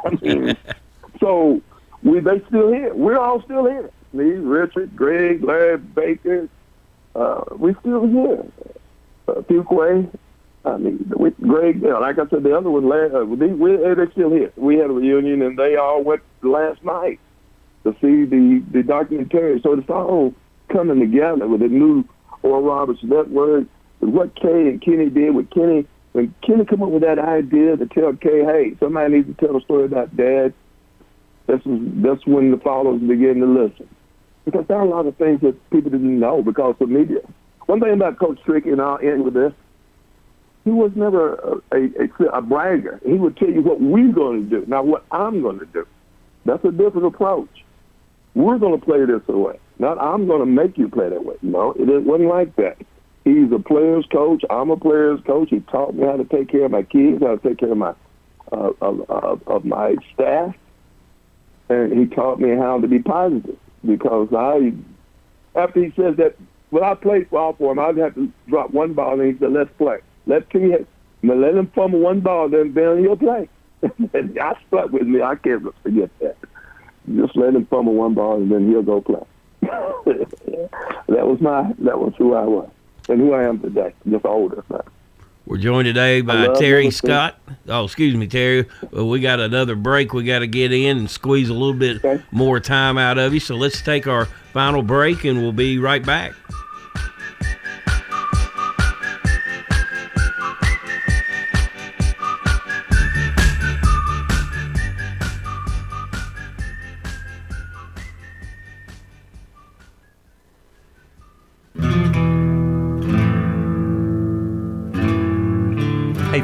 I 0.06 0.10
mean, 0.22 0.56
so 1.20 1.60
we 2.02 2.20
they 2.20 2.42
still 2.48 2.72
here. 2.72 2.94
We're 2.94 3.18
all 3.18 3.42
still 3.42 3.66
here. 3.66 3.90
Me, 4.14 4.24
Richard, 4.24 4.96
Greg, 4.96 5.44
Larry 5.44 5.78
Baker, 5.78 6.48
uh, 7.14 7.44
we 7.56 7.74
still 7.80 8.06
here 8.06 8.44
uh, 9.28 9.40
Fuquay. 9.42 10.08
I 10.64 10.76
mean, 10.76 11.12
we, 11.16 11.30
Greg, 11.30 11.82
you 11.82 11.88
know, 11.88 12.00
like 12.00 12.18
I 12.18 12.26
said, 12.28 12.44
the 12.44 12.56
other 12.56 12.70
one, 12.70 12.84
uh, 12.84 13.24
we, 13.24 13.48
we, 13.48 13.76
they're 13.76 14.10
still 14.12 14.30
here. 14.30 14.52
We 14.56 14.76
had 14.76 14.90
a 14.90 14.92
reunion, 14.92 15.42
and 15.42 15.58
they 15.58 15.76
all 15.76 16.02
went 16.02 16.22
last 16.42 16.84
night 16.84 17.18
to 17.84 17.92
see 18.00 18.24
the, 18.24 18.62
the 18.70 18.82
documentary. 18.82 19.60
So 19.60 19.72
it's 19.72 19.90
all 19.90 20.34
coming 20.72 21.00
together 21.00 21.46
with 21.46 21.60
the 21.60 21.68
new 21.68 22.04
Oral 22.42 22.62
Roberts 22.62 23.00
Network, 23.02 23.64
what 24.00 24.34
Kay 24.34 24.68
and 24.68 24.82
Kenny 24.82 25.10
did 25.10 25.34
with 25.34 25.50
Kenny. 25.50 25.86
When 26.12 26.34
Kenny 26.46 26.64
come 26.64 26.82
up 26.82 26.90
with 26.90 27.02
that 27.02 27.18
idea 27.18 27.76
to 27.76 27.86
tell 27.86 28.12
Kay, 28.14 28.44
hey, 28.44 28.76
somebody 28.80 29.14
needs 29.14 29.28
to 29.28 29.46
tell 29.46 29.56
a 29.56 29.60
story 29.62 29.84
about 29.84 30.16
Dad, 30.16 30.52
that's, 31.46 31.62
that's 31.64 32.26
when 32.26 32.50
the 32.50 32.60
followers 32.62 33.00
begin 33.00 33.40
to 33.40 33.46
listen. 33.46 33.88
Because 34.44 34.66
there 34.66 34.78
are 34.78 34.84
a 34.84 34.88
lot 34.88 35.06
of 35.06 35.16
things 35.16 35.40
that 35.42 35.70
people 35.70 35.90
didn't 35.90 36.18
know 36.18 36.42
because 36.42 36.74
of 36.80 36.88
media. 36.88 37.20
One 37.66 37.80
thing 37.80 37.92
about 37.92 38.18
Coach 38.18 38.40
Trick, 38.44 38.66
and 38.66 38.80
I'll 38.80 38.98
end 38.98 39.24
with 39.24 39.34
this, 39.34 39.52
he 40.64 40.70
was 40.70 40.92
never 40.94 41.60
a, 41.72 41.76
a, 41.76 42.38
a 42.38 42.42
bragger. 42.42 43.00
He 43.04 43.14
would 43.14 43.36
tell 43.36 43.50
you 43.50 43.62
what 43.62 43.80
we're 43.80 44.12
going 44.12 44.48
to 44.48 44.60
do, 44.60 44.66
not 44.66 44.86
what 44.86 45.04
I'm 45.10 45.42
going 45.42 45.58
to 45.60 45.66
do. 45.66 45.86
That's 46.44 46.64
a 46.64 46.70
different 46.70 47.06
approach. 47.06 47.64
We're 48.34 48.58
going 48.58 48.78
to 48.78 48.84
play 48.84 49.04
this 49.04 49.26
way, 49.28 49.58
not 49.82 50.00
I'm 50.00 50.28
going 50.28 50.38
to 50.38 50.46
make 50.46 50.78
you 50.78 50.88
play 50.88 51.10
that 51.10 51.24
way. 51.24 51.34
No, 51.42 51.72
it 51.72 52.04
wasn't 52.04 52.30
like 52.30 52.54
that. 52.56 52.78
He's 53.24 53.50
a 53.52 53.58
player's 53.58 54.06
coach. 54.06 54.42
I'm 54.48 54.70
a 54.70 54.76
player's 54.76 55.20
coach. 55.26 55.50
He 55.50 55.58
taught 55.60 55.94
me 55.94 56.04
how 56.04 56.16
to 56.16 56.24
take 56.24 56.48
care 56.48 56.64
of 56.64 56.70
my 56.70 56.84
kids, 56.84 57.20
how 57.20 57.34
to 57.36 57.48
take 57.48 57.58
care 57.58 57.72
of 57.72 57.78
my 57.78 57.94
uh, 58.52 58.70
of, 58.80 59.10
of, 59.10 59.48
of 59.48 59.64
my 59.64 59.96
staff, 60.14 60.54
and 61.68 61.98
he 61.98 62.06
taught 62.14 62.38
me 62.38 62.54
how 62.54 62.80
to 62.80 62.86
be 62.86 63.00
positive 63.00 63.58
because 63.84 64.28
I, 64.36 64.72
after 65.56 65.82
he 65.82 65.90
says 65.96 66.16
that 66.16 66.36
when 66.70 66.84
I 66.84 66.94
played 66.94 67.30
ball 67.30 67.54
for 67.54 67.72
him, 67.72 67.78
I'd 67.78 67.96
have 67.96 68.14
to 68.14 68.30
drop 68.48 68.70
one 68.70 68.92
ball, 68.94 69.20
and 69.20 69.32
he 69.32 69.38
said, 69.38 69.52
"Let's 69.52 69.70
play. 69.78 69.98
Let's 70.26 70.46
see 70.52 70.72
it. 70.72 70.86
Let 71.24 71.54
him 71.54 71.72
fumble 71.74 72.00
one 72.00 72.20
ball, 72.20 72.48
then 72.48 72.72
then 72.74 73.00
he'll 73.00 73.16
play." 73.16 73.48
and 73.82 74.38
I 74.38 74.54
stuck 74.68 74.90
with 74.92 75.08
me. 75.08 75.22
I 75.22 75.34
can't 75.34 75.64
forget 75.82 76.10
that. 76.20 76.36
Just 77.16 77.36
let 77.36 77.54
him 77.54 77.66
fumble 77.66 77.94
one 77.94 78.14
ball, 78.14 78.36
and 78.36 78.52
then 78.52 78.68
he'll 78.68 78.82
go 78.82 79.00
play. 79.00 79.26
that 81.08 81.26
was 81.26 81.40
my. 81.40 81.72
That 81.78 81.98
was 81.98 82.14
who 82.18 82.34
I 82.34 82.44
was, 82.44 82.70
and 83.08 83.20
who 83.20 83.32
I 83.32 83.44
am 83.44 83.60
today. 83.60 83.94
Just 84.08 84.24
older. 84.24 84.64
Now. 84.70 84.82
We're 85.44 85.58
joined 85.58 85.86
today 85.86 86.20
by 86.20 86.54
Terry 86.54 86.90
Scott. 86.90 87.36
Oh, 87.66 87.84
excuse 87.84 88.14
me, 88.14 88.28
Terry. 88.28 88.66
Well, 88.92 89.08
we 89.08 89.20
got 89.20 89.40
another 89.40 89.74
break 89.74 90.12
we 90.12 90.22
got 90.22 90.38
to 90.38 90.46
get 90.46 90.72
in 90.72 90.98
and 90.98 91.10
squeeze 91.10 91.48
a 91.48 91.52
little 91.52 91.74
bit 91.74 92.04
okay. 92.04 92.22
more 92.30 92.60
time 92.60 92.96
out 92.96 93.18
of 93.18 93.34
you. 93.34 93.40
So 93.40 93.56
let's 93.56 93.82
take 93.82 94.06
our 94.06 94.26
final 94.52 94.82
break 94.82 95.24
and 95.24 95.42
we'll 95.42 95.52
be 95.52 95.78
right 95.78 96.04
back. 96.04 96.32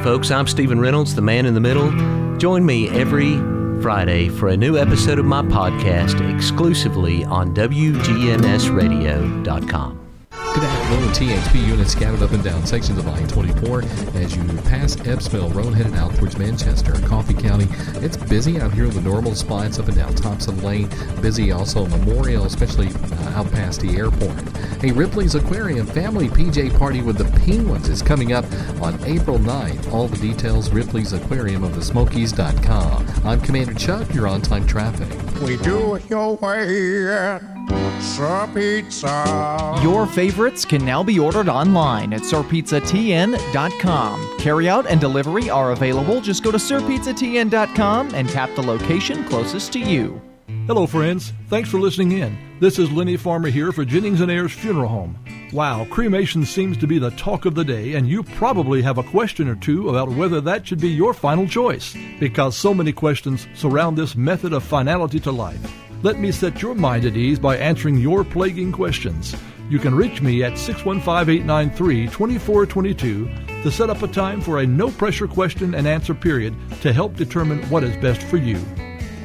Folks. 0.08 0.30
I'm 0.30 0.46
Stephen 0.46 0.80
Reynolds, 0.80 1.14
the 1.14 1.20
man 1.20 1.44
in 1.44 1.52
the 1.52 1.60
middle. 1.60 1.90
Join 2.38 2.64
me 2.64 2.88
every 2.88 3.36
Friday 3.82 4.30
for 4.30 4.48
a 4.48 4.56
new 4.56 4.78
episode 4.78 5.18
of 5.18 5.26
my 5.26 5.42
podcast 5.42 6.34
exclusively 6.34 7.24
on 7.24 7.54
WGNSradio.com. 7.54 10.07
Good 10.54 10.64
afternoon. 10.64 10.98
THP 11.18 11.66
units 11.66 11.92
scattered 11.92 12.22
up 12.22 12.30
and 12.30 12.44
down 12.44 12.64
sections 12.64 12.98
of 12.98 13.08
I-24 13.08 14.14
as 14.14 14.36
you 14.36 14.44
pass 14.62 14.96
Epps 15.06 15.32
Mill 15.32 15.50
Road 15.50 15.74
headed 15.74 15.94
out 15.94 16.14
towards 16.14 16.38
Manchester 16.38 16.92
Coffee 17.06 17.34
County. 17.34 17.66
It's 18.04 18.16
busy 18.16 18.60
out 18.60 18.72
here 18.72 18.84
in 18.84 18.90
the 18.90 19.00
normal 19.00 19.34
spots 19.34 19.78
up 19.78 19.88
and 19.88 19.96
down 19.96 20.14
Thompson 20.14 20.62
Lane. 20.62 20.88
Busy 21.20 21.50
also 21.50 21.86
Memorial, 21.86 22.44
especially 22.44 22.86
uh, 22.88 23.30
out 23.30 23.50
past 23.50 23.80
the 23.80 23.96
airport. 23.96 24.38
Hey, 24.80 24.92
Ripley's 24.92 25.34
Aquarium 25.34 25.86
Family 25.86 26.28
PJ 26.28 26.78
Party 26.78 27.02
with 27.02 27.18
the 27.18 27.24
Penguins 27.40 27.88
is 27.88 28.00
coming 28.00 28.32
up 28.32 28.44
on 28.80 29.02
April 29.04 29.38
9th. 29.38 29.92
All 29.92 30.06
the 30.06 30.18
details, 30.18 30.70
Ripley's 30.70 31.12
Aquarium 31.12 31.64
of 31.64 31.74
the 31.74 31.82
Smokies.com. 31.82 33.06
I'm 33.24 33.40
Commander 33.40 33.74
Chuck, 33.74 34.14
you're 34.14 34.28
on 34.28 34.42
time 34.42 34.66
traffic. 34.66 35.08
We 35.42 35.56
do 35.56 35.96
it 35.96 36.08
your 36.08 36.36
way. 36.36 37.87
Sir 38.00 38.48
Pizza. 38.54 39.78
Your 39.82 40.06
favorites 40.06 40.64
can 40.64 40.84
now 40.84 41.02
be 41.02 41.18
ordered 41.18 41.48
online 41.48 42.12
at 42.12 42.22
sirpizzatn.com. 42.22 44.20
Carryout 44.38 44.86
and 44.88 45.00
delivery 45.00 45.50
are 45.50 45.72
available. 45.72 46.20
Just 46.20 46.42
go 46.42 46.50
to 46.50 46.58
sirpizzatn.com 46.58 48.14
and 48.14 48.28
tap 48.28 48.54
the 48.54 48.62
location 48.62 49.24
closest 49.24 49.72
to 49.72 49.78
you. 49.78 50.20
Hello, 50.66 50.86
friends. 50.86 51.32
Thanks 51.48 51.68
for 51.68 51.78
listening 51.78 52.12
in. 52.12 52.36
This 52.60 52.78
is 52.78 52.90
Lenny 52.90 53.16
Farmer 53.16 53.48
here 53.48 53.72
for 53.72 53.84
Jennings 53.84 54.20
and 54.20 54.30
Ayers 54.30 54.52
Funeral 54.52 54.88
Home. 54.88 55.18
Wow, 55.52 55.86
cremation 55.86 56.44
seems 56.44 56.76
to 56.78 56.86
be 56.86 56.98
the 56.98 57.10
talk 57.12 57.46
of 57.46 57.54
the 57.54 57.64
day, 57.64 57.94
and 57.94 58.06
you 58.06 58.22
probably 58.22 58.82
have 58.82 58.98
a 58.98 59.02
question 59.02 59.48
or 59.48 59.56
two 59.56 59.88
about 59.88 60.10
whether 60.10 60.42
that 60.42 60.66
should 60.66 60.80
be 60.80 60.90
your 60.90 61.14
final 61.14 61.48
choice, 61.48 61.96
because 62.20 62.54
so 62.54 62.74
many 62.74 62.92
questions 62.92 63.46
surround 63.54 63.96
this 63.96 64.14
method 64.14 64.52
of 64.52 64.62
finality 64.62 65.18
to 65.20 65.30
life. 65.32 65.87
Let 66.00 66.20
me 66.20 66.30
set 66.30 66.62
your 66.62 66.76
mind 66.76 67.04
at 67.06 67.16
ease 67.16 67.40
by 67.40 67.56
answering 67.56 67.98
your 67.98 68.22
plaguing 68.22 68.70
questions. 68.70 69.34
You 69.68 69.80
can 69.80 69.96
reach 69.96 70.22
me 70.22 70.44
at 70.44 70.56
615 70.56 71.34
893 71.42 72.06
2422 72.06 73.28
to 73.64 73.70
set 73.70 73.90
up 73.90 74.00
a 74.04 74.06
time 74.06 74.40
for 74.40 74.60
a 74.60 74.66
no 74.66 74.92
pressure 74.92 75.26
question 75.26 75.74
and 75.74 75.88
answer 75.88 76.14
period 76.14 76.54
to 76.82 76.92
help 76.92 77.16
determine 77.16 77.68
what 77.68 77.82
is 77.82 77.96
best 77.96 78.22
for 78.22 78.36
you. 78.36 78.60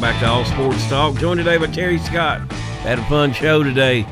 Welcome 0.00 0.18
back 0.18 0.22
to 0.22 0.30
All 0.30 0.44
Sports 0.46 0.88
Talk. 0.88 1.16
Joined 1.18 1.38
today 1.40 1.58
by 1.58 1.66
Terry 1.66 1.98
Scott. 1.98 2.50
Had 2.80 2.98
a 2.98 3.04
fun 3.04 3.34
show 3.34 3.62
today 3.62 4.06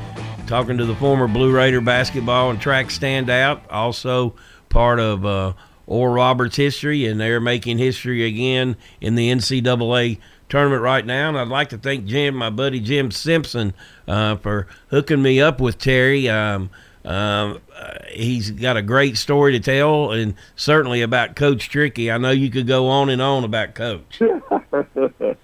talking 0.47 0.77
to 0.77 0.85
the 0.85 0.95
former 0.95 1.27
Blue 1.27 1.51
Raider 1.51 1.81
basketball 1.81 2.51
and 2.51 2.61
track 2.61 2.89
standout, 2.89 3.63
also 3.71 4.35
part 4.69 5.01
of 5.01 5.25
uh, 5.25 5.55
Oral 5.87 6.15
Roberts 6.15 6.57
history, 6.57 7.07
and 7.07 7.19
they're 7.19 7.41
making 7.41 7.79
history 7.79 8.27
again 8.27 8.77
in 9.01 9.15
the 9.15 9.31
NCAA 9.31 10.19
tournament 10.51 10.83
right 10.83 11.07
now. 11.07 11.31
And 11.31 11.39
I'd 11.39 11.49
like 11.49 11.71
to 11.71 11.79
thank 11.79 12.05
Jim, 12.05 12.35
my 12.35 12.51
buddy 12.51 12.81
Jim 12.81 13.11
Simpson, 13.11 13.73
uh, 14.07 14.37
for 14.37 14.67
hooking 14.91 15.23
me 15.23 15.41
up 15.41 15.59
with 15.59 15.79
Terry. 15.79 16.29
Um, 16.29 16.69
um, 17.09 17.63
he's 18.11 18.51
got 18.51 18.77
a 18.77 18.83
great 18.83 19.17
story 19.17 19.53
to 19.53 19.61
tell, 19.61 20.13
and 20.13 20.35
certainly 20.57 21.01
about 21.01 21.37
Coach 21.37 21.71
Trickey. 21.71 22.11
I 22.11 22.19
know 22.19 22.31
you 22.31 22.51
could 22.51 22.67
go 22.67 22.89
on 22.89 23.09
and 23.09 23.23
on 23.23 23.45
about 23.45 23.75
Coach. 23.75 24.21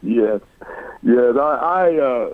yes, 0.03 0.41
yes. 1.03 1.37
I, 1.37 1.41
I 1.41 1.97
uh, 1.97 2.33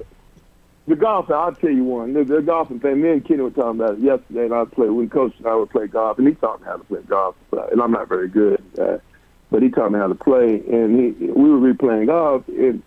the 0.88 0.96
golf. 0.96 1.30
I'll 1.30 1.54
tell 1.54 1.70
you 1.70 1.84
one. 1.84 2.12
The, 2.12 2.24
the 2.24 2.42
golfing 2.42 2.80
thing. 2.80 3.02
Me 3.02 3.10
and 3.10 3.24
Kenny 3.24 3.42
were 3.42 3.50
talking 3.50 3.80
about 3.80 3.98
it 3.98 4.00
yesterday, 4.00 4.46
and 4.46 4.54
I 4.54 4.64
played 4.64 4.90
when 4.90 5.08
Coach 5.08 5.34
and 5.38 5.46
I 5.46 5.54
would 5.54 5.70
play 5.70 5.86
golf, 5.86 6.18
and 6.18 6.26
he 6.26 6.34
taught 6.34 6.60
me 6.60 6.66
how 6.66 6.78
to 6.78 6.84
play 6.84 7.02
golf. 7.06 7.36
Uh, 7.52 7.68
and 7.68 7.80
I'm 7.80 7.92
not 7.92 8.08
very 8.08 8.28
good, 8.28 8.60
but 8.74 9.62
he 9.62 9.70
taught 9.70 9.92
me 9.92 10.00
how 10.00 10.08
to 10.08 10.16
play, 10.16 10.60
and 10.72 10.98
he 10.98 11.26
we 11.26 11.50
were 11.50 11.72
replaying 11.72 12.06
golf, 12.06 12.48
and 12.48 12.82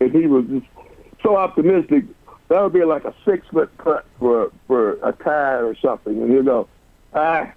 and 0.00 0.12
he 0.12 0.26
was 0.26 0.44
just 0.44 0.66
so 1.22 1.36
optimistic. 1.36 2.04
That 2.48 2.62
would 2.62 2.72
be 2.72 2.84
like 2.84 3.04
a 3.04 3.14
six 3.24 3.46
foot 3.48 3.76
putt 3.78 4.04
for 4.18 4.52
for 4.66 4.92
a 5.02 5.12
tie 5.12 5.56
or 5.56 5.74
something, 5.76 6.20
and 6.22 6.30
he'll 6.30 6.42
go, 6.42 6.68
ah, 7.12 7.52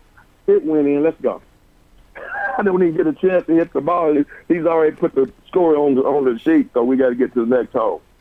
it 0.47 0.65
went 0.65 0.87
in. 0.87 1.03
Let's 1.03 1.19
go. 1.21 1.41
I 2.57 2.63
don't 2.63 2.81
even 2.81 2.97
get 2.97 3.07
a 3.07 3.13
chance 3.13 3.45
to 3.45 3.53
hit 3.53 3.71
the 3.71 3.81
ball. 3.81 4.23
He's 4.47 4.65
already 4.65 4.95
put 4.95 5.13
the 5.13 5.31
score 5.47 5.75
on 5.77 5.95
the 5.95 6.01
on 6.01 6.25
the 6.25 6.39
sheet, 6.39 6.71
so 6.73 6.83
we 6.83 6.97
got 6.97 7.09
to 7.09 7.15
get 7.15 7.33
to 7.35 7.45
the 7.45 7.57
next 7.57 7.73
hole. 7.73 8.01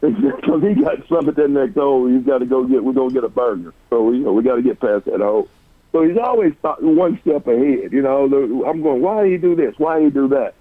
Because 0.00 0.62
he 0.62 0.74
got 0.74 1.08
some 1.08 1.26
at 1.30 1.36
that 1.36 1.48
next 1.48 1.74
hole, 1.74 2.06
he's 2.06 2.26
got 2.26 2.38
to 2.38 2.46
go 2.46 2.64
get. 2.64 2.84
We're 2.84 2.92
gonna 2.92 3.14
get 3.14 3.24
a 3.24 3.28
burger, 3.30 3.72
so 3.88 4.02
we 4.02 4.18
you 4.18 4.24
know, 4.24 4.32
we 4.34 4.42
got 4.42 4.56
to 4.56 4.62
get 4.62 4.78
past 4.78 5.06
that 5.06 5.20
hole. 5.20 5.48
So 5.92 6.02
he's 6.02 6.18
always 6.18 6.52
one 6.80 7.18
step 7.22 7.46
ahead. 7.46 7.92
You 7.92 8.02
know, 8.02 8.24
I'm 8.66 8.82
going. 8.82 9.00
Why 9.00 9.24
do 9.24 9.30
you 9.30 9.38
do 9.38 9.54
this? 9.54 9.74
Why 9.78 9.98
do 9.98 10.04
you 10.04 10.10
do 10.10 10.28
that? 10.28 10.54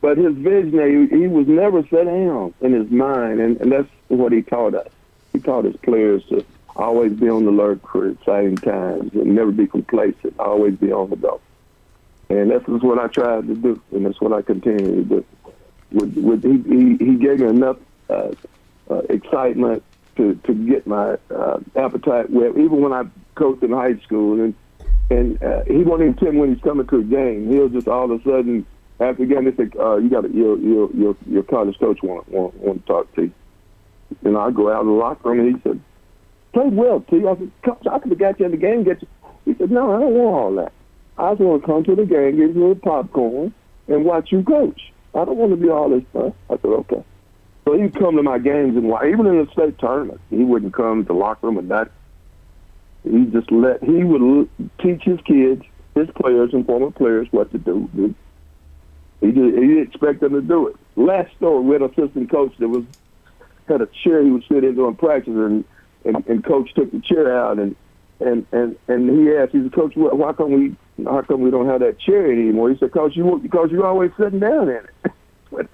But 0.00 0.16
his 0.16 0.34
vision, 0.34 1.08
he, 1.10 1.26
was 1.26 1.46
never 1.46 1.82
set 1.88 2.04
down 2.04 2.54
in 2.62 2.72
his 2.72 2.90
mind, 2.90 3.40
and, 3.40 3.60
and 3.60 3.70
that's 3.70 3.88
what 4.08 4.32
he 4.32 4.42
taught 4.42 4.74
us. 4.74 4.88
He 5.32 5.40
taught 5.40 5.66
his 5.66 5.76
players 5.76 6.24
to 6.30 6.44
always 6.74 7.12
be 7.12 7.28
on 7.28 7.44
the 7.44 7.50
alert 7.50 7.80
for 7.90 8.08
exciting 8.08 8.56
times 8.56 9.12
and 9.12 9.34
never 9.34 9.52
be 9.52 9.66
complacent. 9.66 10.34
Always 10.38 10.76
be 10.76 10.90
on 10.90 11.10
the 11.10 11.16
go. 11.16 11.40
And 12.30 12.50
that's 12.50 12.66
what 12.66 12.98
I 12.98 13.08
tried 13.08 13.46
to 13.48 13.54
do, 13.54 13.80
and 13.92 14.06
that's 14.06 14.20
what 14.20 14.32
I 14.32 14.40
continue 14.40 14.96
to 14.96 15.04
do. 15.04 15.24
With, 15.92 16.16
with 16.16 16.44
he, 16.44 16.96
he, 16.98 17.04
he 17.04 17.16
gave 17.16 17.40
me 17.40 17.48
enough 17.48 17.76
uh, 18.08 18.30
uh, 18.88 19.02
excitement 19.10 19.82
to 20.16 20.34
to 20.44 20.54
get 20.54 20.86
my 20.86 21.18
uh, 21.34 21.58
appetite 21.74 22.30
wet. 22.30 22.50
Even 22.50 22.80
when 22.80 22.92
I 22.92 23.04
coached 23.34 23.64
in 23.64 23.72
high 23.72 23.96
school, 23.98 24.40
and 24.40 24.54
and 25.10 25.42
uh, 25.42 25.64
he 25.64 25.78
won't 25.78 26.02
even 26.02 26.14
tell 26.14 26.30
me 26.30 26.38
when 26.38 26.54
he's 26.54 26.62
coming 26.62 26.86
to 26.86 26.98
a 26.98 27.02
game. 27.02 27.50
He'll 27.50 27.68
just 27.68 27.88
all 27.88 28.10
of 28.10 28.20
a 28.20 28.22
sudden 28.22 28.64
after 29.00 29.24
game, 29.24 29.44
they 29.44 29.56
say, 29.56 29.70
uh, 29.78 29.96
"You 29.96 30.10
got 30.10 30.32
your 30.32 30.58
your 30.58 30.90
your 30.92 31.16
your 31.26 31.42
college 31.42 31.78
coach 31.78 32.02
want 32.02 32.28
want 32.28 32.54
want 32.54 32.86
to 32.86 32.92
talk 32.92 33.14
to 33.14 33.22
you." 33.22 33.32
And 34.24 34.36
I 34.36 34.50
go 34.50 34.70
out 34.70 34.80
of 34.80 34.86
the 34.86 34.92
locker 34.92 35.30
room, 35.30 35.40
and 35.40 35.56
he 35.56 35.62
said, 35.62 35.80
"Played 36.52 36.76
well, 36.76 37.00
T." 37.08 37.26
I 37.26 37.36
said, 37.36 37.50
"Coach, 37.64 37.86
I 37.90 37.98
could 37.98 38.10
have 38.10 38.18
got 38.18 38.38
you 38.38 38.46
in 38.46 38.52
the 38.52 38.56
game, 38.56 38.84
get 38.84 39.02
you." 39.02 39.08
He 39.44 39.54
said, 39.54 39.70
"No, 39.70 39.94
I 39.94 40.00
don't 40.00 40.14
want 40.14 40.34
all 40.34 40.54
that." 40.56 40.72
I 41.20 41.32
just 41.32 41.42
want 41.42 41.62
to 41.62 41.66
come 41.66 41.84
to 41.84 41.94
the 41.94 42.06
game, 42.06 42.36
get 42.36 42.56
a 42.56 42.74
popcorn, 42.76 43.52
and 43.88 44.04
watch 44.06 44.32
you 44.32 44.42
coach. 44.42 44.90
I 45.14 45.24
don't 45.26 45.36
want 45.36 45.50
to 45.52 45.56
be 45.56 45.68
all 45.68 45.90
this 45.90 46.02
stuff. 46.10 46.32
I 46.48 46.54
said, 46.54 46.70
okay. 46.70 47.04
So 47.66 47.78
he'd 47.78 47.98
come 47.98 48.16
to 48.16 48.22
my 48.22 48.38
games 48.38 48.76
and 48.76 48.88
watch, 48.88 49.04
even 49.04 49.26
in 49.26 49.44
the 49.44 49.50
state 49.52 49.78
tournament. 49.78 50.20
He 50.30 50.44
wouldn't 50.44 50.72
come 50.72 51.02
to 51.02 51.06
the 51.06 51.12
locker 51.12 51.46
room 51.46 51.58
and 51.58 51.68
not. 51.68 51.90
He 53.02 53.26
just 53.26 53.52
let, 53.52 53.82
he 53.82 54.02
would 54.02 54.48
teach 54.82 55.02
his 55.02 55.20
kids, 55.26 55.62
his 55.94 56.08
players 56.16 56.54
and 56.54 56.64
former 56.64 56.90
players 56.90 57.28
what 57.30 57.50
to 57.52 57.58
do. 57.58 58.14
He 59.20 59.32
did, 59.32 59.54
he 59.54 59.60
didn't 59.60 59.88
expect 59.88 60.20
them 60.20 60.32
to 60.32 60.40
do 60.40 60.68
it. 60.68 60.76
Last 60.96 61.34
story, 61.36 61.62
we 61.62 61.72
had 61.74 61.82
an 61.82 61.90
assistant 61.90 62.30
coach 62.30 62.52
that 62.58 62.68
was 62.68 62.84
had 63.68 63.80
a 63.80 63.88
chair 64.02 64.22
he 64.22 64.30
would 64.30 64.44
sit 64.48 64.64
in 64.64 64.74
during 64.74 64.96
practice, 64.96 65.34
and, 65.34 65.64
and 66.04 66.26
and 66.26 66.44
coach 66.44 66.72
took 66.74 66.90
the 66.90 67.00
chair 67.00 67.38
out 67.38 67.58
and 67.58 67.76
and 68.20 68.46
and 68.52 68.76
and 68.88 69.10
he 69.10 69.34
asked, 69.34 69.52
he 69.52 69.62
said, 69.62 69.72
Coach, 69.72 69.92
why 69.94 70.32
come 70.32 70.52
we 70.52 70.76
how 71.04 71.22
come 71.22 71.40
we 71.40 71.50
don't 71.50 71.68
have 71.68 71.80
that 71.80 71.98
chair 71.98 72.30
anymore? 72.30 72.70
He 72.70 72.78
said, 72.78 72.92
Coach, 72.92 73.16
you 73.16 73.38
because 73.42 73.70
you're 73.70 73.86
always 73.86 74.10
sitting 74.18 74.40
down 74.40 74.68
in 74.68 74.76
it. 74.76 75.10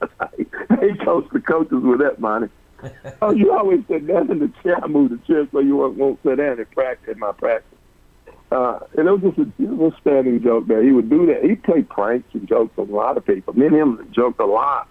he 0.81 0.97
coached 1.05 1.33
the 1.33 1.41
coaches 1.41 1.83
with 1.83 2.01
that 2.01 2.19
money. 2.19 2.49
oh, 3.23 3.33
you 3.33 3.53
always 3.53 3.81
sit 3.89 4.07
down 4.07 4.31
in 4.31 4.39
the 4.39 4.53
chair. 4.63 4.83
I 4.83 4.87
moved 4.87 5.13
the 5.13 5.27
chair 5.27 5.47
so 5.51 5.61
you 5.61 5.77
won't, 5.77 5.97
won't 5.97 6.19
sit 6.23 6.37
down 6.37 6.59
in 6.59 6.67
practice 6.67 7.13
in 7.13 7.19
my 7.19 7.33
practice. 7.33 7.76
Uh, 8.51 8.79
and 8.97 9.09
it 9.09 9.11
was 9.11 9.35
just 9.35 9.39
a, 9.39 9.63
it 9.63 9.69
was 9.69 9.93
a 9.93 10.01
standing 10.01 10.43
joke 10.43 10.67
there. 10.67 10.83
He 10.83 10.93
would 10.93 11.11
do 11.11 11.27
that. 11.27 11.43
He'd 11.43 11.63
play 11.65 11.83
pranks 11.83 12.29
and 12.33 12.49
jokes 12.49 12.79
on 12.79 12.89
a 12.89 12.95
lot 12.95 13.17
of 13.17 13.27
people. 13.27 13.55
Me 13.55 13.67
and 13.67 13.75
him 13.75 14.09
joked 14.13 14.41
a 14.41 14.47
lot. 14.47 14.89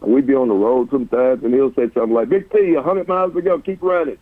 We'd 0.00 0.26
be 0.26 0.34
on 0.34 0.48
the 0.48 0.54
road 0.54 0.90
sometimes, 0.90 1.42
and 1.42 1.54
he'll 1.54 1.72
say 1.74 1.90
something 1.94 2.12
like, 2.12 2.28
"Big 2.28 2.50
T, 2.50 2.74
a 2.74 2.82
hundred 2.82 3.08
miles 3.08 3.32
to 3.34 3.42
go, 3.42 3.58
keep 3.58 3.82
running." 3.82 4.18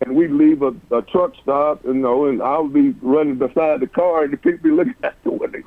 and 0.00 0.14
we'd 0.14 0.30
leave 0.30 0.62
a, 0.62 0.74
a 0.92 1.02
truck 1.02 1.32
stop, 1.42 1.84
you 1.84 1.94
know, 1.94 2.26
and 2.26 2.42
I 2.42 2.58
would 2.58 2.72
be 2.72 2.90
running 3.02 3.36
beside 3.36 3.80
the 3.80 3.86
car, 3.86 4.24
and 4.24 4.32
the 4.32 4.36
people 4.36 4.70
be 4.70 4.70
looking 4.70 4.94
at 5.02 5.16
the 5.24 5.32
window, 5.32 5.58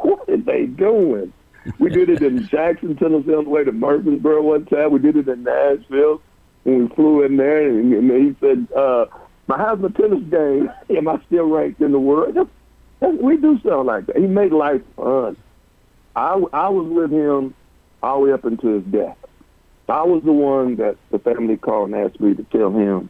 what 0.00 0.28
are 0.28 0.36
they 0.36 0.66
doing? 0.66 1.32
We 1.78 1.90
did 1.90 2.08
it 2.08 2.22
in 2.22 2.46
Jackson, 2.48 2.96
Tennessee, 2.96 3.34
on 3.34 3.44
the 3.44 3.50
way 3.50 3.64
to 3.64 3.72
Murfreesboro 3.72 4.42
one 4.42 4.64
time. 4.66 4.92
We 4.92 4.98
did 4.98 5.16
it 5.16 5.28
in 5.28 5.44
Nashville 5.44 6.20
when 6.64 6.88
we 6.88 6.94
flew 6.94 7.22
in 7.22 7.36
there, 7.36 7.68
and, 7.68 7.92
and 7.92 8.10
he 8.10 8.36
said, 8.40 8.68
uh, 8.76 9.06
"My 9.48 9.56
how's 9.56 9.78
my 9.80 9.88
tennis 9.88 10.22
day, 10.24 10.62
Am 10.90 11.08
I 11.08 11.20
still 11.26 11.46
ranked 11.46 11.80
in 11.80 11.92
the 11.92 11.98
world?" 11.98 12.36
We 13.00 13.36
do 13.36 13.58
sound 13.60 13.86
like 13.86 14.06
that. 14.06 14.16
He 14.16 14.26
made 14.26 14.52
life 14.52 14.82
fun. 14.96 15.36
I 16.14 16.40
I 16.52 16.68
was 16.68 16.86
with 16.88 17.10
him 17.10 17.54
all 18.02 18.20
the 18.20 18.26
way 18.26 18.32
up 18.32 18.44
until 18.44 18.74
his 18.74 18.84
death. 18.84 19.16
I 19.88 20.02
was 20.02 20.22
the 20.22 20.32
one 20.32 20.76
that 20.76 20.96
the 21.10 21.18
family 21.18 21.56
called 21.56 21.90
and 21.90 21.96
asked 21.96 22.20
me 22.20 22.34
to 22.34 22.42
tell 22.44 22.70
him 22.70 23.08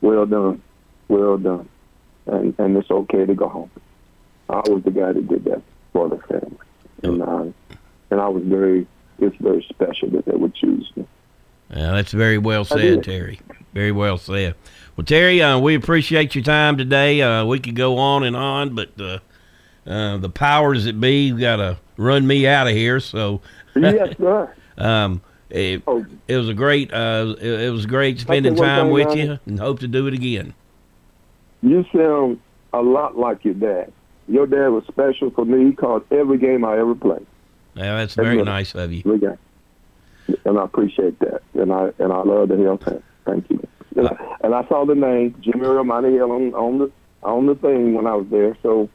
well 0.00 0.24
done, 0.24 0.62
well 1.08 1.36
done, 1.36 1.68
and 2.26 2.54
and 2.58 2.76
it's 2.76 2.90
okay 2.90 3.26
to 3.26 3.34
go 3.34 3.48
home. 3.48 3.70
I 4.48 4.60
was 4.66 4.82
the 4.84 4.90
guy 4.90 5.12
that 5.12 5.28
did 5.28 5.44
that 5.44 5.62
for 5.92 6.08
the 6.08 6.18
family, 6.18 6.56
and 7.02 7.22
uh, 7.22 7.52
and 8.10 8.20
I 8.20 8.28
was 8.28 8.44
very 8.44 8.86
it's 9.18 9.36
very 9.36 9.66
special 9.68 10.08
that 10.10 10.24
they 10.24 10.36
would 10.36 10.54
choose 10.54 10.90
me. 10.96 11.06
Yeah, 11.70 11.92
that's 11.92 12.12
very 12.12 12.38
well 12.38 12.64
said, 12.64 13.04
Terry. 13.04 13.40
Very 13.72 13.92
well 13.92 14.18
said. 14.18 14.54
Well, 14.96 15.04
Terry, 15.04 15.40
uh, 15.40 15.58
we 15.58 15.74
appreciate 15.74 16.34
your 16.34 16.42
time 16.42 16.76
today. 16.76 17.22
Uh, 17.22 17.44
we 17.44 17.60
could 17.60 17.76
go 17.76 17.98
on 17.98 18.24
and 18.24 18.36
on, 18.36 18.74
but 18.74 18.90
uh, 19.00 19.18
uh 19.86 20.18
the 20.18 20.28
powers 20.28 20.84
that 20.84 21.00
be 21.00 21.30
got 21.30 21.56
to 21.56 21.78
run 21.96 22.26
me 22.26 22.46
out 22.46 22.66
of 22.66 22.74
here. 22.74 22.98
So, 22.98 23.40
yes, 23.76 24.16
sir. 24.18 24.52
um, 24.78 25.22
it, 25.48 25.82
oh. 25.86 26.04
it 26.26 26.36
was 26.36 26.48
a 26.48 26.54
great 26.54 26.92
uh, 26.92 27.34
it, 27.40 27.60
it 27.60 27.70
was 27.70 27.86
great 27.86 28.18
spending 28.18 28.56
time 28.56 28.90
with 28.90 29.16
you, 29.16 29.38
and 29.46 29.58
hope 29.58 29.80
to 29.80 29.88
do 29.88 30.06
it 30.06 30.14
again. 30.14 30.54
You 31.62 31.84
sound 31.94 32.40
a 32.72 32.82
lot 32.82 33.16
like 33.16 33.44
your 33.44 33.54
dad. 33.54 33.92
Your 34.28 34.46
dad 34.46 34.68
was 34.68 34.84
special 34.86 35.30
for 35.30 35.44
me. 35.44 35.66
He 35.66 35.72
called 35.72 36.04
every 36.10 36.38
game 36.38 36.64
I 36.64 36.78
ever 36.78 36.94
played. 36.94 37.26
Yeah, 37.74 37.96
that's 37.96 38.16
every 38.16 38.36
very 38.36 38.44
nice 38.44 38.74
of 38.74 38.92
you. 38.92 39.38
And 40.44 40.58
I 40.58 40.64
appreciate 40.64 41.18
that, 41.20 41.42
and 41.54 41.72
I 41.72 41.90
and 41.98 42.12
I 42.12 42.22
love 42.22 42.48
the 42.48 42.56
Hill 42.56 42.78
fan. 42.78 43.02
Thank 43.26 43.50
you. 43.50 43.66
And, 43.96 44.08
I, 44.08 44.36
and 44.42 44.54
I 44.54 44.66
saw 44.68 44.84
the 44.86 44.94
name 44.94 45.34
Jimmy 45.40 45.66
Romani 45.66 46.12
Hill 46.12 46.32
on, 46.32 46.54
on 46.54 46.78
the 46.78 46.92
on 47.22 47.46
the 47.46 47.54
thing 47.54 47.94
when 47.94 48.06
I 48.06 48.14
was 48.14 48.26
there. 48.30 48.56
So 48.62 48.88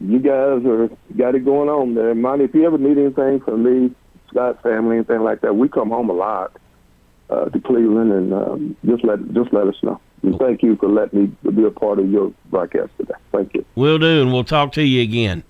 you 0.00 0.18
guys 0.18 0.64
are 0.64 0.88
got 1.16 1.34
it 1.34 1.44
going 1.44 1.68
on 1.68 1.94
there. 1.94 2.14
Monty, 2.14 2.44
if 2.44 2.54
you 2.54 2.66
ever 2.66 2.78
need 2.78 2.98
anything 2.98 3.40
from 3.40 3.62
me, 3.62 3.94
Scott 4.28 4.62
family, 4.62 4.96
anything 4.96 5.20
like 5.20 5.42
that, 5.42 5.54
we 5.54 5.68
come 5.68 5.90
home 5.90 6.10
a 6.10 6.14
lot 6.14 6.56
uh, 7.30 7.46
to 7.46 7.60
Cleveland, 7.60 8.12
and 8.12 8.32
um, 8.32 8.76
just 8.86 9.04
let 9.04 9.18
just 9.32 9.52
let 9.52 9.66
us 9.66 9.76
know. 9.82 10.00
And 10.22 10.38
thank 10.38 10.62
you 10.62 10.76
for 10.76 10.88
letting 10.88 11.36
me 11.44 11.50
be 11.50 11.64
a 11.64 11.70
part 11.70 11.98
of 11.98 12.10
your 12.10 12.32
broadcast 12.50 12.90
today. 12.96 13.14
Thank 13.32 13.54
you. 13.54 13.64
We'll 13.74 13.98
do, 13.98 14.22
and 14.22 14.32
we'll 14.32 14.44
talk 14.44 14.72
to 14.72 14.82
you 14.82 15.02
again. 15.02 15.42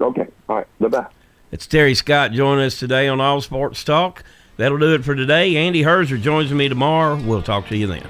Okay. 0.00 0.28
All 0.48 0.56
right. 0.56 0.66
Bye 0.80 0.88
bye. 0.88 1.06
It's 1.54 1.68
Terry 1.68 1.94
Scott 1.94 2.32
joining 2.32 2.64
us 2.64 2.80
today 2.80 3.06
on 3.06 3.20
All 3.20 3.40
Sports 3.40 3.84
Talk. 3.84 4.24
That'll 4.56 4.76
do 4.76 4.92
it 4.92 5.04
for 5.04 5.14
today. 5.14 5.56
Andy 5.56 5.84
Herzer 5.84 6.20
joins 6.20 6.52
me 6.52 6.68
tomorrow. 6.68 7.14
We'll 7.14 7.44
talk 7.44 7.68
to 7.68 7.76
you 7.76 7.86
then. 7.86 8.04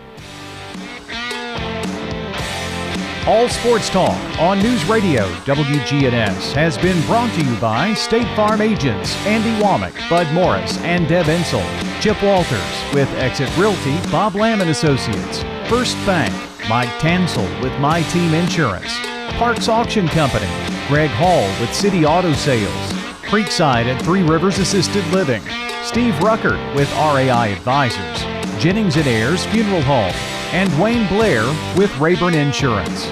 All 3.26 3.46
Sports 3.50 3.90
Talk 3.90 4.18
on 4.40 4.60
News 4.60 4.82
Radio 4.86 5.26
WGNS 5.44 6.54
has 6.54 6.78
been 6.78 6.98
brought 7.04 7.30
to 7.34 7.44
you 7.44 7.54
by 7.56 7.92
State 7.92 8.34
Farm 8.34 8.62
agents 8.62 9.14
Andy 9.26 9.62
Womack, 9.62 10.08
Bud 10.08 10.32
Morris, 10.32 10.78
and 10.78 11.06
Deb 11.06 11.26
Ensel. 11.26 11.62
Chip 12.00 12.22
Walters 12.22 12.94
with 12.94 13.10
Exit 13.18 13.54
Realty, 13.58 13.98
Bob 14.10 14.36
Lamb 14.36 14.62
and 14.62 14.70
Associates. 14.70 15.42
First 15.68 15.96
Bank, 16.06 16.32
Mike 16.66 16.88
Tansel 16.98 17.44
with 17.60 17.78
My 17.78 18.00
Team 18.04 18.32
Insurance. 18.32 18.98
Parks 19.36 19.68
Auction 19.68 20.08
Company, 20.08 20.48
Greg 20.88 21.10
Hall 21.10 21.42
with 21.60 21.74
City 21.74 22.06
Auto 22.06 22.32
Sales. 22.32 22.93
Creekside 23.24 23.86
at 23.86 24.00
Three 24.02 24.22
Rivers 24.22 24.58
Assisted 24.58 25.06
Living. 25.08 25.42
Steve 25.82 26.14
Ruckert 26.14 26.74
with 26.74 26.90
RAI 26.92 27.48
Advisors. 27.48 28.22
Jennings 28.62 28.96
and 28.96 29.06
Ayers 29.06 29.44
Funeral 29.46 29.82
Home 29.82 30.12
and 30.52 30.82
Wayne 30.82 31.08
Blair 31.08 31.44
with 31.76 31.96
Rayburn 31.98 32.34
Insurance. 32.34 33.06